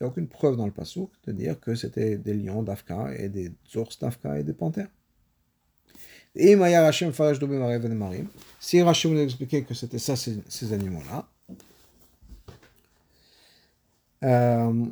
n'y 0.00 0.06
a 0.06 0.06
aucune 0.06 0.28
preuve 0.28 0.56
dans 0.56 0.66
le 0.66 0.72
pasuk 0.72 1.10
de 1.26 1.32
dire 1.32 1.58
que 1.58 1.74
c'était 1.74 2.16
des 2.16 2.34
lions 2.34 2.62
d'Afka 2.62 3.12
et 3.16 3.28
des 3.28 3.52
ours 3.74 3.98
d'Afka 3.98 4.38
et 4.38 4.44
des 4.44 4.52
panthères. 4.52 4.88
Si 8.59 8.81
Rachim 8.81 9.09
nous 9.09 9.21
expliquait 9.21 9.63
que 9.63 9.73
c'était 9.73 9.99
ça, 9.99 10.15
ces, 10.15 10.37
ces 10.47 10.71
animaux-là, 10.73 11.27
euh, 14.23 14.85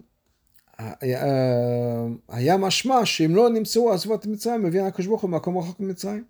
היה 2.29 2.57
משמע 2.57 3.05
שאם 3.05 3.35
לא 3.35 3.49
נמצאו 3.49 3.93
עזבות 3.93 4.25
מצרים, 4.25 4.63
מביא 4.63 4.81
הקדוש 4.81 5.07
ברוך 5.07 5.21
הוא 5.21 5.29
במקום 5.29 5.57
רחוק 5.57 5.79
ממצרים. 5.79 6.23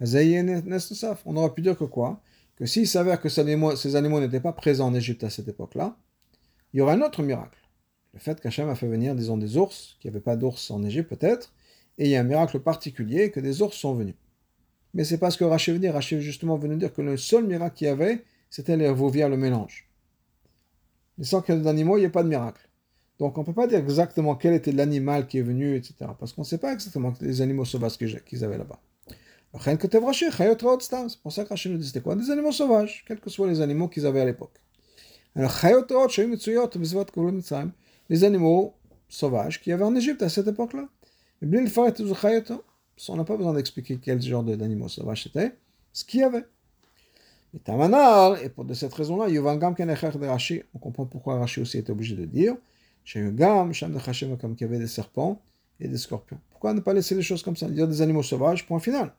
אז 0.00 0.10
זה 0.10 0.20
יהיה 0.20 0.42
נס 0.42 0.90
נוסף. 0.90 1.22
On 1.26 1.36
aurait 1.36 1.54
pu 1.54 1.62
dire 1.62 1.76
que 1.78 1.84
quoi 1.84 2.20
Que 2.56 2.66
s'il 2.66 2.86
s'avère 2.86 3.20
que 3.20 3.28
ces 3.28 3.40
animaux, 3.40 3.74
ces 3.76 3.96
animaux 3.96 4.20
n'étaient 4.20 4.40
pas 4.40 4.52
présents 4.52 4.86
en 4.86 4.94
Égypte 4.94 5.24
à 5.24 5.30
cette 5.30 5.48
époque-là, 5.48 5.96
il 6.72 6.78
y 6.78 6.80
aura 6.80 6.92
un 6.92 7.02
autre 7.02 7.22
miracle. 7.22 7.58
Le 8.12 8.20
fait 8.20 8.40
qu'Hachem 8.40 8.68
a 8.68 8.76
fait 8.76 8.86
venir, 8.86 9.14
disons, 9.14 9.36
des 9.36 9.56
ours, 9.56 9.96
qu'il 9.98 10.08
n'y 10.10 10.16
avait 10.16 10.22
pas 10.22 10.36
d'ours 10.36 10.70
en 10.70 10.84
Égypte 10.84 11.08
peut-être, 11.08 11.52
et 11.98 12.04
il 12.04 12.10
y 12.10 12.16
a 12.16 12.20
un 12.20 12.24
miracle 12.24 12.60
particulier 12.60 13.30
que 13.32 13.40
des 13.40 13.60
ours 13.62 13.76
sont 13.76 13.94
venus. 13.94 14.14
Mais 14.93 15.03
c'est 15.03 15.17
parce 15.17 15.37
que 15.37 15.43
Rachid 15.43 15.75
venait, 15.75 15.89
Rachid 15.89 16.19
justement 16.19 16.57
venu 16.57 16.75
dire 16.75 16.93
que 16.93 17.01
le 17.01 17.17
seul 17.17 17.45
miracle 17.45 17.75
qu'il 17.75 17.87
y 17.87 17.89
avait, 17.89 18.23
c'était 18.49 18.77
les 18.77 18.91
via 18.93 19.29
le 19.29 19.37
mélange. 19.37 19.87
Mais 21.17 21.25
sans 21.25 21.41
qu'il 21.41 21.55
y 21.55 21.57
ait 21.57 21.61
d'animaux, 21.61 21.97
il 21.97 22.01
n'y 22.01 22.05
a 22.07 22.09
pas 22.09 22.23
de 22.23 22.29
miracle. 22.29 22.67
Donc 23.19 23.37
on 23.37 23.41
ne 23.41 23.45
peut 23.45 23.53
pas 23.53 23.67
dire 23.67 23.79
exactement 23.79 24.35
quel 24.35 24.53
était 24.53 24.71
l'animal 24.71 25.27
qui 25.27 25.37
est 25.39 25.43
venu, 25.43 25.75
etc. 25.75 25.95
Parce 26.17 26.33
qu'on 26.33 26.41
ne 26.41 26.47
sait 26.47 26.57
pas 26.57 26.73
exactement 26.73 27.13
les 27.21 27.41
animaux 27.41 27.65
sauvages 27.65 27.97
qu'ils 27.97 28.43
avaient 28.43 28.57
là-bas. 28.57 28.79
C'est 29.61 31.19
pour 31.21 31.31
ça 31.33 31.43
que 31.43 31.49
Rachid 31.49 31.71
nous 31.71 31.77
dit 31.77 31.87
c'était 31.87 32.01
quoi? 32.01 32.15
Des 32.15 32.31
animaux 32.31 32.51
sauvages, 32.51 33.03
quels 33.07 33.19
que 33.19 33.29
soient 33.29 33.47
les 33.47 33.61
animaux 33.61 33.87
qu'ils 33.87 34.05
avaient 34.05 34.21
à 34.21 34.25
l'époque. 34.25 34.53
Alors, 35.35 35.51
les 38.09 38.23
animaux 38.23 38.75
sauvages 39.09 39.61
qu'il 39.61 39.71
y 39.71 39.73
avait 39.73 39.83
en 39.83 39.95
Égypte 39.95 40.21
à 40.21 40.29
cette 40.29 40.47
époque-là. 40.47 40.87
On 43.07 43.15
n'a 43.15 43.23
pas 43.23 43.37
besoin 43.37 43.53
d'expliquer 43.53 43.97
quel 44.01 44.21
genre 44.21 44.43
d'animaux 44.43 44.89
sauvages 44.89 45.23
c'était, 45.23 45.55
ce 45.93 46.03
qu'il 46.03 46.19
y 46.19 46.23
avait. 46.23 46.45
Et 47.55 47.59
Tamanar, 47.59 48.41
et 48.43 48.49
pour 48.49 48.65
de 48.65 48.73
cette 48.73 48.93
raison-là, 48.93 49.27
on 50.73 50.79
comprend 50.79 51.05
pourquoi 51.05 51.39
Rashi 51.39 51.61
aussi 51.61 51.77
était 51.77 51.91
obligé 51.91 52.15
de 52.15 52.25
dire 52.25 52.55
comme 54.37 54.55
qu'il 54.55 54.67
y 54.67 54.69
avait 54.69 54.79
des 54.79 54.87
serpents 54.87 55.41
et 55.79 55.87
des 55.87 55.97
scorpions. 55.97 56.39
Pourquoi 56.51 56.73
ne 56.73 56.81
pas 56.81 56.93
laisser 56.93 57.15
les 57.15 57.21
choses 57.21 57.41
comme 57.41 57.55
ça 57.55 57.65
a 57.65 57.69
des 57.69 58.01
animaux 58.01 58.21
sauvages, 58.21 58.67
point 58.67 58.79
final. 58.79 59.13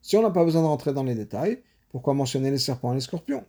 Si 0.00 0.16
on 0.16 0.22
n'a 0.22 0.30
pas 0.30 0.44
besoin 0.44 0.62
de 0.62 0.66
rentrer 0.66 0.92
dans 0.92 1.02
les 1.02 1.14
détails, 1.14 1.60
pourquoi 1.90 2.14
mentionner 2.14 2.50
les 2.50 2.58
serpents 2.58 2.92
et 2.92 2.94
les 2.94 3.00
scorpions? 3.00 3.44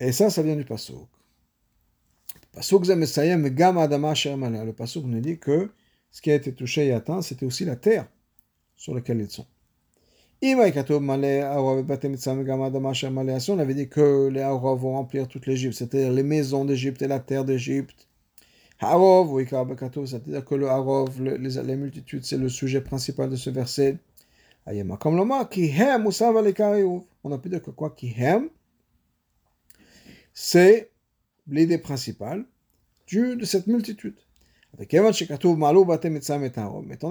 Et 0.00 0.12
ça, 0.12 0.30
ça 0.30 0.42
vient 0.42 0.56
du 0.56 0.64
Pasuk. 0.64 1.06
Le 2.54 2.62
Pasuk 4.72 5.04
nous 5.04 5.20
dit 5.20 5.38
que 5.38 5.70
ce 6.10 6.22
qui 6.22 6.30
a 6.30 6.34
été 6.34 6.52
touché 6.52 6.86
et 6.86 6.92
atteint, 6.92 7.22
c'était 7.22 7.46
aussi 7.46 7.64
la 7.64 7.76
terre 7.76 8.06
sur 8.76 8.94
laquelle 8.94 9.20
ils 9.20 9.30
sont. 9.30 9.46
On 10.40 10.60
avait 13.58 13.74
dit 13.74 13.88
que 13.88 14.28
les 14.28 14.40
Harov 14.40 14.80
vont 14.80 14.92
remplir 14.92 15.26
toute 15.26 15.46
l'Égypte, 15.46 15.74
c'est-à-dire 15.74 16.12
les 16.12 16.22
maisons 16.22 16.64
d'Égypte 16.64 17.02
et 17.02 17.08
la 17.08 17.18
terre 17.18 17.44
d'Égypte. 17.44 18.06
Harov, 18.80 19.44
c'est-à-dire 19.44 20.44
que 20.44 20.54
le 20.54 20.68
Harov, 20.68 21.20
les, 21.20 21.76
multitudes, 21.76 22.24
c'est 22.24 22.36
le 22.36 22.48
sujet 22.48 22.80
principal 22.80 23.28
de 23.28 23.34
ce 23.34 23.50
verset. 23.50 23.98
On 24.64 24.72
a 27.32 27.38
pu 27.38 27.48
dire 27.48 27.62
que 27.62 27.72
quoi 27.72 27.90
Kihem, 27.90 28.48
C'est 30.32 30.90
l'idée 31.48 31.78
principale 31.78 32.44
du, 33.08 33.34
de 33.34 33.44
cette 33.44 33.66
multitude. 33.66 34.14
Étant 34.80 35.10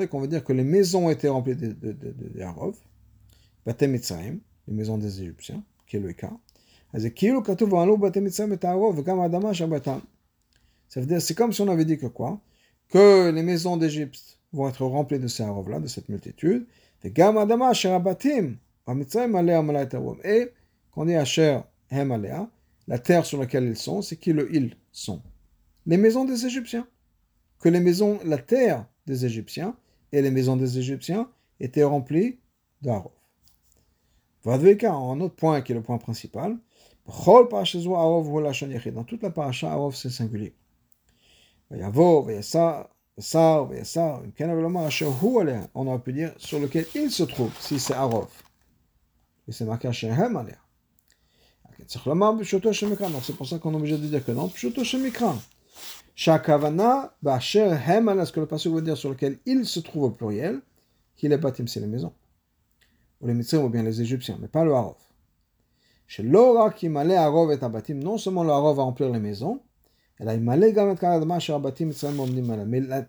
qu'on 0.07 0.19
veut 0.21 0.27
dire 0.27 0.43
que 0.43 0.53
les 0.53 0.63
maisons 0.63 1.09
étaient 1.09 1.27
remplies 1.27 1.55
de, 1.55 1.75
les 3.65 3.87
maisons 4.73 4.97
des 4.97 5.21
Égyptiens, 5.21 5.61
qui 5.85 5.97
est 5.97 5.99
le 5.99 6.13
cas. 6.13 6.31
Ça 6.93 6.99
veut 11.01 11.05
dire, 11.05 11.21
c'est 11.21 11.35
comme 11.35 11.51
si 11.51 11.61
on 11.61 11.67
avait 11.67 11.83
dit 11.83 11.97
que 11.97 13.29
les 13.29 13.43
maisons 13.43 13.75
d'Égypte 13.75 14.39
vont 14.53 14.69
être 14.69 14.85
remplies 14.85 15.19
de 15.19 15.27
ces 15.27 15.43
Harov-là, 15.43 15.81
de 15.81 15.87
cette 15.87 16.07
multitude. 16.07 16.65
Et 17.03 17.11
quand 17.11 17.35
on 20.95 21.05
dit 21.05 21.15
Asher 21.15 21.59
Hem 21.91 22.47
la 22.87 22.99
terre 22.99 23.25
sur 23.25 23.39
laquelle 23.39 23.65
ils 23.65 23.75
sont, 23.75 24.01
c'est 24.01 24.15
qui 24.15 24.31
le 24.31 24.53
ils 24.55 24.77
sont? 24.93 25.21
Les 25.85 25.97
maisons 25.97 26.23
des 26.23 26.45
Égyptiens. 26.45 26.87
Que 27.59 27.69
les 27.69 27.79
maisons, 27.79 28.19
la 28.23 28.37
terre 28.37 28.85
des 29.05 29.25
Égyptiens 29.25 29.75
et 30.11 30.21
les 30.21 30.31
maisons 30.31 30.57
des 30.57 30.77
Égyptiens 30.77 31.29
étaient 31.59 31.83
remplies 31.83 32.37
d'arov. 32.81 33.11
Vadveka, 34.43 34.93
un 34.93 35.19
autre 35.19 35.35
point 35.35 35.61
qui 35.61 35.71
est 35.71 35.75
le 35.75 35.81
point 35.81 35.97
principal, 35.97 36.57
dans 37.07 39.03
toute 39.03 39.23
la 39.23 39.29
paracha, 39.29 39.71
Arov 39.71 39.95
c'est 39.95 40.09
singulier. 40.09 40.53
On 41.71 41.81
aurait 45.87 45.99
pu 45.99 46.13
dire 46.13 46.33
sur 46.37 46.59
lequel 46.59 46.85
il 46.95 47.09
se 47.09 47.23
trouve, 47.23 47.51
si 47.59 47.79
c'est 47.79 47.93
Arov. 47.93 48.27
Et 49.47 49.53
c'est 49.53 49.65
marqué 49.65 49.91
Shehem 49.91 50.35
Alea. 50.35 50.57
C'est 51.89 53.37
pour 53.37 53.47
ça 53.47 53.59
qu'on 53.59 53.73
est 53.73 53.77
obligé 53.77 53.97
de 53.97 54.07
dire 54.07 54.25
que 54.25 54.31
non, 54.31 54.49
Pshuto 54.49 54.83
Shemikra. 54.83 55.37
Shakavana, 56.17 57.13
Basher 57.21 57.77
Hem 57.85 58.09
Alea, 58.09 58.25
ce 58.25 58.31
que 58.31 58.39
le 58.39 58.47
passage 58.47 58.71
veut 58.71 58.81
dire 58.81 58.97
sur 58.97 59.11
lequel 59.11 59.37
il 59.45 59.67
se 59.67 59.79
trouve 59.79 60.05
au 60.05 60.09
pluriel, 60.09 60.61
qu'il 61.15 61.31
est 61.31 61.37
bâtim, 61.37 61.67
c'est 61.67 61.79
les 61.79 61.85
maisons. 61.85 62.11
Ou 63.21 63.27
les 63.27 63.35
Mitzrim 63.35 63.63
ou 63.63 63.69
bien 63.69 63.83
les 63.83 64.01
Égyptiens, 64.01 64.39
mais 64.41 64.47
pas 64.47 64.65
le 64.65 64.73
Arov. 64.73 64.95
Chez 66.07 66.23
Laura 66.23 66.71
qui 66.71 66.89
m'allait 66.89 67.15
à 67.15 67.27
Rov 67.27 67.51
et 67.51 67.63
Abatim, 67.63 67.99
non 67.99 68.17
seulement 68.17 68.43
le 68.43 68.49
Harov 68.49 68.77
va 68.77 68.83
remplir 68.83 69.11
les 69.11 69.19
maisons, 69.19 69.61
mais 70.19 70.25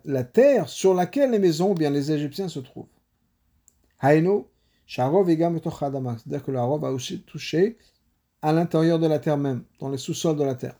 la, 0.05 0.23
terre 0.23 0.69
sur 0.69 0.93
laquelle 0.93 1.31
les 1.31 1.39
maisons, 1.39 1.71
ou 1.71 1.73
bien 1.73 1.89
les 1.89 2.11
Égyptiens 2.11 2.47
se 2.47 2.59
trouvent. 2.59 2.85
Haïno, 4.01 4.47
c'est-à-dire 4.85 6.43
que 6.43 6.51
le 6.51 6.59
Harov 6.59 6.81
va 6.81 6.91
aussi 6.91 7.21
toucher 7.21 7.79
à 8.43 8.53
l'intérieur 8.53 8.99
de 8.99 9.07
la 9.07 9.17
terre 9.17 9.37
même, 9.37 9.63
dans 9.79 9.89
les 9.89 9.97
sous-sols 9.97 10.37
de 10.37 10.43
la 10.43 10.53
terre. 10.53 10.75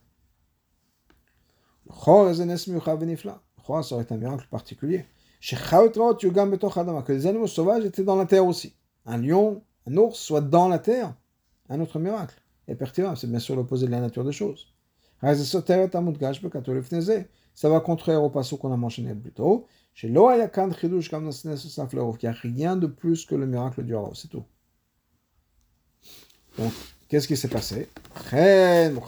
Ça 3.84 3.96
aurait 3.96 4.04
été 4.04 4.14
un 4.14 4.18
miracle 4.18 4.48
particulier. 4.50 5.06
Que 5.42 7.12
les 7.12 7.28
animaux 7.28 7.48
sauvages 7.48 7.86
étaient 7.86 8.04
dans 8.04 8.16
la 8.16 8.26
terre 8.26 8.46
aussi. 8.46 8.74
Un 9.06 9.18
lion, 9.18 9.64
un 9.88 9.98
ours 9.98 10.18
soit 10.18 10.42
dans 10.42 10.68
la 10.68 10.80
terre 10.80 11.14
un 11.70 11.80
autre 11.80 12.00
miracle. 12.00 12.36
Et 12.68 12.76
pertinent, 12.76 13.16
c'est 13.16 13.28
bien 13.28 13.40
sûr 13.40 13.56
l'opposé 13.56 13.86
de 13.86 13.92
la 13.92 14.02
nature 14.02 14.26
des 14.26 14.32
choses. 14.32 14.74
Ça 15.22 15.34
va 17.70 17.80
contraire 17.80 18.24
au 18.24 18.30
passage 18.30 18.60
qu'on 18.60 18.72
a 18.72 18.78
mentionné 18.78 19.16
plus 19.16 19.32
tôt. 19.32 19.66
Il 20.02 20.12
n'y 20.12 20.18
a 20.18 20.48
rien 22.32 22.76
de 22.76 22.88
plus 22.88 23.26
que 23.26 23.36
le 23.36 23.46
miracle 23.46 23.84
du 23.84 23.96
Harov, 23.96 24.16
c'est 24.16 24.30
tout. 24.30 24.44
Donc, 26.58 26.72
qu'est-ce 27.10 27.28
qui 27.28 27.36
s'est 27.36 27.49
passé? 27.49 27.89
C'est 28.32 28.93
pour 28.93 29.05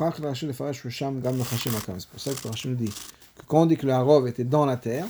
ça 2.19 2.33
que 2.33 2.47
Rachid 2.47 2.75
dit 2.75 2.89
que 2.89 3.45
quand 3.47 3.61
on 3.61 3.65
dit 3.65 3.77
que 3.77 3.85
le 3.85 3.93
Harov 3.93 4.27
était 4.27 4.43
dans 4.43 4.65
la 4.65 4.75
terre, 4.75 5.05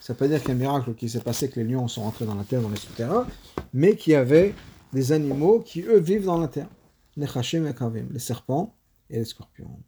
ça 0.00 0.14
peut 0.14 0.28
dire 0.28 0.40
qu'il 0.40 0.48
y 0.48 0.52
a 0.52 0.54
un 0.54 0.58
miracle 0.58 0.94
qui 0.94 1.08
s'est 1.08 1.20
passé, 1.20 1.48
que 1.48 1.60
les 1.60 1.66
lions 1.66 1.86
sont 1.88 2.02
rentrés 2.02 2.26
dans 2.26 2.34
la 2.34 2.44
terre, 2.44 2.60
dans 2.60 2.68
les 2.68 2.76
souterrains, 2.76 3.26
mais 3.72 3.96
qu'il 3.96 4.12
y 4.12 4.16
avait 4.16 4.54
des 4.92 5.12
animaux 5.12 5.60
qui, 5.60 5.82
eux, 5.82 6.00
vivent 6.00 6.24
dans 6.24 6.38
la 6.38 6.48
terre. 6.48 6.68
Les 7.16 7.26
les 7.26 8.18
serpents 8.18 8.74
et 9.08 9.18
les 9.18 9.24
scorpions. 9.24 9.78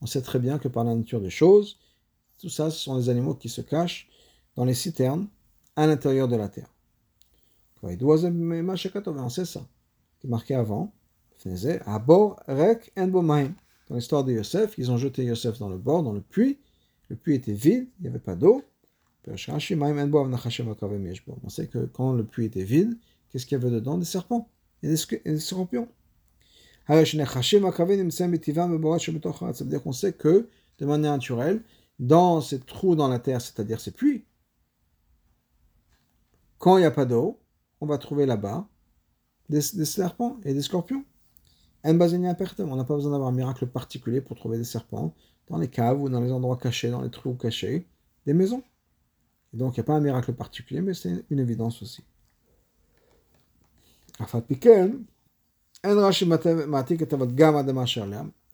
On 0.00 0.06
sait 0.06 0.22
très 0.22 0.38
bien 0.38 0.58
que 0.58 0.68
par 0.68 0.84
la 0.84 0.94
nature 0.94 1.20
des 1.20 1.30
choses, 1.30 1.78
tout 2.38 2.48
ça, 2.48 2.70
ce 2.70 2.78
sont 2.78 2.96
les 2.98 3.08
animaux 3.08 3.34
qui 3.34 3.48
se 3.48 3.62
cachent 3.62 4.08
dans 4.54 4.64
les 4.64 4.74
citernes 4.74 5.26
à 5.74 5.86
l'intérieur 5.86 6.28
de 6.28 6.36
la 6.36 6.48
terre. 6.48 6.68
On 7.82 9.28
sait 9.28 9.44
ça. 9.44 9.66
C'est 10.20 10.28
marqué 10.28 10.54
avant. 10.54 10.92
Dans 11.44 11.50
l'histoire 13.96 14.24
de 14.24 14.32
Yosef, 14.32 14.74
ils 14.78 14.90
ont 14.90 14.96
jeté 14.96 15.24
Yosef 15.24 15.58
dans 15.58 15.68
le 15.68 15.78
bord, 15.78 16.02
dans 16.02 16.12
le 16.12 16.20
puits. 16.20 16.58
Le 17.08 17.16
puits 17.16 17.34
était 17.34 17.52
vide, 17.52 17.88
il 17.98 18.02
n'y 18.02 18.08
avait 18.08 18.20
pas 18.20 18.36
d'eau. 18.36 18.62
On 19.26 19.36
sait 21.48 21.66
que 21.66 21.86
quand 21.86 22.12
le 22.12 22.24
puits 22.24 22.46
était 22.46 22.64
vide, 22.64 22.98
qu'est-ce 23.28 23.46
qu'il 23.46 23.58
y 23.58 23.60
avait 23.60 23.70
dedans? 23.70 23.98
Des 23.98 24.04
serpents 24.04 24.48
et 24.82 24.88
des, 24.88 24.96
scorpions. 24.96 25.88
Ça 26.88 26.94
veut 26.94 27.04
dire 29.70 29.82
qu'on 29.82 29.92
sait 29.92 30.12
que, 30.12 30.48
de 30.78 30.86
manière 30.86 31.12
naturelle, 31.12 31.62
dans 31.98 32.40
ces 32.40 32.60
trous 32.60 32.96
dans 32.96 33.08
la 33.08 33.18
terre, 33.18 33.40
c'est-à-dire 33.40 33.80
ces 33.80 33.92
puits, 33.92 34.24
quand 36.58 36.76
il 36.76 36.80
n'y 36.80 36.86
a 36.86 36.90
pas 36.90 37.04
d'eau, 37.04 37.41
on 37.82 37.86
va 37.86 37.98
trouver 37.98 38.26
là-bas 38.26 38.66
des, 39.48 39.60
serpents 39.60 40.38
et 40.44 40.54
des 40.54 40.62
scorpions. 40.62 41.04
On 41.84 41.92
n'a 41.92 42.84
pas 42.84 42.94
besoin 42.94 43.10
d'avoir 43.10 43.28
un 43.28 43.32
miracle 43.32 43.66
particulier 43.66 44.20
pour 44.20 44.36
trouver 44.36 44.56
des 44.56 44.64
serpents 44.64 45.14
dans 45.48 45.58
les 45.58 45.68
caves 45.68 46.00
ou 46.00 46.08
dans 46.08 46.20
les 46.20 46.32
endroits 46.32 46.56
cachés, 46.56 46.90
dans 46.90 47.02
les 47.02 47.10
trous 47.10 47.34
cachés 47.34 47.86
des 48.24 48.34
maisons 48.34 48.62
donc, 49.52 49.76
il 49.76 49.80
n'y 49.80 49.82
a 49.82 49.84
pas 49.84 49.94
un 49.94 50.00
miracle 50.00 50.32
particulier, 50.32 50.80
mais 50.80 50.94
c'est 50.94 51.24
une 51.28 51.38
évidence 51.38 51.82
aussi. 51.82 52.02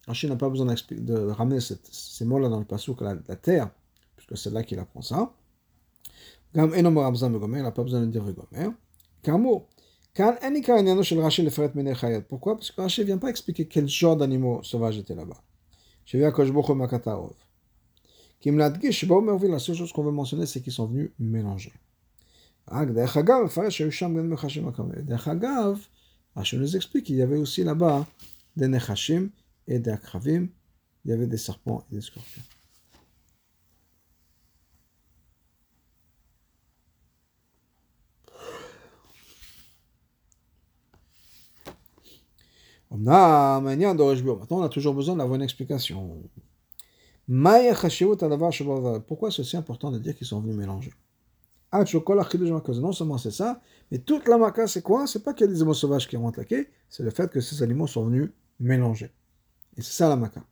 Rashi 0.07 0.27
n'a 0.27 0.37
pas 0.37 0.49
besoin 0.49 0.75
de 0.91 1.29
ramener 1.29 1.61
ces 1.61 2.25
mots-là 2.25 2.49
dans 2.49 2.59
le 2.59 2.65
pasouk 2.65 3.01
la, 3.03 3.17
la 3.29 3.37
terre, 3.37 3.71
puisque 4.17 4.37
c'est 4.37 4.51
là 4.51 4.65
qu'il 4.65 4.79
apprend 4.79 5.03
ça. 5.03 5.33
Il 6.55 6.63
n'a 6.63 6.91
pas 6.91 7.11
besoin 7.11 8.01
de 8.01 8.07
dire 8.07 8.25
Pourquoi? 12.29 12.57
Parce 12.57 12.71
que 12.71 12.81
Rashi 12.81 13.03
ne 13.03 13.07
vient 13.07 13.19
pas 13.19 13.29
expliquer 13.29 13.67
quel 13.67 13.89
genre 13.89 14.17
d'animaux 14.17 14.63
sauvages 14.63 14.99
étaient 14.99 15.15
là-bas. 15.15 15.43
Je 16.05 16.19
je 16.19 16.53
qui 18.41 18.51
me 18.53 18.59
l'a 18.59 18.71
seule 19.59 19.75
chose 19.75 19.93
qu'on 19.93 20.05
veut 20.05 20.13
mentionner, 20.13 20.47
c'est 20.47 20.61
qu'ils 20.61 20.73
sont 20.73 20.87
venus 20.87 21.11
mélanger. 21.19 21.73
Rachel 26.35 26.61
nous 26.61 26.77
explique 26.77 27.07
qu'il 27.07 27.17
y 27.17 27.23
avait 27.23 27.37
aussi 27.37 27.65
là-bas 27.65 28.07
des 28.57 28.69
nechashim 28.69 29.31
et 29.67 29.79
des 29.79 29.91
akravim, 29.91 30.49
il 31.05 31.11
y 31.11 31.15
avait 31.15 31.27
des 31.27 31.37
serpents 31.37 31.85
Maintenant, 42.91 43.63
on 43.63 44.63
a 44.63 44.69
toujours 44.69 44.95
besoin 44.95 45.17
d'avoir 45.17 45.37
une 45.37 45.43
explication. 45.43 46.23
Pourquoi 49.07 49.31
c'est 49.31 49.45
si 49.45 49.57
important 49.57 49.91
de 49.91 49.99
dire 49.99 50.17
qu'ils 50.17 50.27
sont 50.27 50.41
venus 50.41 50.57
mélanger? 50.57 50.93
Non 51.71 52.93
seulement 52.93 53.19
c'est 53.19 53.31
ça, 53.31 53.61
mais 53.91 53.99
toute 53.99 54.27
la 54.27 54.39
maca, 54.39 54.67
c'est 54.67 54.81
quoi? 54.81 55.07
C'est 55.07 55.23
pas 55.23 55.35
qu'il 55.35 55.47
y 55.47 55.51
a 55.51 55.53
des 55.53 55.59
animaux 55.61 55.75
sauvages 55.75 56.09
qui 56.09 56.17
ont 56.17 56.27
attaqué, 56.27 56.71
c'est 56.89 57.03
le 57.03 57.11
fait 57.11 57.31
que 57.31 57.43
ces 57.43 57.63
animaux 57.63 57.87
sont 57.87 58.07
venus 58.07 58.31
mélanger. 58.59 59.13
Et 59.77 59.83
c'est 59.83 59.93
ça 59.93 60.09
la 60.09 60.17
maca. 60.17 60.43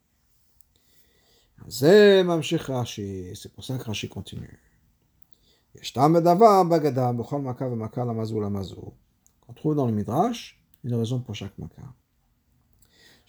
C'est 1.70 2.22
pour 3.54 3.64
ça 3.64 3.78
que 3.78 3.84
Rashi 3.84 4.10
continue. 4.10 4.60
On 9.48 9.52
trouve 9.54 9.74
dans 9.74 9.86
le 9.86 9.92
Midrash 9.92 10.60
une 10.84 10.94
raison 10.94 11.20
pour 11.20 11.34
chaque 11.34 11.56
maca. 11.56 11.82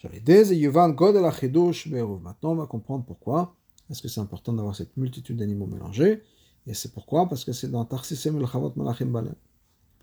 Maintenant, 0.02 2.52
on 2.52 2.54
va 2.54 2.66
comprendre 2.66 3.04
pourquoi 3.04 3.56
est-ce 3.90 4.02
que 4.02 4.08
c'est 4.08 4.20
important 4.20 4.52
d'avoir 4.52 4.76
cette 4.76 4.96
multitude 4.96 5.38
d'animaux 5.38 5.66
mélangés? 5.66 6.22
Et 6.66 6.74
c'est 6.74 6.92
pourquoi? 6.92 7.28
Parce 7.28 7.44
que 7.44 7.52
c'est 7.52 7.70
dans 7.70 7.84
Tarsisem 7.84 8.44
Chavot 8.46 8.72
Malachim. 8.76 9.12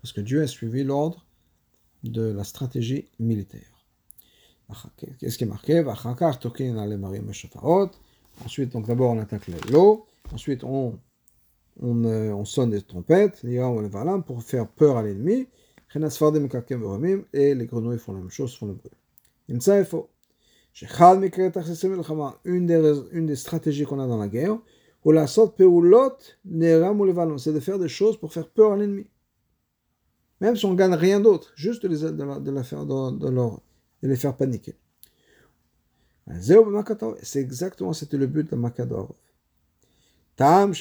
Parce 0.02 0.12
que 0.12 0.20
Dieu 0.20 0.42
a 0.42 0.46
suivi 0.46 0.82
l'ordre 0.82 1.24
de 2.02 2.22
la 2.22 2.44
stratégie 2.44 3.08
militaire. 3.20 3.84
Qu'est-ce 5.18 5.38
qui 5.38 5.44
est 5.44 5.46
marqué? 5.46 5.84
Ensuite, 8.44 8.72
donc 8.72 8.86
d'abord 8.86 9.12
on 9.12 9.18
attaque 9.18 9.48
l'eau. 9.70 10.06
Ensuite, 10.32 10.64
on, 10.64 10.98
on, 11.80 12.04
euh, 12.04 12.32
on, 12.32 12.44
sonne 12.44 12.70
des 12.70 12.82
trompettes, 12.82 13.46
pour 14.26 14.42
faire 14.42 14.68
peur 14.68 14.96
à 14.96 15.04
l'ennemi. 15.04 15.46
Et 15.94 17.54
les 17.54 17.66
grenouilles 17.66 17.98
font 17.98 18.12
la 18.12 18.18
même 18.18 18.30
chose, 18.30 18.56
font 18.56 18.66
le 18.66 18.74
bruit. 18.74 18.90
Une 19.48 19.58
des, 22.66 23.02
une 23.12 23.26
des 23.26 23.36
stratégies 23.36 23.84
qu'on 23.84 24.00
a 24.00 24.06
dans 24.06 24.18
la 24.18 24.28
guerre, 24.28 24.58
c'est 27.38 27.52
de 27.52 27.60
faire 27.60 27.78
des 27.78 27.88
choses 27.88 28.18
pour 28.18 28.32
faire 28.32 28.48
peur 28.48 28.72
à 28.72 28.76
l'ennemi. 28.76 29.06
Même 30.40 30.56
si 30.56 30.66
on 30.66 30.74
gagne 30.74 30.94
rien 30.94 31.20
d'autre, 31.20 31.52
juste 31.54 31.84
les, 31.84 32.00
de, 32.00 32.50
la 32.50 32.62
faire, 32.64 32.84
de, 32.84 33.50
les 34.02 34.16
faire 34.16 34.36
paniquer. 34.36 34.74
C'est 37.22 37.40
exactement, 37.40 37.92
c'était 37.92 38.16
le 38.16 38.26
but 38.26 38.50
de 38.50 38.56
Makador. 38.56 39.14
Tam 40.34 40.72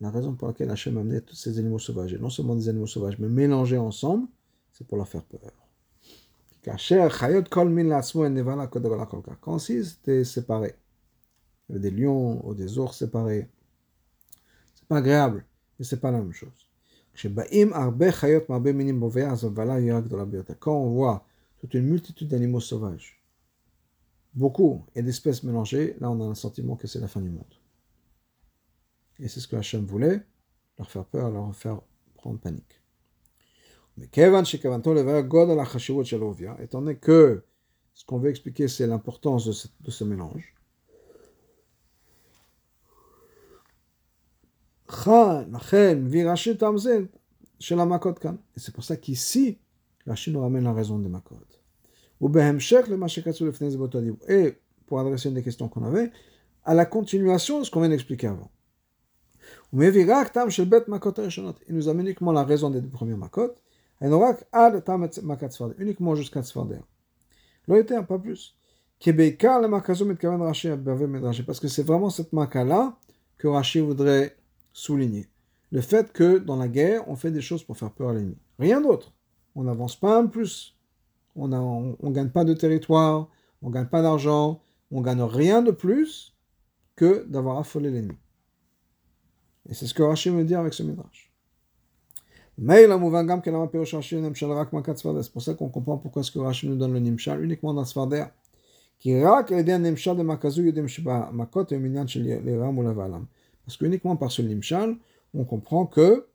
la 0.00 0.10
raison 0.10 0.34
pour 0.34 0.48
laquelle 0.48 0.70
Hachem 0.70 0.96
a 0.96 1.00
amené 1.00 1.20
tous 1.20 1.36
ces 1.36 1.58
animaux 1.58 1.78
sauvages, 1.78 2.14
et 2.14 2.18
non 2.18 2.30
seulement 2.30 2.54
des 2.54 2.68
animaux 2.68 2.86
sauvages, 2.86 3.18
mais 3.18 3.28
mélangés 3.28 3.76
ensemble, 3.76 4.26
c'est 4.72 4.86
pour 4.86 4.96
leur 4.96 5.08
faire 5.08 5.24
peur. 5.24 5.61
Quand 9.40 9.58
si 9.58 9.84
c'était 9.84 10.24
séparé, 10.24 10.74
des 11.68 11.90
lions 11.90 12.46
ou 12.46 12.54
des 12.54 12.78
ours 12.78 12.96
séparés, 12.96 13.48
c'est 14.74 14.86
pas 14.86 14.98
agréable, 14.98 15.44
mais 15.78 15.84
c'est 15.84 16.00
pas 16.00 16.10
la 16.10 16.18
même 16.18 16.32
chose. 16.32 16.68
Quand 20.60 20.76
on 20.76 20.90
voit 20.90 21.26
toute 21.58 21.74
une 21.74 21.86
multitude 21.86 22.28
d'animaux 22.28 22.60
sauvages, 22.60 23.22
beaucoup 24.34 24.84
et 24.94 25.02
d'espèces 25.02 25.42
mélangées, 25.42 25.96
là 26.00 26.10
on 26.10 26.20
a 26.20 26.24
un 26.24 26.34
sentiment 26.34 26.76
que 26.76 26.86
c'est 26.86 27.00
la 27.00 27.08
fin 27.08 27.20
du 27.20 27.30
monde. 27.30 27.44
Et 29.18 29.28
c'est 29.28 29.40
ce 29.40 29.48
que 29.48 29.56
Hachem 29.56 29.84
voulait, 29.84 30.22
leur 30.78 30.90
faire 30.90 31.04
peur, 31.04 31.30
leur 31.30 31.54
faire 31.54 31.80
prendre 32.14 32.38
panique. 32.38 32.81
Mais 33.96 34.08
étant 36.62 36.80
donné 36.80 36.96
que 36.96 37.44
ce 37.94 38.04
qu'on 38.04 38.18
veut 38.18 38.30
expliquer, 38.30 38.68
c'est 38.68 38.86
l'importance 38.86 39.46
de 39.46 39.90
ce, 39.90 40.04
mélange, 40.04 40.54
et 48.54 48.60
c'est 48.60 48.74
pour 48.74 48.84
ça 48.84 48.96
qu'ici, 48.96 49.58
Rachid 50.06 50.32
nous 50.32 50.40
ramène 50.40 50.64
la 50.64 50.72
raison 50.72 50.98
des 50.98 51.08
Makot. 51.08 51.36
Et 54.28 54.58
pour 54.86 55.00
adresser 55.00 55.28
une 55.28 55.34
des 55.34 55.42
questions 55.42 55.68
qu'on 55.68 55.84
avait, 55.84 56.10
à 56.64 56.74
la 56.74 56.86
continuation 56.86 57.60
de 57.60 57.64
ce 57.64 57.70
qu'on 57.70 57.80
vient 57.80 57.88
d'expliquer 57.88 58.28
avant. 58.28 58.50
Il 59.72 59.78
nous 61.70 61.88
amène 61.88 62.06
uniquement 62.06 62.32
la 62.32 62.44
raison 62.44 62.70
des 62.70 62.80
deux 62.80 62.88
premiers 62.88 63.16
Makot, 63.16 63.54
uniquement 65.78 66.14
jusqu'à 66.14 66.42
Tzfarder. 66.42 66.80
L'autre, 67.68 68.06
pas 68.06 68.18
plus. 68.18 68.56
Parce 71.46 71.60
que 71.60 71.68
c'est 71.68 71.82
vraiment 71.82 72.10
cette 72.10 72.32
maka-là 72.32 72.96
que 73.38 73.48
Rashi 73.48 73.80
voudrait 73.80 74.36
souligner. 74.72 75.28
Le 75.70 75.80
fait 75.80 76.12
que 76.12 76.38
dans 76.38 76.56
la 76.56 76.68
guerre, 76.68 77.08
on 77.08 77.16
fait 77.16 77.30
des 77.30 77.40
choses 77.40 77.64
pour 77.64 77.76
faire 77.76 77.90
peur 77.90 78.10
à 78.10 78.14
l'ennemi. 78.14 78.36
Rien 78.58 78.80
d'autre. 78.80 79.12
On 79.54 79.64
n'avance 79.64 79.96
pas 79.96 80.22
en 80.22 80.26
plus. 80.28 80.76
On 81.34 81.48
ne 81.48 82.10
gagne 82.10 82.28
pas 82.28 82.44
de 82.44 82.52
territoire, 82.54 83.28
on 83.62 83.70
ne 83.70 83.74
gagne 83.74 83.86
pas 83.86 84.02
d'argent, 84.02 84.62
on 84.90 85.00
ne 85.00 85.04
gagne 85.04 85.22
rien 85.22 85.62
de 85.62 85.70
plus 85.70 86.36
que 86.94 87.24
d'avoir 87.26 87.58
affolé 87.58 87.90
l'ennemi. 87.90 88.16
Et 89.68 89.74
c'est 89.74 89.86
ce 89.86 89.94
que 89.94 90.02
Rachid 90.02 90.34
me 90.34 90.44
dit 90.44 90.54
avec 90.54 90.74
ce 90.74 90.82
midrash. 90.82 91.31
C'est 92.58 92.86
pour 95.32 95.42
ça 95.42 95.54
qu'on 95.54 95.68
comprend 95.70 95.96
pourquoi 95.96 96.22
ce 96.22 96.30
que 96.30 96.38
Rachid 96.38 96.68
nous 96.68 96.76
donne 96.76 96.92
le 96.92 97.00
Nimshal 97.00 97.42
uniquement 97.42 97.72
dans 97.72 97.84
Sfarder. 97.84 98.26
Parce 103.64 103.76
qu'uniquement 103.78 104.16
par 104.16 104.30
ce 104.30 104.42
Nimshal, 104.42 104.96
on 105.34 105.44
comprend 105.44 105.86
que 105.86 106.26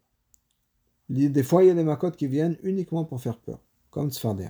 des 1.08 1.44
fois 1.44 1.64
il 1.64 1.68
y 1.68 1.70
a 1.70 1.76
des 1.76 1.84
Makot 1.84 2.12
qui 2.12 2.28
viennent 2.28 2.58
uniquement 2.64 3.06
pour 3.06 3.22
faire 3.22 3.38
peur, 3.38 3.60
comme 3.92 4.12
Sfarder. 4.12 4.50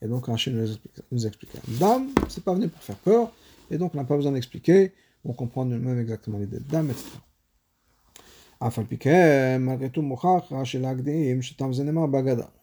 Et 0.00 0.06
donc 0.06 0.26
Rachid 0.26 0.54
nous 0.54 0.70
explique, 0.70 1.00
nous 1.10 1.26
explique. 1.26 1.50
Dame, 1.78 2.08
c'est 2.28 2.44
pas 2.44 2.54
venu 2.54 2.68
pour 2.68 2.82
faire 2.82 2.96
peur, 2.96 3.32
et 3.70 3.78
donc 3.78 3.94
on 3.94 3.98
n'a 3.98 4.04
pas 4.04 4.16
besoin 4.16 4.32
d'expliquer, 4.32 4.92
on 5.24 5.32
comprend 5.32 5.64
nous-mêmes 5.64 5.98
exactement 5.98 6.38
l'idée 6.38 6.60
de 6.60 6.70
Dame, 6.70 6.90
etc. 6.90 7.08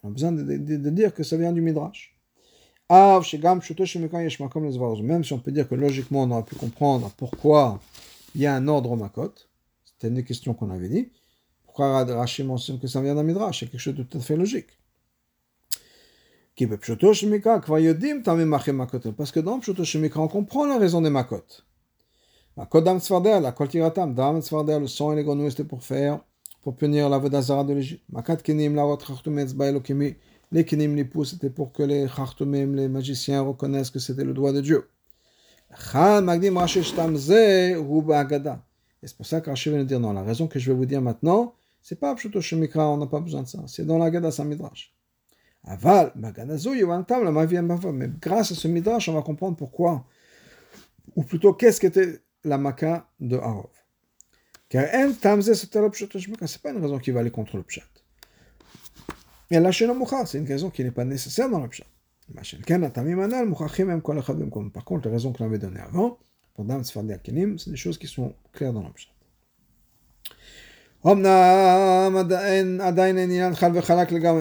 Besoin 0.04 0.32
de, 0.32 0.43
de, 0.43 0.78
de, 0.78 0.89
dire 0.89 1.14
que 1.14 1.24
ça 1.24 1.38
vient 1.38 1.52
du 1.52 1.62
Midrash. 1.62 2.16
Même 2.89 3.24
si 5.24 5.34
on 5.34 5.39
peut 5.39 5.52
dire 5.52 5.70
que 5.70 5.76
logiquement 5.76 6.24
on 6.24 6.32
aurait 6.32 6.43
pu 6.43 6.56
comprendre 6.56 7.12
pourquoi 7.18 7.80
il 8.36 8.41
y 8.41 8.47
a 8.47 8.56
un 8.56 8.68
ordre 8.68 8.91
au 8.91 8.95
Makot, 8.95 9.34
c'était 9.86 10.08
une 10.08 10.16
des 10.16 10.24
questions 10.24 10.54
qu'on 10.54 10.72
avait 10.72 10.89
dit. 10.89 11.10
Pourquoi 11.64 12.04
Rashi 12.04 12.43
mentionne 12.43 12.80
que 12.80 12.88
ça 12.88 13.02
vient 13.02 13.16
d'un 13.16 13.24
Midrash 13.24 13.60
C'est 13.60 13.68
quelque 13.68 13.80
chose 13.80 13.95
de 13.95 14.04
tout 14.04 14.18
à 14.18 14.22
fait 14.22 14.36
logique. 14.36 14.68
Parce 19.16 19.32
que 19.32 19.39
dans 19.39 19.60
Pshoto 19.60 19.84
Shemika, 19.84 20.20
on 20.20 20.28
comprend 20.28 20.66
la 20.66 20.78
raison 20.78 21.02
des 21.02 21.10
Makot. 21.10 21.45
La 22.62 22.68
Kodam 22.68 22.99
la 23.41 23.51
Koltiratam, 23.53 24.14
Dam 24.14 24.36
le 24.36 24.88
sang 24.88 25.14
et 25.14 25.16
les 25.16 25.24
grenouilles, 25.24 25.49
c'était 25.49 25.64
pour 25.64 25.82
faire, 25.82 26.20
pour 26.62 26.76
punir 26.76 27.09
la 27.09 27.18
Vodazara 27.18 27.64
de 27.64 27.74
l'Égypte. 27.74 28.03
Makat 28.12 28.36
Kenim, 28.36 28.76
la 28.76 28.86
Baelokimi, 28.86 30.16
les 30.51 30.64
Kenim, 30.64 30.95
les 30.95 31.05
pouces, 31.05 31.32
c'était 31.32 31.49
pour 31.49 31.72
que 31.72 31.82
les 31.82 32.07
Chartumim, 32.07 32.76
les 32.76 32.88
magiciens 32.88 33.41
reconnaissent 33.41 33.89
que 33.89 33.97
c'était 33.97 34.24
le 34.24 34.34
doigt 34.34 34.53
de 34.53 34.62
Dieu. 34.62 34.88
Magdim 36.22 36.55
Ruba 36.55 38.20
Agada. 38.20 38.64
Et 39.01 39.07
c'est 39.07 39.18
pour 39.18 39.26
ça 39.26 39.41
qu'Rashi 39.41 39.72
vient 39.72 39.80
de 39.80 39.86
dire 39.86 39.99
non, 39.99 40.14
la 40.14 40.22
raison 40.22 40.45
que 40.45 40.59
je 40.59 40.72
vais 40.72 40.78
vous 40.78 40.86
dire 40.86 41.01
maintenant, 41.01 41.55
c'est 41.82 41.99
pas 41.99 42.14
Pshuto 42.14 42.41
Shemikra, 42.41 42.88
on 42.88 42.97
n'a 42.97 43.07
pas 43.07 43.22
besoin 43.22 43.41
de 43.41 43.47
ça. 43.47 43.64
C'est 43.66 43.88
dans 43.88 43.97
la 43.97 44.12
Gada 44.12 44.30
Midrash. 44.43 44.93
Aval, 45.64 46.12
Magadazo, 46.16 46.76
Yivantam, 46.76 47.24
la 47.24 47.32
Maviem 47.32 47.76
Mais 47.91 48.12
grâce 48.22 48.51
à 48.51 48.55
ce 48.55 48.68
Midrash, 48.68 49.09
on 49.09 49.14
va 49.14 49.24
comprendre 49.24 49.57
pourquoi. 49.57 50.05
Ou 51.16 51.24
plutôt, 51.24 51.53
qu'est-ce 51.53 51.82
qu'était 51.82 52.22
la 52.44 52.58
Maka 52.58 53.10
de 53.20 53.38
Harov. 53.38 53.70
Car 54.70 54.88
En 54.94 55.14
Tamze. 55.14 55.54
C'est 55.54 55.72
pas 56.62 56.72
une 56.72 56.82
raison 56.82 56.98
qui 57.00 57.12
va 57.12 57.20
aller 57.20 57.32
contre 57.32 57.58
le 57.58 57.64
Pshat. 57.64 57.82
Et 59.50 59.60
la 59.60 59.72
c'est 59.72 60.38
une 60.38 60.48
raison 60.48 60.70
qui 60.70 60.84
n'est 60.84 60.92
pas 60.92 61.04
nécessaire 61.06 61.50
dans 61.50 61.60
le 61.60 61.68
Pshat. 61.68 61.86
Par 64.74 64.86
contre, 64.86 65.08
les 65.08 65.12
raisons 65.12 65.34
qu'on 65.34 65.44
avait 65.46 65.60
données 65.60 65.82
avant, 65.82 66.18
pendant 66.56 66.82
c'est 66.84 67.02
des 67.70 67.76
choses 67.76 67.98
qui 67.98 68.08
sont 68.08 68.34
claires 68.54 68.72
dans 68.72 68.84
le 68.84 68.92
Pshat. 68.94 69.10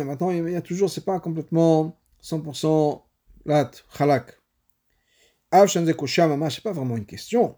Maintenant, 0.05 0.31
il 0.31 0.51
y 0.51 0.57
a 0.57 0.63
toujours, 0.63 0.91
c'est 0.91 1.05
pas 1.05 1.19
complètement 1.19 1.99
100% 2.23 3.03
lat, 3.47 3.71
chalak. 3.97 4.39
C'est 5.53 6.63
pas 6.63 6.73
vraiment 6.73 6.97
une 6.97 7.07
question, 7.07 7.57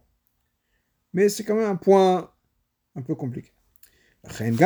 mais 1.13 1.29
c'est 1.29 1.45
quand 1.45 1.55
même 1.55 1.71
un 1.71 1.77
point 1.77 2.31
un 2.95 3.03
peu 3.03 3.15
compliqué. 3.15 3.51
C'est 4.29 4.57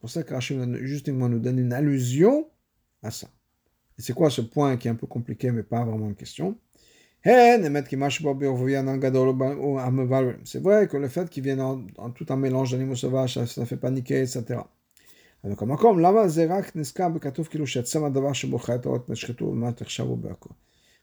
pour 0.00 0.10
ça 0.10 0.22
que 0.22 0.34
Rachid 0.34 0.76
justement 0.82 1.28
nous 1.28 1.40
donne 1.40 1.58
une 1.58 1.72
allusion 1.72 2.48
à 3.02 3.10
ça. 3.10 3.28
Et 3.98 4.02
c'est 4.02 4.12
quoi 4.12 4.30
ce 4.30 4.40
point 4.40 4.76
qui 4.76 4.88
est 4.88 4.90
un 4.90 4.94
peu 4.94 5.06
compliqué, 5.06 5.50
mais 5.50 5.62
pas 5.62 5.84
vraiment 5.84 6.08
une 6.08 6.14
question? 6.14 6.56
C'est 7.24 7.32
vrai 10.60 10.88
que 10.88 10.96
le 10.96 11.08
fait 11.08 11.30
qu'il 11.30 11.42
vienne 11.42 11.60
en, 11.60 11.86
en, 11.96 12.10
tout 12.10 12.26
un 12.28 12.36
mélange 12.36 12.72
d'animaux 12.72 12.96
sauvages, 12.96 13.34
ça, 13.34 13.46
ça, 13.46 13.64
fait 13.64 13.78
paniquer, 13.78 14.20
etc. 14.20 14.60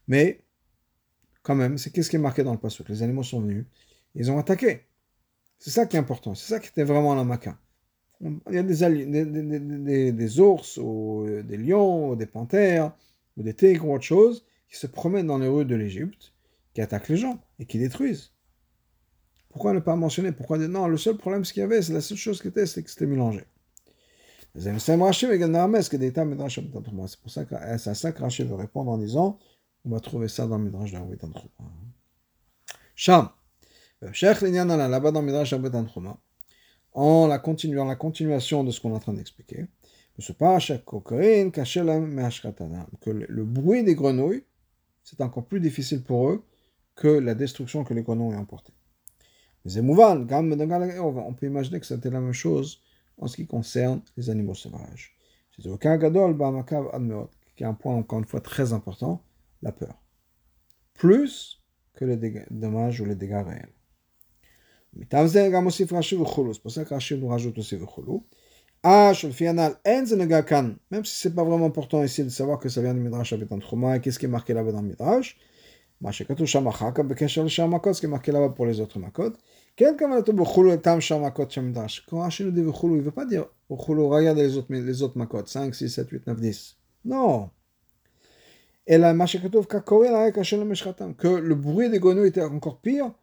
Mais, 0.07 0.39
quand 1.43 1.55
même, 1.55 1.77
c'est 1.77 1.91
qu'est-ce 1.91 2.09
qui 2.09 2.15
est 2.15 2.19
marqué 2.19 2.43
dans 2.43 2.53
le 2.53 2.59
passage 2.59 2.87
Les 2.89 3.03
animaux 3.03 3.23
sont 3.23 3.41
venus, 3.41 3.65
ils 4.15 4.31
ont 4.31 4.37
attaqué. 4.37 4.85
C'est 5.57 5.71
ça 5.71 5.85
qui 5.85 5.95
est 5.95 5.99
important, 5.99 6.35
c'est 6.35 6.49
ça 6.49 6.59
qui 6.59 6.69
était 6.69 6.83
vraiment 6.83 7.15
la 7.15 7.23
maca. 7.23 7.57
Il 8.21 8.39
y 8.51 8.57
a 8.57 8.63
des, 8.63 10.39
ours, 10.39 10.77
ou 10.77 11.25
des 11.43 11.57
lions, 11.57 12.11
ou 12.11 12.15
des 12.15 12.27
panthères, 12.27 12.93
ou 13.35 13.43
des 13.43 13.53
tigres, 13.53 13.87
ou 13.87 13.93
autre 13.95 14.03
chose, 14.03 14.45
qui 14.69 14.77
se 14.77 14.85
promènent 14.87 15.27
dans 15.27 15.39
les 15.39 15.47
rues 15.47 15.65
de 15.65 15.75
l'Égypte, 15.75 16.33
qui 16.73 16.81
attaquent 16.81 17.09
les 17.09 17.17
gens 17.17 17.39
et 17.59 17.65
qui 17.65 17.79
détruisent. 17.79 18.31
Pourquoi 19.49 19.73
ne 19.73 19.79
pas 19.79 19.95
mentionner? 19.95 20.31
Pourquoi 20.31 20.57
non 20.59 20.87
Le 20.87 20.97
seul 20.97 21.17
problème, 21.17 21.43
ce 21.43 21.53
qu'il 21.53 21.61
y 21.61 21.63
avait, 21.63 21.81
c'est 21.81 21.93
la 21.93 22.01
seule 22.01 22.17
chose 22.17 22.41
qui 22.41 22.47
était, 22.47 22.65
c'est 22.65 22.83
que 22.83 22.89
c'était 22.89 23.07
mélangé. 23.07 23.43
C'est 24.57 24.71
pour 27.21 27.31
ça 27.31 27.45
que 27.45 27.55
c'est 27.77 27.89
à 27.89 27.93
ça 27.93 28.11
que 28.11 28.21
Rachid 28.21 28.47
veut 28.47 28.55
répondre 28.55 28.91
en 28.91 28.97
disant 28.97 29.39
on 29.85 29.89
va 29.89 29.99
trouver 29.99 30.27
ça 30.27 30.47
dans 30.47 30.57
le 30.57 30.65
Midrash 30.65 30.91
d'Arwit 30.91 31.19
Sham. 32.95 33.29
Cheikh 34.13 34.41
Linyan 34.41 34.65
là-bas 34.65 35.11
dans 35.11 35.21
le 35.21 35.27
Midrash 35.27 35.51
d'Arwit 35.51 35.71
en 36.93 37.27
la 37.27 37.39
continuant 37.39 37.85
la 37.85 37.95
continuation 37.95 38.63
de 38.63 38.71
ce 38.71 38.81
qu'on 38.81 38.91
est 38.91 38.95
en 38.95 38.99
train 38.99 39.13
d'expliquer. 39.13 39.67
Que 40.17 40.23
le 43.09 43.43
bruit 43.43 43.83
des 43.83 43.95
grenouilles, 43.95 44.43
c'est 45.03 45.21
encore 45.21 45.45
plus 45.45 45.59
difficile 45.59 46.03
pour 46.03 46.29
eux 46.29 46.43
que 46.95 47.07
la 47.07 47.33
destruction 47.33 47.83
que 47.83 47.93
les 47.93 48.03
grenouilles 48.03 48.35
ont 48.35 48.39
emportée. 48.39 48.73
On 49.63 51.33
peut 51.33 51.45
imaginer 51.45 51.79
que 51.79 51.85
c'était 51.85 52.09
la 52.09 52.19
même 52.19 52.33
chose 52.33 52.81
en 53.17 53.27
ce 53.27 53.35
qui 53.35 53.47
concerne 53.47 54.01
les 54.17 54.29
animaux 54.29 54.55
sauvages. 54.55 55.15
C'est 55.55 55.63
qui 55.63 57.63
est 57.63 57.67
un 57.67 57.73
point 57.73 57.95
encore 57.95 58.19
une 58.19 58.25
fois 58.25 58.41
très 58.41 58.73
important, 58.73 59.23
la 59.61 59.71
peur. 59.71 60.01
Plus 60.93 61.61
que 61.93 62.05
les 62.05 62.45
dommages 62.49 63.01
ou 63.01 63.05
les 63.05 63.15
dégâts 63.15 63.43
réels. 63.45 63.73
C'est 64.93 65.09
pour 66.61 66.71
ça 66.71 66.85
que 66.85 67.15
nous 67.15 67.27
rajoute 67.27 67.57
aussi. 67.57 67.77
Ah, 68.83 69.13
même 69.23 70.05
si 71.05 71.17
c'est 71.17 71.35
pas 71.35 71.43
vraiment 71.43 71.65
important 71.67 72.03
ici 72.03 72.23
de 72.23 72.29
savoir 72.29 72.59
que 72.59 72.67
ça 72.67 72.81
vient 72.81 72.93
du 72.93 72.99
Midrash 72.99 73.33
Trouma 73.61 73.97
et 73.97 74.01
qu'est-ce 74.01 74.19
qui 74.19 74.25
est 74.25 74.29
marqué 74.29 74.53
là-bas 74.53 74.71
dans 74.71 74.81
le 74.81 74.87
Midrash. 74.89 75.37
Ce 76.03 76.23
qui 76.23 76.33
est 78.05 78.07
marqué 78.07 78.31
là-bas 78.31 78.49
pour 78.49 78.65
les 78.65 78.79
autres 78.79 78.97
makot. 78.99 79.33
Quand 79.77 80.07
Rachid 82.19 82.45
nous 82.47 82.51
dit 82.51 82.63
b'chulu, 82.63 82.95
il 82.95 82.97
ne 82.97 83.03
veut 83.03 83.11
pas 83.11 83.25
dire 83.25 83.45
b'chulu, 83.69 84.01
regarde 84.01 84.39
que 88.87 88.95
le 91.27 91.55
bruit 91.55 91.89
des 91.89 91.99
grenouilles 91.99 92.29
était 92.29 92.41
encore 92.41 92.81
pire 92.81 93.13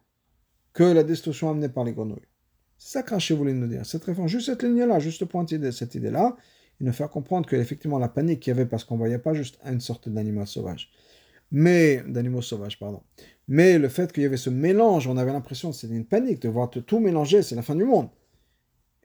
que 0.73 0.83
la 0.83 1.03
destruction 1.03 1.49
amenée 1.49 1.69
par 1.69 1.83
les 1.83 1.93
grenouilles. 1.93 2.27
C'est 2.77 2.99
ça 2.99 3.03
que 3.03 3.33
voulait 3.33 3.53
nous 3.53 3.67
dire. 3.67 3.85
Cette 3.85 4.05
référence, 4.05 4.31
juste 4.31 4.45
cette 4.45 4.63
ligne-là, 4.63 4.99
juste 4.99 5.25
pointer 5.25 5.71
cette 5.71 5.95
idée-là, 5.95 6.37
il 6.79 6.85
nous 6.85 6.93
fait 6.93 7.09
comprendre 7.09 7.45
que 7.45 7.57
effectivement 7.57 7.99
la 7.99 8.07
panique 8.07 8.39
qu'il 8.39 8.51
y 8.51 8.55
avait 8.55 8.65
parce 8.65 8.85
qu'on 8.85 8.95
voyait 8.95 9.19
pas 9.19 9.33
juste 9.33 9.59
une 9.65 9.81
sorte 9.81 10.07
d'animal 10.07 10.47
sauvage, 10.47 10.89
mais 11.51 12.03
d'animaux 12.07 12.41
sauvages, 12.41 12.79
pardon. 12.79 13.03
Mais 13.49 13.77
le 13.77 13.89
fait 13.89 14.13
qu'il 14.13 14.23
y 14.23 14.25
avait 14.25 14.37
ce 14.37 14.49
mélange, 14.49 15.07
on 15.07 15.17
avait 15.17 15.33
l'impression 15.33 15.71
que 15.71 15.75
c'était 15.75 15.95
une 15.95 16.05
panique 16.05 16.41
de 16.41 16.47
voir 16.47 16.69
tout 16.69 16.99
mélanger, 16.99 17.41
c'est 17.41 17.55
la 17.55 17.63
fin 17.63 17.75
du 17.75 17.83
monde. 17.83 18.07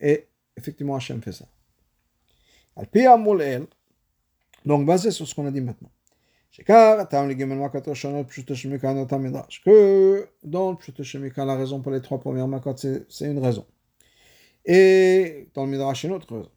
Et 0.00 0.28
effectivement, 0.56 0.94
Hachem 0.94 1.20
fait 1.20 1.32
ça. 1.32 1.48
Donc 4.64 4.86
basé 4.86 5.10
sur 5.10 5.26
ce 5.26 5.34
qu'on 5.34 5.46
a 5.46 5.50
dit 5.50 5.60
maintenant. 5.60 5.90
Que 9.64 10.28
dans 10.44 10.70
le 10.70 10.76
la 11.44 11.56
raison 11.56 11.80
pour 11.80 11.90
les 11.90 12.00
trois 12.00 12.20
premières 12.20 12.46
makot, 12.46 12.76
c'est 12.76 13.24
une 13.24 13.40
raison. 13.40 13.66
Et 14.64 15.48
dans 15.54 15.64
le 15.64 15.72
Midrash, 15.72 16.04
une 16.04 16.12
autre 16.12 16.26
raison. 16.28 16.50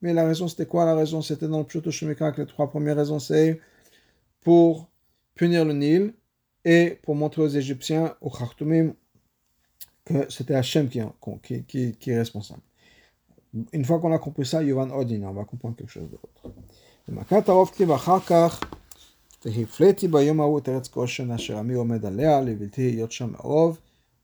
Mais 0.00 0.12
la 0.12 0.26
raison, 0.26 0.46
c'était 0.46 0.66
quoi 0.66 0.84
la 0.84 0.94
raison? 0.94 1.22
C'était 1.22 1.48
dans 1.48 1.58
le 1.58 1.64
Pshuto 1.64 1.90
que 1.90 2.40
les 2.40 2.46
trois 2.46 2.70
premières 2.70 2.96
raisons, 2.96 3.18
c'est 3.18 3.60
pour 4.40 4.88
punir 5.34 5.64
le 5.64 5.72
Nil 5.72 6.14
et 6.64 6.98
pour 7.02 7.16
montrer 7.16 7.42
aux 7.42 7.48
Égyptiens, 7.48 8.14
aux 8.20 8.30
Khartoumim, 8.30 8.94
que 10.04 10.30
c'était 10.30 10.54
Hachem 10.54 10.88
qui 10.88 11.00
est 11.00 12.18
responsable. 12.18 12.62
Une 13.72 13.84
fois 13.84 13.98
qu'on 13.98 14.12
a 14.12 14.18
compris 14.18 14.46
ça, 14.46 14.62
Yovan 14.62 14.90
Odin, 14.90 15.22
on 15.22 15.32
va 15.32 15.44
comprendre 15.44 15.76
quelque 15.76 15.90
chose 15.90 16.10
d'autre. 16.10 16.54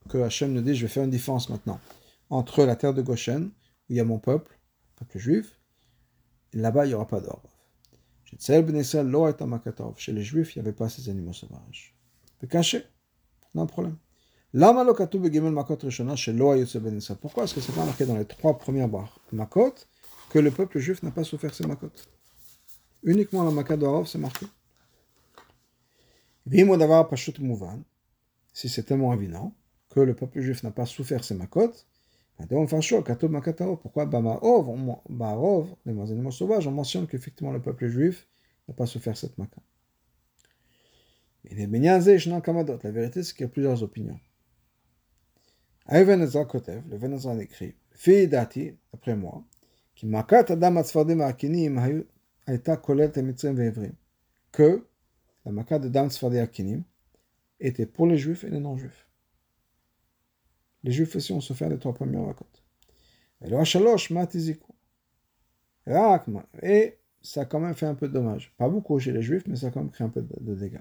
que 0.08 0.18
Hachem 0.18 0.52
nous 0.52 0.60
dit, 0.60 0.74
je 0.74 0.82
vais 0.82 0.92
faire 0.92 1.04
une 1.04 1.10
différence 1.10 1.48
maintenant 1.48 1.80
entre 2.30 2.64
la 2.64 2.76
terre 2.76 2.94
de 2.94 3.02
Goshen, 3.02 3.44
où 3.44 3.50
il 3.90 3.96
y 3.96 4.00
a 4.00 4.04
mon 4.04 4.18
peuple, 4.18 4.58
le 5.00 5.04
peuple 5.04 5.18
juif, 5.18 5.58
là-bas, 6.52 6.84
il 6.86 6.88
n'y 6.88 6.94
aura 6.94 7.06
pas 7.06 7.20
d'or. 7.20 7.42
Chez 9.96 10.12
les 10.12 10.22
juifs, 10.22 10.56
il 10.56 10.58
n'y 10.58 10.66
avait 10.66 10.76
pas 10.76 10.88
ces 10.88 11.08
animaux 11.08 11.32
sauvages. 11.32 11.94
C'est 12.40 12.50
caché, 12.50 12.84
non 13.54 13.66
problème. 13.66 13.96
Pourquoi 17.20 17.42
est-ce 17.42 17.54
que 17.54 17.60
c'est 17.60 17.74
pas 17.74 17.84
marqué 17.84 18.06
dans 18.06 18.16
les 18.16 18.24
trois 18.24 18.56
premières 18.56 18.88
makot 19.32 19.74
que 20.30 20.38
le 20.38 20.52
peuple 20.52 20.78
juif 20.78 21.02
n'a 21.02 21.10
pas 21.10 21.24
souffert 21.24 21.52
ces 21.52 21.66
makot 21.66 21.90
Uniquement 23.02 23.42
la 23.42 23.50
makat 23.50 23.76
d'Arov, 23.76 24.06
c'est 24.06 24.18
marqué. 24.18 24.46
Si 28.52 28.68
c'est 28.68 28.84
tellement 28.84 29.12
évident 29.12 29.52
que 29.90 29.98
le 29.98 30.14
peuple 30.14 30.40
juif 30.40 30.62
n'a 30.62 30.70
pas 30.70 30.86
souffert 30.86 31.24
ces 31.24 31.34
makot, 31.34 31.72
pourquoi? 33.82 34.06
Bamarov, 34.06 35.74
les 35.84 36.12
animaux 36.12 36.30
sauvages, 36.30 36.68
on 36.68 36.70
mentionne 36.70 37.08
qu'effectivement 37.08 37.52
le 37.52 37.60
peuple 37.60 37.88
juif 37.88 38.28
n'a 38.68 38.74
pas 38.74 38.86
souffert 38.86 39.16
cette 39.16 39.36
makat. 39.36 39.62
La 41.42 42.90
vérité, 42.92 43.24
c'est 43.24 43.34
qu'il 43.34 43.42
y 43.42 43.44
a 43.44 43.48
plusieurs 43.48 43.82
opinions. 43.82 44.20
Ezra 45.88 46.44
Kotev, 46.44 46.82
le 46.88 47.40
écrit, 47.40 47.74
Fi 47.92 48.26
dati, 48.26 48.72
après 48.92 49.14
moi, 49.14 49.44
qui 49.94 50.06
makat 50.06 50.50
adam 50.50 50.76
atzfardim 50.78 51.20
akinim 51.20 51.78
haïta 52.46 52.76
kolet 52.76 53.16
emitzrim 53.16 53.54
ve'evrim, 53.54 53.92
que 54.50 54.86
la 55.44 55.52
makat 55.52 55.78
de 55.78 55.88
dam 55.88 56.08
tzfardim 56.08 56.42
akinim 56.42 56.82
était 57.60 57.86
pour 57.86 58.06
les 58.06 58.18
juifs 58.18 58.44
et 58.44 58.50
les 58.50 58.60
non-juifs. 58.60 59.08
Les 60.82 60.92
juifs 60.92 61.14
aussi 61.16 61.32
ont 61.32 61.40
souffert 61.40 61.68
les 61.68 61.78
trois 61.78 61.94
premières 61.94 62.22
makot. 62.22 62.46
Et 63.42 63.48
le 63.48 63.58
hachalosh 63.58 64.10
matiziku. 64.10 64.72
Et 65.86 66.98
ça 67.22 67.42
a 67.42 67.44
quand 67.44 67.60
même 67.60 67.74
fait 67.74 67.86
un 67.86 67.94
peu 67.94 68.08
de 68.08 68.12
dommage. 68.12 68.52
Pas 68.56 68.68
beaucoup 68.68 68.98
chez 68.98 69.12
les 69.12 69.22
juifs, 69.22 69.46
mais 69.46 69.56
ça 69.56 69.68
a 69.68 69.70
quand 69.70 69.80
même 69.80 69.90
créé 69.90 70.06
un 70.06 70.10
peu 70.10 70.22
de 70.22 70.54
dégâts. 70.54 70.80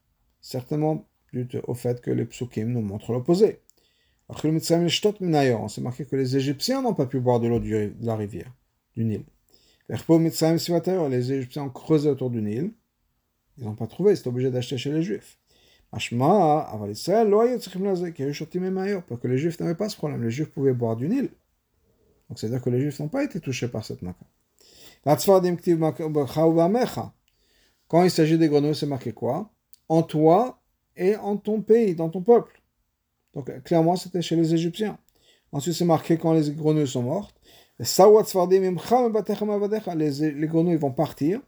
certainement 0.41 1.07
dû 1.31 1.47
au 1.67 1.73
fait 1.73 2.01
que 2.01 2.11
les 2.11 2.25
psukim 2.25 2.65
nous 2.65 2.81
montrent 2.81 3.13
l'opposé. 3.13 3.61
C'est 4.43 5.81
marqué 5.81 6.05
que 6.05 6.15
les 6.15 6.35
Égyptiens 6.37 6.81
n'ont 6.81 6.93
pas 6.93 7.05
pu 7.05 7.19
boire 7.19 7.39
de 7.39 7.47
l'eau 7.47 7.59
de 7.59 7.93
la 8.01 8.15
rivière, 8.15 8.53
du 8.95 9.05
Nil. 9.05 9.23
Les 9.89 11.31
Égyptiens 11.31 11.63
ont 11.63 11.69
creusé 11.69 12.09
autour 12.09 12.29
du 12.29 12.41
Nil. 12.41 12.71
Ils 13.57 13.65
n'ont 13.65 13.75
pas 13.75 13.87
trouvé, 13.87 14.15
c'est 14.15 14.27
obligé 14.27 14.49
d'acheter 14.49 14.77
chez 14.77 14.91
les 14.91 15.03
Juifs. 15.03 15.37
Parce 15.91 16.07
que 16.09 16.15
les 19.27 19.37
Juifs 19.37 19.59
n'avaient 19.59 19.75
pas 19.75 19.89
ce 19.89 19.97
problème. 19.97 20.23
Les 20.23 20.31
Juifs 20.31 20.49
pouvaient 20.49 20.73
boire 20.73 20.95
du 20.95 21.09
Nil. 21.09 21.29
Donc 22.29 22.39
c'est-à-dire 22.39 22.61
que 22.61 22.69
les 22.69 22.79
Juifs 22.79 22.99
n'ont 23.01 23.09
pas 23.09 23.25
été 23.25 23.41
touchés 23.41 23.67
par 23.67 23.83
cette 23.83 24.01
maca. 24.01 24.25
Quand 27.89 28.03
il 28.05 28.11
s'agit 28.11 28.37
des 28.37 28.47
grenouilles, 28.47 28.75
c'est 28.75 28.85
marqué 28.85 29.11
quoi? 29.11 29.51
En 29.91 30.03
toi 30.03 30.61
et 30.95 31.17
en 31.17 31.35
ton 31.35 31.61
pays, 31.61 31.95
dans 31.95 32.09
ton 32.09 32.21
peuple. 32.21 32.61
Donc 33.33 33.51
clairement, 33.63 33.97
c'était 33.97 34.21
chez 34.21 34.37
les 34.37 34.53
Égyptiens. 34.53 34.97
Ensuite, 35.51 35.75
c'est 35.75 35.83
marqué 35.83 36.17
quand 36.17 36.31
les 36.31 36.49
grenouilles 36.51 36.87
sont 36.87 37.03
mortes. 37.03 37.35
Les, 37.77 37.85
les 40.31 40.47
grenouilles 40.47 40.77
vont 40.77 40.91
partir 40.91 41.41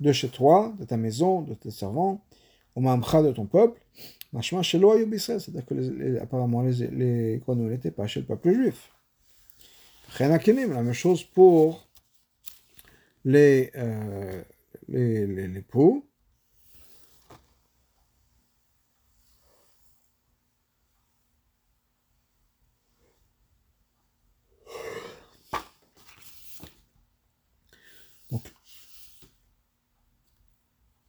de 0.00 0.10
chez 0.10 0.28
toi, 0.30 0.74
de 0.80 0.84
ta 0.84 0.96
maison, 0.96 1.42
de 1.42 1.54
tes 1.54 1.70
servants, 1.70 2.24
au 2.74 2.80
mamcha 2.80 3.22
de 3.22 3.30
ton 3.30 3.46
peuple. 3.46 3.80
C'est-à-dire 4.32 5.66
que 5.66 6.18
apparemment 6.20 6.62
les, 6.62 6.88
les 6.88 7.38
grenouilles 7.38 7.70
n'étaient 7.70 7.92
pas 7.92 8.08
chez 8.08 8.18
le 8.18 8.26
peuple 8.26 8.52
juif. 8.52 8.90
La 10.18 10.28
même 10.28 10.92
chose 10.92 11.22
pour 11.22 11.86
les, 13.24 13.70
euh. 13.76 14.42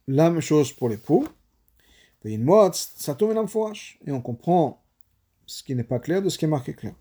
La 0.08 0.30
même 0.30 0.40
chose 0.40 0.72
pour 0.72 0.88
les 0.88 0.96
poux. 0.96 1.28
Et 2.24 2.38
on 2.38 4.20
comprend 4.20 4.82
ce 5.46 5.62
qui 5.62 5.74
n'est 5.74 5.84
pas 5.84 5.98
clair 5.98 6.22
de 6.22 6.28
ce 6.28 6.38
qui 6.38 6.44
est 6.44 6.48
marqué 6.48 6.74
clair. 6.74 6.94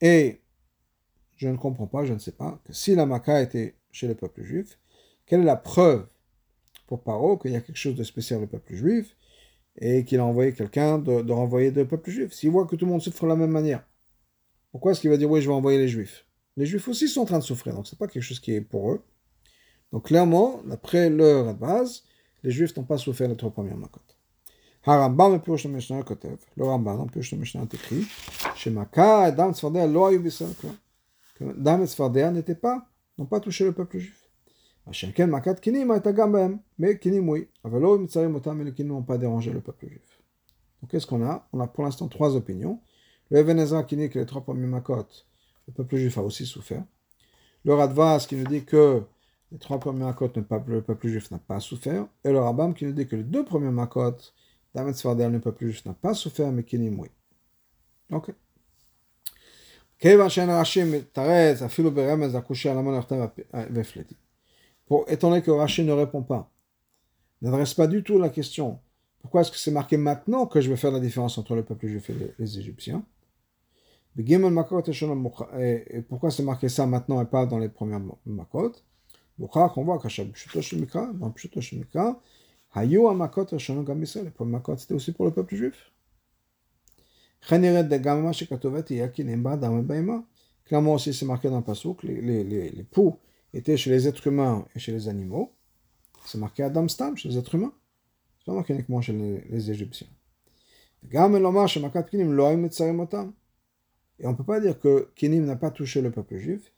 Et 0.00 0.40
je 1.36 1.48
ne 1.48 1.56
comprends 1.56 1.86
pas, 1.86 2.04
je 2.04 2.12
ne 2.12 2.18
sais 2.18 2.32
pas, 2.32 2.60
que 2.64 2.72
si 2.72 2.94
la 2.94 3.06
Maca 3.06 3.40
était 3.40 3.76
chez 3.92 4.08
le 4.08 4.14
peuple 4.14 4.42
juif, 4.42 4.78
quelle 5.26 5.40
est 5.40 5.44
la 5.44 5.56
preuve 5.56 6.06
pour 6.86 7.02
Paro 7.02 7.36
qu'il 7.36 7.52
y 7.52 7.56
a 7.56 7.60
quelque 7.60 7.76
chose 7.76 7.94
de 7.94 8.02
spécial 8.02 8.42
au 8.42 8.46
peuple 8.46 8.74
juif 8.74 9.16
et 9.78 10.04
qu'il 10.04 10.18
a 10.18 10.24
envoyé 10.24 10.52
quelqu'un 10.52 10.98
de, 10.98 11.22
de, 11.22 11.32
renvoyer 11.32 11.70
le 11.70 11.86
peuple 11.86 12.10
juif? 12.10 12.32
S'il 12.32 12.50
voit 12.50 12.66
que 12.66 12.74
tout 12.74 12.84
le 12.84 12.90
monde 12.90 13.02
souffre 13.02 13.22
de 13.22 13.28
la 13.28 13.36
même 13.36 13.50
manière, 13.50 13.84
pourquoi 14.72 14.92
est-ce 14.92 15.00
qu'il 15.00 15.10
va 15.10 15.16
dire 15.16 15.30
oui, 15.30 15.40
je 15.40 15.48
vais 15.48 15.54
envoyer 15.54 15.78
les 15.78 15.88
juifs? 15.88 16.25
Les 16.57 16.65
juifs 16.65 16.87
aussi 16.87 17.07
sont 17.07 17.21
en 17.21 17.25
train 17.25 17.39
de 17.39 17.43
souffrir, 17.43 17.73
donc 17.73 17.87
c'est 17.87 17.97
pas 17.97 18.07
quelque 18.07 18.23
chose 18.23 18.39
qui 18.39 18.53
est 18.53 18.61
pour 18.61 18.91
eux. 18.91 19.01
Donc 19.91 20.05
clairement, 20.07 20.61
d'après 20.65 21.09
leur 21.09 21.53
base, 21.53 22.03
les 22.43 22.51
juifs 22.51 22.75
n'ont 22.75 22.83
pas 22.83 22.97
souffert 22.97 23.27
les 23.27 23.37
trois 23.37 23.51
premières 23.51 23.77
makot. 23.77 24.01
הרמב"ם 24.85 25.37
בפירוש 25.37 25.65
המשנה 25.65 26.03
כותב, 26.03 26.35
לא 26.57 26.71
רמב"ם, 26.73 27.05
בפירוש 27.07 27.33
המשנה 27.33 27.63
écrit, 27.63 28.05
שמכה 28.55 29.29
דם 29.29 29.51
צפרדע 29.53 29.85
לא 29.85 30.07
היו 30.07 30.23
בישראל 30.23 30.53
כלל. 30.53 30.71
דם 31.63 31.85
צפרדע 31.85 32.31
n'était 32.31 32.55
pas, 32.55 32.77
n'ont 33.17 33.25
pas 33.25 33.39
touché 33.39 33.65
le 33.65 33.73
peuple 33.73 33.97
juif. 33.99 34.21
השם 34.87 35.11
כן 35.11 35.29
מכת 35.29 35.59
קינים 35.59 35.91
הייתה 35.91 36.11
גם 36.11 36.31
בהם, 36.31 36.57
בקינים 36.79 37.29
oui, 37.29 37.39
אבל 37.65 37.81
לא 37.81 37.99
מצרים 37.99 38.35
אותם 38.35 38.61
et 38.61 38.63
les 38.63 38.71
קינים 38.71 38.91
n'ont 38.91 39.03
pas 39.03 39.17
dérangé 39.17 39.51
le 39.53 39.61
peuple 39.61 39.87
juif. 39.87 40.21
Donc 40.81 40.91
qu'est-ce 40.91 41.05
qu'on 41.05 41.23
a 41.23 41.47
On 41.53 41.59
a 41.59 41.67
pour 41.67 41.83
l'instant 41.83 42.07
trois 42.07 42.35
opinions. 42.35 42.79
Le 43.29 43.39
Even 43.39 43.59
Ezra 43.59 43.83
qui 43.83 43.95
dit 43.95 44.09
que 44.09 44.17
les 44.19 44.25
trois 44.25 44.41
premiers 44.41 44.67
makot, 44.67 45.05
le 45.68 45.72
peuple 45.72 45.96
juif 45.96 46.18
a 46.18 46.22
aussi 46.22 46.46
souffert. 46.46 46.84
Le 47.64 47.74
Radvas 47.74 48.26
qui 48.28 48.36
nous 48.36 48.44
dit 48.44 48.64
que 48.64 49.02
les 49.52 49.58
trois 49.58 49.78
premiers 49.78 50.04
makot, 50.04 50.30
le 50.34 50.80
peuple 50.82 51.08
juif 51.08 51.30
n'a 51.30 51.38
pas 51.38 51.60
souffert. 51.60 52.06
Et 52.24 52.30
le 52.30 52.38
Rambam 52.38 52.74
qui 52.74 52.84
nous 52.84 52.92
dit 52.92 53.06
que 53.06 53.16
les 53.16 53.22
deux 53.22 53.44
premiers 53.44 53.70
makot, 53.70 54.16
Damet 54.74 54.92
Svardel, 54.92 55.32
le 55.32 55.40
peuple 55.40 55.66
juif 55.66 55.84
n'a 55.84 55.94
pas 55.94 56.14
souffert, 56.14 56.52
mais 56.52 56.62
Kinim, 56.62 56.98
oui. 57.00 57.08
Ok. 58.10 58.32
Pour, 64.86 65.04
étant 65.08 65.30
donné 65.30 65.42
que 65.42 65.50
Rashi 65.50 65.84
ne 65.84 65.92
répond 65.92 66.22
pas, 66.22 66.50
n'adresse 67.40 67.74
pas 67.74 67.86
du 67.86 68.02
tout 68.02 68.18
la 68.18 68.28
question 68.28 68.78
pourquoi 69.26 69.40
est-ce 69.40 69.50
que 69.50 69.58
c'est 69.58 69.72
marqué 69.72 69.96
maintenant 69.96 70.46
que 70.46 70.60
je 70.60 70.70
vais 70.70 70.76
faire 70.76 70.92
la 70.92 71.00
différence 71.00 71.36
entre 71.36 71.56
le 71.56 71.64
peuple 71.64 71.88
juif 71.88 72.10
et 72.10 72.14
les, 72.38 72.58
Égyptiens? 72.60 73.04
Pourquoi 76.08 76.30
c'est 76.30 76.42
marqué 76.42 76.68
ça 76.68 76.86
maintenant 76.86 77.20
et 77.20 77.26
pas 77.26 77.46
dans 77.46 77.58
les 77.58 77.68
premières 77.68 78.00
makot 78.24 78.72
on 79.38 79.84
voit 79.84 79.98
qu'à 79.98 80.08
chaque 80.08 80.28
dans 80.28 80.60
Shemikra, 80.62 82.20
Hayu 82.74 83.06
Amakot 83.06 83.46
Rashonon 83.50 83.82
Gam 83.82 84.02
Israël. 84.02 84.26
Les 84.26 84.30
premiers 84.30 84.52
makot, 84.52 84.76
c'était 84.76 84.94
aussi 84.94 85.12
pour 85.12 85.24
le 85.24 85.32
peuple 85.32 85.54
juif. 85.54 85.92
Clairement 90.64 90.94
aussi, 90.94 91.14
c'est 91.14 91.26
marqué 91.26 91.48
dans 91.48 91.58
le 91.58 91.64
Passouk, 91.64 92.02
les, 92.02 92.20
les, 92.20 92.44
les, 92.44 92.70
les 92.70 92.82
poux 92.82 93.18
étaient 93.54 93.76
chez 93.76 93.90
les 93.90 94.08
êtres 94.08 94.26
humains 94.26 94.66
et 94.74 94.78
chez 94.78 94.92
les 94.92 95.08
animaux. 95.08 95.52
C'est 96.24 96.38
marqué 96.38 96.64
Adam 96.64 96.88
Stam, 96.88 97.16
chez 97.16 97.28
les 97.28 97.38
êtres 97.38 97.54
humains. 97.54 97.72
C'est 98.38 98.46
pas 98.46 98.52
marqué 98.52 98.74
uniquement 98.74 99.00
chez 99.00 99.12
les, 99.12 99.40
les 99.48 99.70
Égyptiens. 99.70 100.08
Et 104.19 104.27
on 104.27 104.31
ne 104.31 104.35
peut 104.35 104.43
pas 104.43 104.59
dire 104.59 104.79
que 104.79 105.09
Kinim 105.15 105.45
n'a 105.45 105.55
pas 105.55 105.71
touché 105.71 106.01
le 106.01 106.11
peuple 106.11 106.37
juif. 106.37 106.71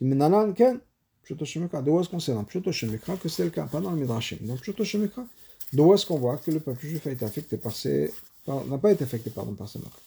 D'où 0.00 2.00
est-ce 2.00 2.08
qu'on 2.08 2.20
sait 2.20 2.32
dans 2.32 2.44
Pshuto 2.44 2.72
Shemikra 2.72 3.16
que 3.16 3.28
c'est 3.28 3.44
le 3.44 3.50
cas, 3.50 3.66
pas 3.66 3.80
dans 3.80 3.90
le 3.90 3.96
Midrashim. 3.96 4.38
Dans 4.42 4.56
Pshuto 4.56 4.84
Shemikra, 4.84 5.26
d'où 5.72 5.92
est-ce 5.92 6.06
qu'on 6.06 6.18
voit 6.18 6.38
que 6.38 6.50
le 6.50 6.60
peuple 6.60 6.86
juif 6.86 7.06
a 7.06 7.10
été 7.10 7.24
affecté 7.24 7.56
par 7.56 7.72
ces. 7.72 8.12
n'a 8.46 8.78
pas 8.78 8.92
été 8.92 9.04
affecté 9.04 9.30
pardon, 9.30 9.54
par 9.54 9.68
ces 9.68 9.78
makot. 9.78 10.00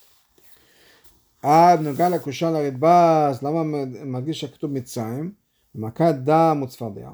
עד 1.44 1.82
נוגע 1.82 2.10
לקושה 2.10 2.52
לרדב"ז, 2.52 3.44
למה 3.44 3.64
מרגיש 4.06 4.40
שכתוב 4.40 4.72
מצרים, 4.72 5.34
מכת 5.76 6.16
דם 6.24 6.62
וצפרדע? 6.64 7.10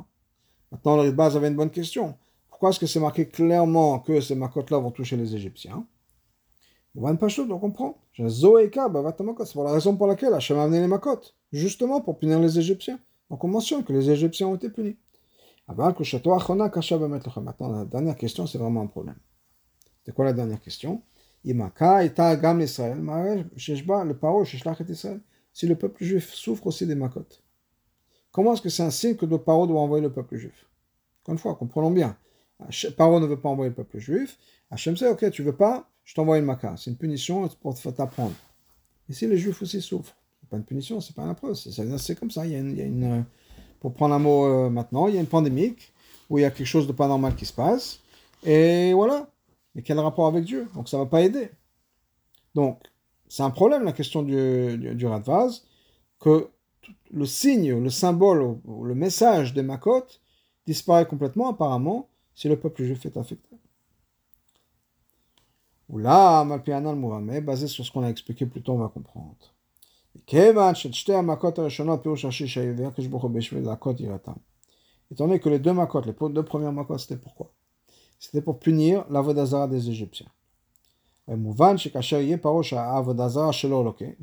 Maintenant, 0.71 0.97
le 0.97 1.03
Ridbaz 1.03 1.37
avait 1.37 1.47
une 1.47 1.55
bonne 1.55 1.69
question. 1.69 2.17
Pourquoi 2.49 2.71
est-ce 2.71 2.79
que 2.79 2.87
c'est 2.87 2.99
marqué 2.99 3.27
clairement 3.27 3.99
que 3.99 4.19
ces 4.19 4.35
makot-là 4.35 4.79
vont 4.79 4.91
toucher 4.91 5.15
les 5.15 5.33
Égyptiens 5.33 5.85
On 6.94 7.00
va 7.02 7.14
pas 7.14 7.28
chaud, 7.28 7.46
on 7.50 7.58
comprend. 7.58 7.98
C'est 8.14 8.24
pour 9.52 9.64
la 9.64 9.72
raison 9.72 9.96
pour 9.96 10.06
laquelle 10.06 10.34
Hachem 10.34 10.58
a 10.58 10.64
amené 10.64 10.80
les 10.80 10.86
makot. 10.86 11.20
Justement 11.52 12.00
pour 12.00 12.18
punir 12.18 12.38
les 12.38 12.58
Égyptiens. 12.58 12.98
Donc 13.30 13.42
on 13.44 13.48
mentionne 13.48 13.82
que 13.82 13.92
les 13.92 14.10
Égyptiens 14.10 14.48
ont 14.48 14.56
été 14.56 14.68
punis. 14.68 14.96
Maintenant, 15.68 15.94
la 17.72 17.84
dernière 17.86 18.16
question, 18.16 18.46
c'est 18.46 18.58
vraiment 18.58 18.82
un 18.82 18.86
problème. 18.86 19.16
C'est 20.04 20.12
quoi 20.14 20.24
la 20.26 20.32
dernière 20.32 20.60
question? 20.60 21.02
Si 21.44 21.52
le 25.66 25.74
peuple 25.76 26.04
juif 26.04 26.32
souffre 26.32 26.66
aussi 26.66 26.86
des 26.86 26.94
makot, 26.94 27.24
comment 28.32 28.52
est-ce 28.52 28.62
que 28.62 28.68
c'est 28.68 28.82
un 28.82 28.90
signe 28.90 29.16
que 29.16 29.26
le 29.26 29.38
paro 29.38 29.66
doit 29.66 29.80
envoyer 29.80 30.02
le 30.02 30.12
peuple 30.12 30.36
juif? 30.36 30.66
Encore 31.22 31.32
une 31.32 31.38
fois, 31.38 31.54
comprenons 31.54 31.90
bien. 31.90 32.16
Paro 32.96 33.18
ne 33.18 33.26
veut 33.26 33.40
pas 33.40 33.48
envoyer 33.48 33.70
le 33.70 33.74
peuple 33.74 33.98
juif. 33.98 34.38
Hachem 34.70 34.96
sait, 34.96 35.08
ok, 35.08 35.30
tu 35.30 35.42
veux 35.42 35.56
pas, 35.56 35.88
je 36.04 36.14
t'envoie 36.14 36.38
une 36.38 36.44
maka. 36.44 36.74
C'est 36.76 36.90
une 36.90 36.96
punition 36.96 37.48
pour 37.60 37.74
t'apprendre. 37.74 38.34
Et 39.08 39.12
si 39.12 39.26
les 39.26 39.36
juifs 39.36 39.60
aussi 39.62 39.80
souffrent 39.80 40.16
pas 40.52 40.58
une 40.58 40.64
punition, 40.64 41.00
c'est 41.00 41.16
pas 41.16 41.22
une 41.22 41.34
preuve. 41.34 41.54
C'est 41.54 42.14
comme 42.14 42.30
ça. 42.30 42.44
Il 42.44 42.52
y 42.52 42.54
a 42.54 42.58
une, 42.58 42.78
une, 42.78 43.24
pour 43.80 43.94
prendre 43.94 44.14
un 44.14 44.18
mot 44.18 44.44
euh, 44.44 44.68
maintenant, 44.68 45.08
il 45.08 45.14
y 45.14 45.16
a 45.16 45.20
une 45.20 45.26
pandémique 45.26 45.92
où 46.28 46.38
il 46.38 46.42
y 46.42 46.44
a 46.44 46.50
quelque 46.50 46.66
chose 46.66 46.86
de 46.86 46.92
pas 46.92 47.08
normal 47.08 47.34
qui 47.34 47.46
se 47.46 47.54
passe. 47.54 48.00
Et 48.44 48.92
voilà. 48.92 49.30
Mais 49.74 49.80
quel 49.82 49.98
rapport 49.98 50.26
avec 50.26 50.44
Dieu? 50.44 50.68
Donc 50.74 50.90
ça 50.90 50.98
va 50.98 51.06
pas 51.06 51.22
aider. 51.22 51.48
Donc, 52.54 52.82
c'est 53.28 53.42
un 53.42 53.50
problème 53.50 53.82
la 53.84 53.92
question 53.92 54.22
du, 54.22 54.76
du, 54.76 54.94
du 54.94 55.06
Radvaz, 55.06 55.62
que 56.20 56.48
le 57.10 57.24
signe, 57.24 57.82
le 57.82 57.90
symbole, 57.90 58.58
le 58.84 58.94
message 58.94 59.54
des 59.54 59.62
Makot 59.62 60.04
disparaît 60.66 61.06
complètement 61.06 61.48
apparemment 61.48 62.08
si 62.34 62.48
le 62.48 62.58
peuple 62.58 62.84
juif 62.84 63.06
est 63.06 63.16
affecté. 63.16 63.51
Ou 65.88 65.98
là, 65.98 66.44
basé 66.44 67.66
sur 67.66 67.84
ce 67.84 67.90
qu'on 67.90 68.02
a 68.02 68.08
expliqué 68.08 68.46
plus 68.46 68.62
tôt, 68.62 68.72
on 68.72 68.78
va 68.78 68.88
comprendre. 68.88 69.34
Étant 75.10 75.26
donné 75.26 75.40
que 75.40 75.48
les 75.48 75.58
deux 75.58 75.72
makot, 75.72 76.02
les 76.02 76.14
deux 76.30 76.42
premières 76.44 76.72
makot, 76.72 76.98
c'était 76.98 77.16
pourquoi 77.16 77.52
C'était 78.18 78.42
pour 78.42 78.58
punir 78.58 79.04
l'avodazara 79.10 79.68
des 79.68 79.90
Égyptiens. 79.90 80.28
Une 81.28 81.38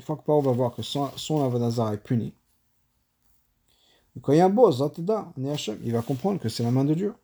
fois 0.02 0.16
que 0.16 0.22
Paro 0.22 0.40
va 0.42 0.52
voir 0.52 0.74
que 0.74 0.82
son, 0.82 1.08
son 1.16 1.44
avodazara 1.44 1.94
est 1.94 1.98
puni, 1.98 2.34
il 4.16 5.92
va 5.92 6.02
comprendre 6.02 6.40
que 6.40 6.48
c'est 6.48 6.62
la 6.62 6.70
main 6.70 6.84
de 6.84 6.94
Dieu. 6.94 7.14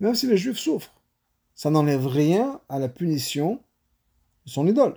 Même 0.00 0.14
si 0.14 0.26
les 0.26 0.36
Juifs 0.36 0.58
souffrent, 0.58 0.94
ça 1.54 1.70
n'enlève 1.70 2.06
rien 2.06 2.60
à 2.68 2.78
la 2.78 2.88
punition 2.88 3.60
de 4.46 4.50
son 4.50 4.66
idole. 4.66 4.92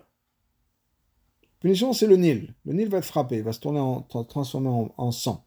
La 1.41 1.59
punition, 1.59 1.93
c'est 1.93 2.07
le 2.07 2.17
Nil. 2.17 2.53
Le 2.65 2.73
Nil 2.73 2.89
va 2.89 2.99
être 2.99 3.05
frappé, 3.05 3.37
il 3.37 3.43
va 3.43 3.53
se 3.53 3.59
tourner 3.59 3.79
en, 3.79 4.01
transformer 4.01 4.89
en, 4.97 5.11
sang. 5.11 5.43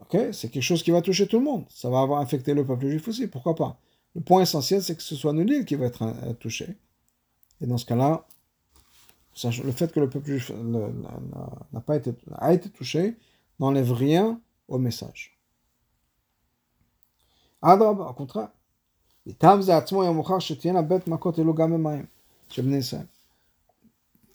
Ok? 0.00 0.16
C'est 0.32 0.50
quelque 0.50 0.62
chose 0.62 0.82
qui 0.82 0.90
va 0.90 1.02
toucher 1.02 1.26
tout 1.26 1.38
le 1.38 1.44
monde. 1.44 1.64
Ça 1.70 1.90
va 1.90 2.00
avoir 2.00 2.20
affecté 2.20 2.54
le 2.54 2.64
peuple 2.64 2.88
juif 2.88 3.08
aussi, 3.08 3.26
pourquoi 3.26 3.54
pas? 3.54 3.80
Le 4.14 4.20
point 4.20 4.42
essentiel, 4.42 4.82
c'est 4.82 4.96
que 4.96 5.02
ce 5.02 5.16
soit 5.16 5.32
le 5.32 5.44
Nil 5.44 5.64
qui 5.64 5.74
va 5.74 5.86
être 5.86 6.02
euh, 6.02 6.34
touché. 6.34 6.76
Et 7.60 7.66
dans 7.66 7.78
ce 7.78 7.86
cas-là, 7.86 8.26
le 9.42 9.72
fait 9.72 9.92
que 9.92 10.00
le 10.00 10.08
peuple 10.08 10.26
juif 10.26 10.52
n'a 11.72 11.80
pas 11.80 11.96
été, 11.96 12.14
a 12.36 12.52
été 12.54 12.68
touché 12.68 13.16
n'enlève 13.58 13.92
rien 13.92 14.40
au 14.68 14.78
message. 14.78 15.38
Adrab, 17.62 18.00
au 18.00 18.12
contraire. 18.12 18.50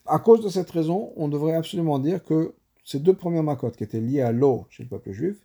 À 0.05 0.20
cause 0.20 0.43
de 0.43 0.49
cette 0.49 0.72
raison, 0.72 1.13
on 1.15 1.28
devrait 1.28 1.53
absolument 1.53 1.99
dire 1.99 2.24
que 2.24 2.55
ces 2.84 2.99
deux 2.99 3.13
premières 3.13 3.43
macotes 3.43 3.78
qui 3.78 3.84
étaient 3.84 4.01
liées 4.01 4.22
à 4.22 4.32
l'eau 4.32 4.65
chez 4.72 4.84
le 4.84 4.89
peuple 4.89 5.11
juif, 5.11 5.38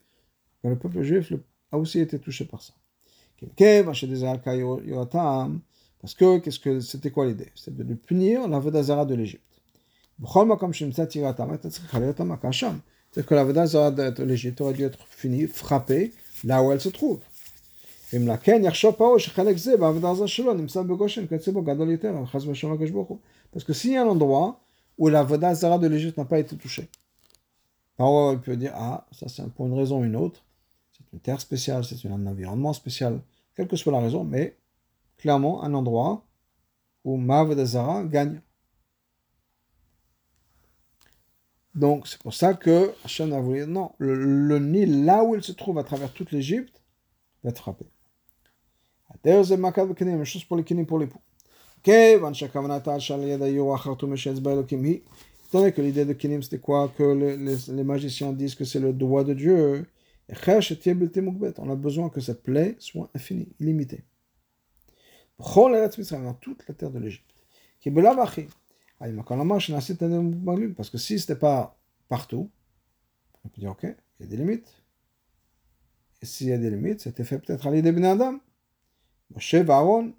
ben, 0.62 0.70
le 0.70 0.79
peuple 0.79 1.03
juif 1.03 1.33
a 1.72 1.79
aussi 1.79 2.01
été 2.01 2.18
touché 2.18 2.47
par 2.47 2.62
ça. 2.62 2.72
Parce 6.01 6.14
que 6.14 6.39
qu'est-ce 6.39 6.61
que 6.61 6.81
c'était 6.81 7.11
quoi 7.11 7.27
l'idée? 7.27 7.51
C'était 7.55 7.85
de 7.85 7.91
le 7.91 7.97
punir 7.97 8.49
la 8.49 8.61
d'Azara 8.61 9.05
de 9.05 9.14
l'Égypte. 9.14 9.43
C'est-à-dire 13.15 13.29
que 13.29 13.35
la 13.37 13.45
Vedazara 13.45 13.93
de 13.93 14.25
l'Égypte 14.25 14.61
aurait 14.61 14.75
dû 14.75 14.83
être 14.83 15.07
finie, 15.09 15.47
frappée, 15.47 16.12
là 16.43 16.65
où 16.65 16.73
elle 16.73 16.81
se 16.81 16.89
trouve. 16.89 17.21
Parce 23.53 23.65
que 23.65 23.73
s'il 23.73 23.93
y 23.93 23.97
a 23.97 24.03
un 24.03 24.07
endroit 24.07 24.61
où 24.99 25.09
la 25.09 25.23
Voda 25.23 25.55
Zara 25.55 25.79
de 25.79 25.87
l'Égypte 25.87 26.19
n'a 26.19 26.25
pas 26.25 26.41
été 26.41 26.57
touchée, 26.57 26.89
Parfois, 27.97 28.33
il 28.33 28.41
peut 28.41 28.57
dire, 28.57 28.73
ah, 28.75 29.07
ça 29.12 29.29
c'est 29.29 29.49
pour 29.53 29.67
une 29.67 29.75
raison 29.75 30.01
ou 30.01 30.05
une 30.05 30.17
autre. 30.17 30.43
C'est 30.91 31.05
une 31.12 31.21
terre 31.21 31.41
spéciale, 31.41 31.85
c'est 31.85 32.09
un 32.09 32.27
environnement 32.27 32.73
spécial, 32.73 33.21
quelle 33.55 33.69
que 33.69 33.77
soit 33.77 33.93
la 33.93 34.01
raison, 34.01 34.25
mais 34.25 34.57
clairement 35.19 35.62
un 35.62 35.73
endroit 35.75 36.25
où 37.05 37.17
Mavadazara 37.17 38.03
gagne. 38.03 38.41
Donc, 41.75 42.07
c'est 42.07 42.20
pour 42.20 42.35
ça 42.35 42.55
que 42.55 42.93
Hachem 43.05 43.31
non, 43.66 43.93
le, 43.99 44.59
Nil, 44.59 45.05
là 45.05 45.25
où 45.25 45.35
il 45.35 45.43
se 45.43 45.53
trouve 45.53 45.79
à 45.79 45.85
travers 45.85 46.12
toute 46.12 46.31
l'Égypte, 46.31 46.83
va 47.43 47.51
être 47.51 47.59
frappé. 47.59 47.87
D'ailleurs, 49.22 49.47
c'est 49.47 49.57
même 49.57 50.25
chose 50.25 50.45
pour 50.45 50.57
les 50.57 50.64
kinim 50.64 50.87
pour 50.87 50.99
l'époux. 50.99 51.20
Étant 51.87 52.09
donné 55.61 55.72
que 55.72 55.83
l'idée 55.83 56.05
de 56.05 56.12
kinim 56.12 56.43
c'était 56.43 56.59
quoi? 56.59 56.93
Que 56.97 57.03
les, 57.03 57.37
les, 57.37 57.85
magiciens 57.85 58.33
disent 58.33 58.55
que 58.55 58.64
c'est 58.64 58.81
le 58.81 58.93
doigt 58.93 59.25
de 59.25 59.35
Dieu, 59.35 59.87
on 60.29 61.70
a 61.70 61.77
besoin 61.77 62.09
que 62.09 62.20
cette 62.20 62.43
plaie 62.43 62.77
soit 62.79 63.11
infinie, 63.14 63.49
illimitée. 63.61 64.05
Dans 65.39 66.35
toute 66.35 66.66
la 66.68 66.75
terre 66.75 66.91
de 66.91 66.99
l'Égypte. 66.99 67.35
Parce 68.99 70.90
que 70.90 70.99
si 70.99 71.18
ce 71.18 71.24
n'était 71.24 71.40
pas 71.40 71.78
partout, 72.09 72.51
on 73.45 73.49
peut 73.49 73.61
dire 73.61 73.70
ok, 73.70 73.84
il 73.84 73.97
y 74.20 74.24
a 74.24 74.26
des 74.26 74.36
limites. 74.36 74.82
Et 76.22 76.26
s'il 76.26 76.49
y 76.49 76.53
a 76.53 76.59
des 76.59 76.70
limites, 76.70 77.01
c'était 77.01 77.24
fait 77.24 77.38
peut-être 77.38 77.66
à 77.66 77.70
l'idée 77.70 77.92
de 77.92 78.03
Adam. 78.05 78.40
Moshe 79.30 79.55
Aaron, 79.55 80.14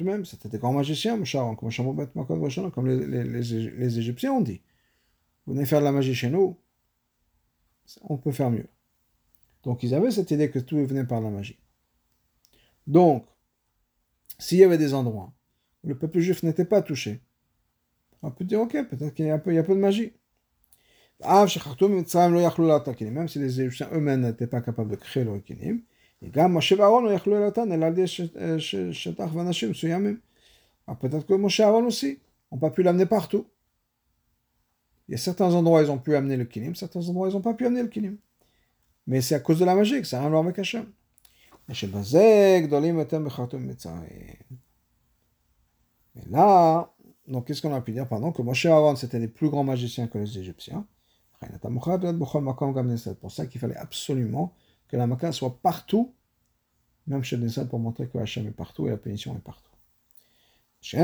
même, 0.00 0.24
c'était 0.24 0.48
des 0.48 0.58
grands 0.58 0.72
magiciens, 0.72 1.16
comme 2.70 2.86
les, 2.86 3.06
les, 3.06 3.24
les, 3.24 3.70
les 3.70 3.98
Égyptiens 3.98 4.32
ont 4.32 4.40
dit. 4.40 4.60
Vous 5.46 5.54
venez 5.54 5.66
faire 5.66 5.80
de 5.80 5.84
la 5.84 5.92
magie 5.92 6.14
chez 6.14 6.30
nous, 6.30 6.58
on 8.02 8.16
peut 8.16 8.32
faire 8.32 8.50
mieux. 8.50 8.68
Donc 9.62 9.82
ils 9.82 9.94
avaient 9.94 10.10
cette 10.10 10.30
idée 10.30 10.50
que 10.50 10.58
tout 10.58 10.76
venait 10.84 11.04
par 11.04 11.20
la 11.20 11.30
magie. 11.30 11.58
Donc, 12.86 13.26
s'il 14.38 14.58
y 14.58 14.64
avait 14.64 14.78
des 14.78 14.94
endroits 14.94 15.32
où 15.84 15.88
le 15.88 15.98
peuple 15.98 16.20
juif 16.20 16.42
n'était 16.42 16.64
pas 16.64 16.82
touché, 16.82 17.20
on 18.22 18.30
peut 18.30 18.44
dire, 18.44 18.60
ok, 18.60 18.72
peut-être 18.88 19.14
qu'il 19.14 19.26
y 19.26 19.30
a 19.30 19.34
un 19.34 19.38
peu, 19.38 19.52
il 19.52 19.56
y 19.56 19.58
a 19.58 19.62
peu 19.62 19.74
de 19.74 19.80
magie. 19.80 20.12
Même 21.24 23.28
si 23.28 23.38
les 23.38 23.60
Égyptiens 23.60 23.88
eux-mêmes 23.92 24.22
n'étaient 24.22 24.46
pas 24.46 24.60
capables 24.60 24.90
de 24.90 24.96
créer 24.96 25.24
le 25.24 25.38
Kinim, 25.38 25.80
peut-être 26.20 26.46
que 31.26 31.34
Moshe 31.34 31.60
Aaron 31.60 31.84
aussi, 31.84 32.18
on 32.50 32.56
n'a 32.56 32.60
pas 32.60 32.70
pu 32.70 32.82
l'amener 32.82 33.06
partout. 33.06 33.46
Il 35.08 35.12
y 35.12 35.14
a 35.14 35.18
certains 35.18 35.54
endroits 35.54 35.82
ils 35.82 35.90
ont 35.90 35.98
pu 35.98 36.14
amener 36.14 36.36
le 36.36 36.44
kinim, 36.44 36.74
certains 36.74 37.08
endroits 37.08 37.28
ils 37.28 37.34
n'ont 37.34 37.40
pas 37.40 37.54
pu 37.54 37.66
amener 37.66 37.82
le 37.82 37.88
kinim. 37.88 38.16
Mais 39.06 39.20
c'est 39.20 39.34
à 39.34 39.40
cause 39.40 39.58
de 39.58 39.64
la 39.64 39.74
magie 39.74 40.00
que 40.00 40.06
ça 40.06 40.18
rien 40.18 40.28
à 40.28 40.30
voir 40.30 40.44
avec 40.44 40.58
Hachem. 40.58 40.86
Mais 41.68 41.74
là, 46.30 46.92
donc 47.28 47.46
qu'est-ce 47.46 47.62
qu'on 47.62 47.74
a 47.74 47.80
pu 47.80 47.92
dire 47.92 48.08
Pardon, 48.08 48.32
que 48.32 48.42
Moshe 48.42 48.66
Aaron 48.66 48.96
c'était 48.96 49.18
les 49.18 49.28
plus 49.28 49.48
grands 49.48 49.64
magiciens 49.64 50.08
que 50.08 50.18
les 50.18 50.38
Égyptiens? 50.38 50.86
C'est 51.40 53.18
pour 53.18 53.32
ça 53.32 53.46
qu'il 53.46 53.60
fallait 53.60 53.76
absolument 53.76 54.54
que 54.88 54.96
la 54.96 55.06
Makkah 55.06 55.32
soit 55.32 55.58
partout, 55.60 56.14
même 57.06 57.24
chez 57.24 57.36
Nissan, 57.36 57.68
pour 57.68 57.78
montrer 57.80 58.08
que 58.08 58.18
Hachem 58.18 58.46
est 58.46 58.52
partout 58.52 58.86
et 58.86 58.90
la 58.90 58.96
pénition 58.96 59.34
est 59.36 59.40
partout. 59.40 59.72
C'est 60.80 60.98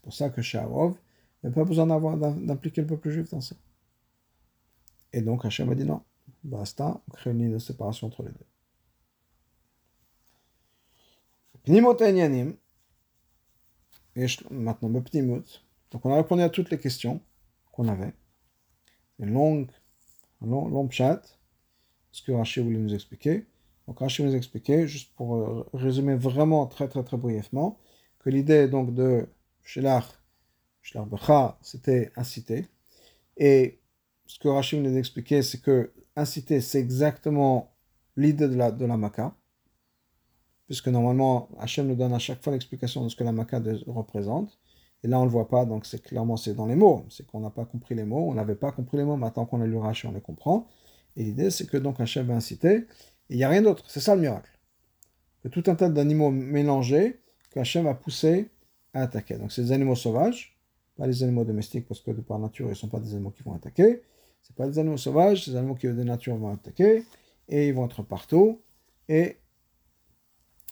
pour 0.00 0.12
ça 0.14 0.30
que 0.30 0.42
chez 0.42 0.58
Arov, 0.58 0.96
il 1.44 1.50
pas 1.52 1.64
besoin 1.64 1.86
d'impliquer 1.86 2.80
le 2.82 2.86
peuple 2.86 3.10
juif 3.10 3.30
dans 3.30 3.40
ça. 3.40 3.56
Et 5.12 5.22
donc 5.22 5.44
Hachem 5.44 5.70
a 5.70 5.74
dit 5.74 5.84
non, 5.84 6.02
basta, 6.44 7.00
on 7.08 7.12
crée 7.12 7.30
une 7.30 7.38
ligne 7.38 7.52
de 7.52 7.58
séparation 7.58 8.06
entre 8.08 8.22
les 8.22 8.30
deux. 8.30 8.46
Et 14.16 14.26
maintenant 14.50 14.88
le 14.88 15.02
pnimot. 15.02 15.44
Donc 15.90 16.04
on 16.04 16.12
a 16.12 16.16
répondu 16.16 16.42
à 16.42 16.48
toutes 16.48 16.70
les 16.70 16.78
questions 16.78 17.20
qu'on 17.72 17.88
avait. 17.88 18.14
Longue, 19.18 19.70
un 20.42 20.46
long, 20.46 20.68
long 20.68 20.90
chat, 20.90 21.22
ce 22.12 22.22
que 22.22 22.32
Rachid 22.32 22.64
voulait 22.64 22.78
nous 22.78 22.94
expliquer. 22.94 23.46
Donc 23.86 24.00
Rachid 24.00 24.24
nous 24.24 24.34
expliquer, 24.34 24.86
juste 24.88 25.14
pour 25.14 25.36
euh, 25.36 25.68
résumer 25.74 26.16
vraiment 26.16 26.66
très 26.66 26.88
très 26.88 27.04
très 27.04 27.16
brièvement, 27.16 27.78
que 28.18 28.30
l'idée 28.30 28.68
donc 28.68 28.94
de 28.94 29.28
Shelach, 29.62 30.06
Shelach 30.82 31.08
Becha, 31.08 31.58
c'était 31.62 32.10
inciter. 32.16 32.66
Et 33.36 33.80
ce 34.26 34.38
que 34.38 34.48
Rachid 34.48 34.82
nous 34.82 34.96
expliqué, 34.96 35.42
c'est 35.42 35.60
que 35.60 35.92
inciter, 36.16 36.60
c'est 36.60 36.80
exactement 36.80 37.76
l'idée 38.16 38.48
de 38.48 38.54
la, 38.54 38.70
de 38.70 38.84
la. 38.86 38.96
Puisque 40.66 40.88
normalement, 40.88 41.48
Hachem 41.58 41.86
nous 41.86 41.94
donne 41.94 42.12
à 42.12 42.18
chaque 42.18 42.42
fois 42.42 42.52
l'explication 42.52 43.04
de 43.04 43.08
ce 43.08 43.16
que 43.16 43.24
la 43.24 43.32
Makkah 43.32 43.62
représente. 43.86 44.58
Et 45.04 45.08
là, 45.08 45.18
on 45.18 45.22
ne 45.22 45.26
le 45.26 45.32
voit 45.32 45.48
pas, 45.48 45.64
donc 45.64 45.86
c'est 45.86 46.02
clairement 46.02 46.36
c'est 46.36 46.54
dans 46.54 46.66
les 46.66 46.74
mots. 46.74 47.04
C'est 47.08 47.26
qu'on 47.26 47.40
n'a 47.40 47.50
pas 47.50 47.64
compris 47.64 47.94
les 47.94 48.04
mots, 48.04 48.28
on 48.28 48.34
n'avait 48.34 48.56
pas 48.56 48.72
compris 48.72 48.96
les 48.96 49.04
mots, 49.04 49.16
maintenant 49.16 49.46
qu'on 49.46 49.60
a 49.60 49.66
lu 49.66 49.76
Rachid, 49.76 50.10
on 50.10 50.12
les 50.12 50.20
comprend. 50.20 50.66
Et 51.16 51.22
l'idée, 51.22 51.50
c'est 51.50 51.66
que 51.66 51.76
donc 51.76 52.00
Hachem 52.00 52.26
va 52.26 52.34
inciter, 52.34 52.86
il 53.28 53.36
n'y 53.36 53.44
a 53.44 53.48
rien 53.48 53.62
d'autre. 53.62 53.84
C'est 53.88 54.00
ça 54.00 54.14
le 54.14 54.20
miracle. 54.20 54.50
Que 55.42 55.48
tout 55.48 55.62
un 55.66 55.74
tas 55.74 55.88
d'animaux 55.88 56.30
mélangés, 56.30 57.20
que 57.50 57.60
Hachem 57.60 57.84
va 57.84 57.94
pousser 57.94 58.50
à 58.92 59.02
attaquer. 59.02 59.36
Donc 59.36 59.52
c'est 59.52 59.62
des 59.62 59.72
animaux 59.72 59.94
sauvages, 59.94 60.58
pas 60.96 61.06
les 61.06 61.22
animaux 61.22 61.44
domestiques, 61.44 61.86
parce 61.86 62.00
que 62.00 62.10
par 62.10 62.38
nature, 62.38 62.66
ils 62.66 62.70
ne 62.70 62.74
sont 62.74 62.88
pas 62.88 63.00
des 63.00 63.12
animaux 63.12 63.30
qui 63.30 63.42
vont 63.42 63.54
attaquer. 63.54 64.02
C'est 64.42 64.56
pas 64.56 64.66
des 64.66 64.78
animaux 64.78 64.96
sauvages, 64.96 65.44
c'est 65.44 65.52
des 65.52 65.56
animaux 65.56 65.74
qui 65.74 65.86
de 65.86 66.02
nature 66.02 66.36
vont 66.36 66.52
attaquer 66.52 67.04
et 67.48 67.68
ils 67.68 67.74
vont 67.74 67.86
être 67.86 68.02
partout. 68.02 68.60
Et 69.08 69.36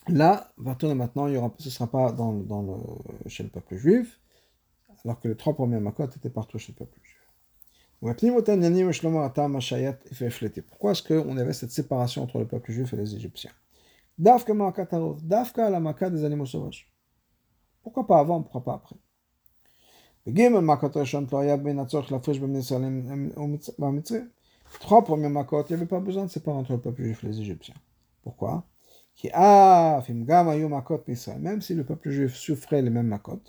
là, 0.07 0.51
maintenant, 0.57 1.27
ce 1.57 1.65
ne 1.65 1.69
sera 1.69 1.87
pas 1.87 2.11
dans, 2.11 2.31
le, 2.31 3.29
chez 3.29 3.43
le 3.43 3.49
peuple 3.49 3.75
juif, 3.75 4.19
alors 5.03 5.19
que 5.19 5.27
les 5.27 5.35
trois 5.35 5.53
premiers 5.53 5.79
makot 5.79 6.05
étaient 6.05 6.29
partout 6.29 6.57
chez 6.57 6.73
le 6.73 6.77
peuple 6.77 6.99
juif. 7.03 7.15
Pourquoi 10.69 10.91
est-ce 10.91 11.03
qu'on 11.03 11.37
avait 11.37 11.53
cette 11.53 11.71
séparation 11.71 12.23
entre 12.23 12.39
le 12.39 12.45
peuple 12.45 12.71
juif 12.71 12.93
et 12.93 12.97
les 12.97 13.15
Égyptiens 13.15 13.51
Dafka 14.17 14.53
Dafka 15.23 15.69
la 15.69 16.09
des 16.09 16.23
animaux 16.23 16.45
sauvages. 16.45 16.89
Pourquoi 17.83 18.07
pas 18.07 18.19
avant, 18.19 18.41
pourquoi 18.41 18.63
pas 18.63 18.73
après 18.75 18.95
Trois 24.79 25.03
premiers 25.03 25.29
makot, 25.29 25.63
il 25.63 25.67
n'y 25.67 25.75
avait 25.75 25.85
pas 25.85 25.99
besoin 25.99 26.25
de 26.25 26.29
séparer 26.29 26.57
entre 26.57 26.71
le 26.71 26.79
peuple 26.79 27.03
juif 27.03 27.23
et 27.23 27.27
les 27.27 27.41
Égyptiens. 27.41 27.75
Pourquoi 28.23 28.65
Même 31.39 31.61
si 31.61 31.73
le 31.73 31.83
peuple 31.83 32.09
juif 32.09 32.35
souffrait 32.35 32.81
les 32.81 32.89
mêmes 32.89 33.07
makot, 33.07 33.41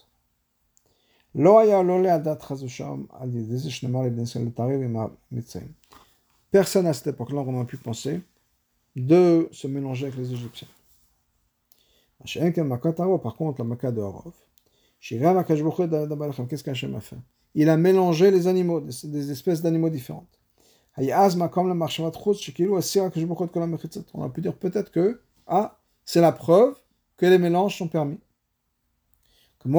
Personne 6.51 6.87
à 6.87 6.93
cette 6.95 7.07
époque-là 7.09 7.45
n'aurait 7.45 7.67
pu 7.67 7.77
penser 7.77 8.23
de 8.95 9.49
se 9.53 9.67
mélanger 9.67 10.07
avec 10.07 10.17
les 10.17 10.33
Égyptiens. 10.33 10.69
Par 13.23 13.37
contre, 13.37 13.63
la 13.63 13.93
de 13.93 14.01
Qu'est-ce 16.49 16.71
a 16.71 17.01
fait? 17.01 17.19
Il 17.55 17.69
a 17.69 17.77
mélangé 17.77 18.31
les 18.31 18.47
animaux, 18.47 18.81
des, 18.81 19.31
espèces 19.31 19.61
d'animaux 19.61 19.91
différentes. 19.91 20.39
On 20.97 21.03
a 24.23 24.29
pu 24.31 24.41
dire 24.41 24.57
peut-être 24.57 24.91
que 24.91 25.21
ah, 25.47 25.81
c'est 26.05 26.21
la 26.21 26.33
preuve 26.33 26.75
que 27.17 27.27
les 27.27 27.39
mélanges 27.39 27.77
sont 27.77 27.89
permis. 27.89 28.21
De 29.65 29.73
la 29.73 29.79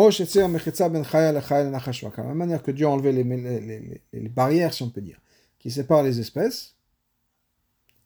même 2.24 2.38
manière 2.38 2.64
que 2.64 2.72
Dieu 2.72 2.86
a 2.86 2.90
enlevé 2.90 3.14
les, 3.14 4.02
les, 4.14 4.30
barrières, 4.30 4.74
si 4.74 4.84
on 4.84 4.90
peut 4.90 5.02
dire, 5.02 5.20
qui 5.60 5.72
séparent 5.72 6.04
les 6.04 6.20
espèces, 6.20 6.76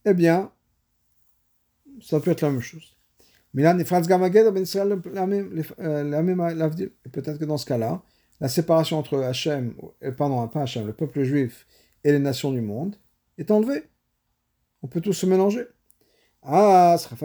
eh 0.06 0.14
bien, 0.14 0.52
ça 2.02 2.20
peut 2.20 2.32
être 2.32 2.42
la 2.42 2.52
même 2.52 2.62
chose. 2.62 2.96
Ben 3.54 3.80
euh, 3.80 3.84
peut-être 7.12 7.38
que 7.38 7.46
dans 7.46 7.58
ce 7.58 7.66
cas-là, 7.66 8.02
la 8.40 8.48
séparation 8.48 8.98
entre 8.98 9.20
Hachem, 9.20 9.76
pardon, 10.18 10.48
pas 10.48 10.62
Hachem, 10.62 10.88
le 10.88 10.94
peuple 10.94 11.24
juif 11.24 11.68
et 12.04 12.12
les 12.12 12.20
nations 12.20 12.52
du 12.52 12.62
monde 12.62 12.96
est 13.38 13.52
enlevée. 13.52 13.84
On 14.82 14.88
peut 14.88 15.02
tous 15.02 15.14
se 15.14 15.26
mélanger. 15.26 15.68
Ah, 16.43 16.95
c'est 16.97 17.09
pour 17.09 17.19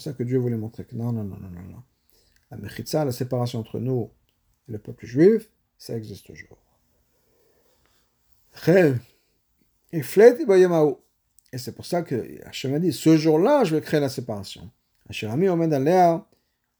ça 0.00 0.12
que 0.12 0.22
Dieu 0.22 0.38
voulait 0.38 0.56
montrer 0.56 0.84
que 0.84 0.96
non, 0.96 1.12
non, 1.12 1.24
non, 1.24 1.36
non, 1.36 1.50
non. 1.50 1.82
La 2.50 2.56
mechitza, 2.56 3.04
la 3.04 3.12
séparation 3.12 3.60
entre 3.60 3.78
nous 3.78 4.10
et 4.68 4.72
le 4.72 4.78
peuple 4.78 5.06
juif, 5.06 5.50
ça 5.78 5.96
existe 5.96 6.26
toujours. 6.26 6.58
Et 11.52 11.58
c'est 11.58 11.74
pour 11.74 11.84
ça 11.84 12.02
que 12.02 12.44
Hachem 12.46 12.74
a 12.74 12.78
dit, 12.78 12.92
ce 12.92 13.16
jour-là, 13.16 13.64
je 13.64 13.74
vais 13.74 13.82
créer 13.82 14.00
la 14.00 14.08
séparation. 14.08 14.70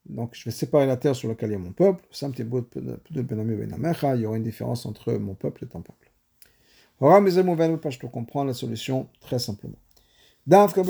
donc 0.07 0.35
je 0.35 0.45
vais 0.45 0.51
séparer 0.51 0.87
la 0.87 0.97
terre 0.97 1.15
sur 1.15 1.29
laquelle 1.29 1.51
il 1.51 1.53
y 1.53 1.57
a 1.57 1.59
mon 1.59 1.73
peuple. 1.73 2.05
Il 2.13 4.21
y 4.21 4.27
aura 4.27 4.37
une 4.37 4.43
différence 4.43 4.87
entre 4.87 5.13
mon 5.15 5.35
peuple 5.35 5.65
et 5.65 5.69
ton 5.69 5.83
peuple. 5.83 6.11
Je 7.01 7.99
peux 7.99 8.09
comprendre 8.09 8.49
la 8.49 8.55
solution 8.55 9.09
très 9.21 9.39
simplement. 9.39 9.79
Dafka 10.51 10.83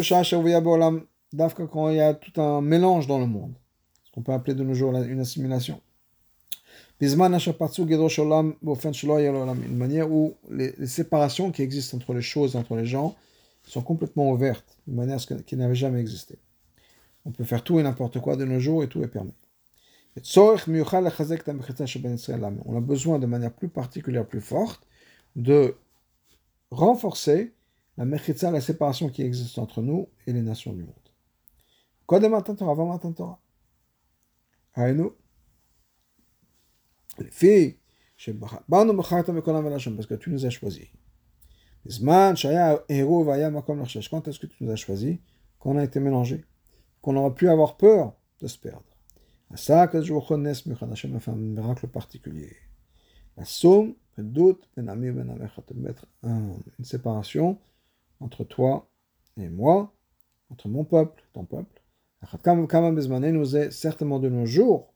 quand 1.66 1.90
il 1.90 1.96
y 1.96 2.00
a 2.00 2.14
tout 2.14 2.40
un 2.40 2.62
mélange 2.62 3.06
dans 3.06 3.18
le 3.18 3.26
monde, 3.26 3.52
ce 4.04 4.10
qu'on 4.10 4.22
peut 4.22 4.32
appeler 4.32 4.54
de 4.54 4.64
nos 4.64 4.72
jours 4.72 4.96
une 4.96 5.20
assimilation. 5.20 5.82
Une 6.98 7.18
manière 9.76 10.10
où 10.10 10.34
les, 10.48 10.86
séparations 10.86 11.50
qui 11.50 11.60
existent 11.60 11.98
entre 11.98 12.14
les 12.14 12.22
choses, 12.22 12.56
entre 12.56 12.74
les 12.74 12.86
gens, 12.86 13.14
sont 13.64 13.82
complètement 13.82 14.32
ouvertes, 14.32 14.78
de 14.86 14.94
manière 14.94 15.18
qui 15.18 15.56
n'avait 15.56 15.74
jamais 15.74 16.00
existé. 16.00 16.38
On 17.26 17.30
peut 17.30 17.44
faire 17.44 17.62
tout 17.62 17.78
et 17.78 17.82
n'importe 17.82 18.18
quoi 18.18 18.36
de 18.36 18.46
nos 18.46 18.60
jours 18.60 18.82
et 18.82 18.88
tout 18.88 19.02
est 19.02 19.08
permis. 19.08 19.34
On 22.64 22.76
a 22.76 22.80
besoin 22.80 23.18
de 23.18 23.26
manière 23.26 23.52
plus 23.52 23.68
particulière, 23.68 24.26
plus 24.26 24.40
forte, 24.40 24.86
de 25.36 25.76
renforcer 26.70 27.52
la 27.96 28.04
mechitza, 28.04 28.50
la 28.50 28.60
séparation 28.60 29.08
qui 29.08 29.22
existe 29.22 29.58
entre 29.58 29.82
nous 29.82 30.08
et 30.26 30.32
les 30.32 30.42
nations 30.42 30.72
du 30.72 30.82
monde. 30.82 30.94
Matin 32.28 32.54
Torah, 32.54 32.72
avant 32.72 32.98
Torah 32.98 33.40
les 37.18 37.30
filles, 37.30 37.76
parce 39.96 40.06
que 40.06 40.14
tu 40.14 40.30
nous 40.30 40.46
as 40.46 40.50
choisis. 40.50 40.88
Quand 41.84 42.32
est-ce 44.28 44.38
que 44.38 44.46
tu 44.46 44.64
nous 44.64 44.70
as 44.70 44.76
choisis 44.76 45.18
Quand 45.58 45.70
on 45.70 45.76
a 45.76 45.84
été 45.84 46.00
mélangés, 46.00 46.44
qu'on 47.00 47.16
aurait 47.16 47.34
pu 47.34 47.48
avoir 47.48 47.76
peur 47.76 48.14
de 48.40 48.46
se 48.46 48.58
perdre? 48.58 48.84
À 49.50 49.56
ça 49.56 49.88
que 49.88 50.00
je 50.00 50.12
fait 50.20 51.30
un 51.30 51.36
miracle 51.36 51.88
particulier. 51.88 52.56
La 53.36 53.44
somme, 53.44 53.94
le 54.16 54.24
doute, 54.24 54.68
mettre 54.76 56.06
une 56.22 56.84
séparation 56.84 57.58
entre 58.20 58.44
toi 58.44 58.88
et 59.36 59.48
moi, 59.48 59.92
entre 60.50 60.68
mon 60.68 60.84
peuple 60.84 61.22
ton 61.32 61.44
peuple. 61.44 61.82
nous 63.32 63.56
est 63.56 63.70
certainement 63.70 64.18
de 64.18 64.28
nos 64.28 64.46
jours 64.46 64.92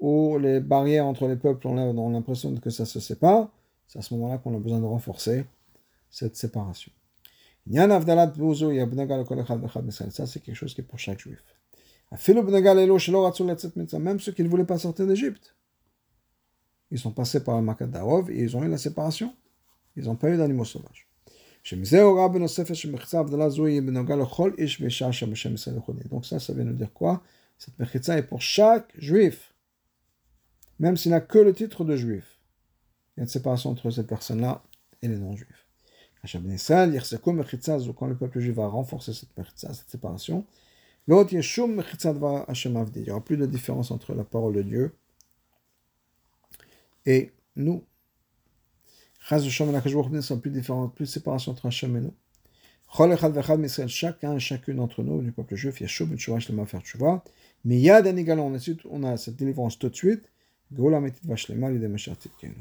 où 0.00 0.38
les 0.38 0.60
barrières 0.60 1.06
entre 1.06 1.26
les 1.26 1.36
peuples 1.36 1.66
ont 1.66 2.10
l'impression 2.10 2.54
que 2.56 2.70
ça 2.70 2.84
se 2.84 3.00
sépare, 3.00 3.50
c'est 3.86 3.98
à 3.98 4.02
ce 4.02 4.12
moment-là 4.14 4.38
qu'on 4.38 4.54
a 4.54 4.58
besoin 4.58 4.80
de 4.80 4.84
renforcer 4.84 5.46
cette 6.10 6.36
séparation. 6.36 6.92
Ça, 7.66 8.00
c'est 10.26 10.40
quelque 10.40 10.54
chose 10.54 10.74
qui 10.74 10.80
est 10.80 10.84
pour 10.84 10.98
chaque 10.98 11.20
juif. 11.20 11.42
Même 12.10 12.20
ceux 14.20 14.32
qui 14.32 14.42
ne 14.42 14.48
voulaient 14.48 14.64
pas 14.64 14.78
sortir 14.78 15.06
d'Égypte. 15.06 15.54
Ils 16.90 16.98
sont 16.98 17.12
passés 17.12 17.44
par 17.44 17.56
le 17.56 17.62
Makat 17.62 17.86
Darov 17.86 18.30
et 18.30 18.40
ils 18.40 18.56
ont 18.56 18.62
eu 18.62 18.68
la 18.68 18.78
séparation. 18.78 19.34
Ils 19.96 20.04
n'ont 20.04 20.16
pas 20.16 20.30
eu 20.30 20.38
d'animaux 20.38 20.64
sauvages. 20.64 21.07
Donc 26.10 26.26
ça, 26.26 26.38
ça 26.38 26.52
vient 26.52 26.64
nous 26.64 26.72
dire 26.72 26.92
quoi 26.92 27.22
Cette 27.58 27.78
mechitza 27.78 28.16
est 28.16 28.22
pour 28.22 28.40
chaque 28.40 28.92
juif. 28.98 29.54
Même 30.78 30.96
s'il 30.96 31.10
n'a 31.10 31.20
que 31.20 31.38
le 31.38 31.52
titre 31.52 31.84
de 31.84 31.96
juif. 31.96 32.38
Il 33.16 33.20
y 33.20 33.22
a 33.22 33.24
une 33.24 33.28
séparation 33.28 33.70
entre 33.70 33.90
cette 33.90 34.06
personne-là 34.06 34.62
et 35.02 35.08
les 35.08 35.18
non-juifs. 35.18 35.66
Quand 36.22 38.06
le 38.06 38.16
peuple 38.16 38.40
juif 38.40 38.54
va 38.54 38.66
renforcer 38.66 39.12
cette, 39.12 39.30
cette 39.56 39.90
séparation, 39.90 40.44
il 41.08 41.14
n'y 41.14 43.10
aura 43.10 43.24
plus 43.24 43.36
de 43.36 43.46
différence 43.46 43.90
entre 43.90 44.14
la 44.14 44.24
parole 44.24 44.54
de 44.54 44.62
Dieu 44.62 44.94
et 47.06 47.32
nous. 47.56 47.82
Plus 50.40 50.50
différent, 50.50 50.88
plus 50.88 51.04
de 51.04 51.10
séparation 51.10 51.52
entre 51.52 51.66
Hachem 51.66 51.96
et 51.96 52.00
nous. 52.00 52.14
Chacun 53.88 54.38
chacune 54.38 54.76
d'entre 54.76 55.02
nous, 55.02 55.20
du 55.20 55.32
peuple 55.32 55.54
juif, 55.56 55.80
Yeshub, 55.80 56.16
Shema, 56.16 56.64
faire 56.64 56.80
Tshuva. 56.80 57.22
Mais 57.64 57.78
Yad 57.78 58.06
on 58.90 59.02
a 59.04 59.16
cette 59.16 59.36
délivrance 59.36 59.78
tout 59.78 59.88
de 59.88 59.94
suite. 59.94 60.22
Gola 60.72 61.00
Metit 61.00 61.26
Vashlema, 61.26 61.70
l'idée 61.70 61.88
Meshartit 61.88 62.30
Kenu. 62.40 62.54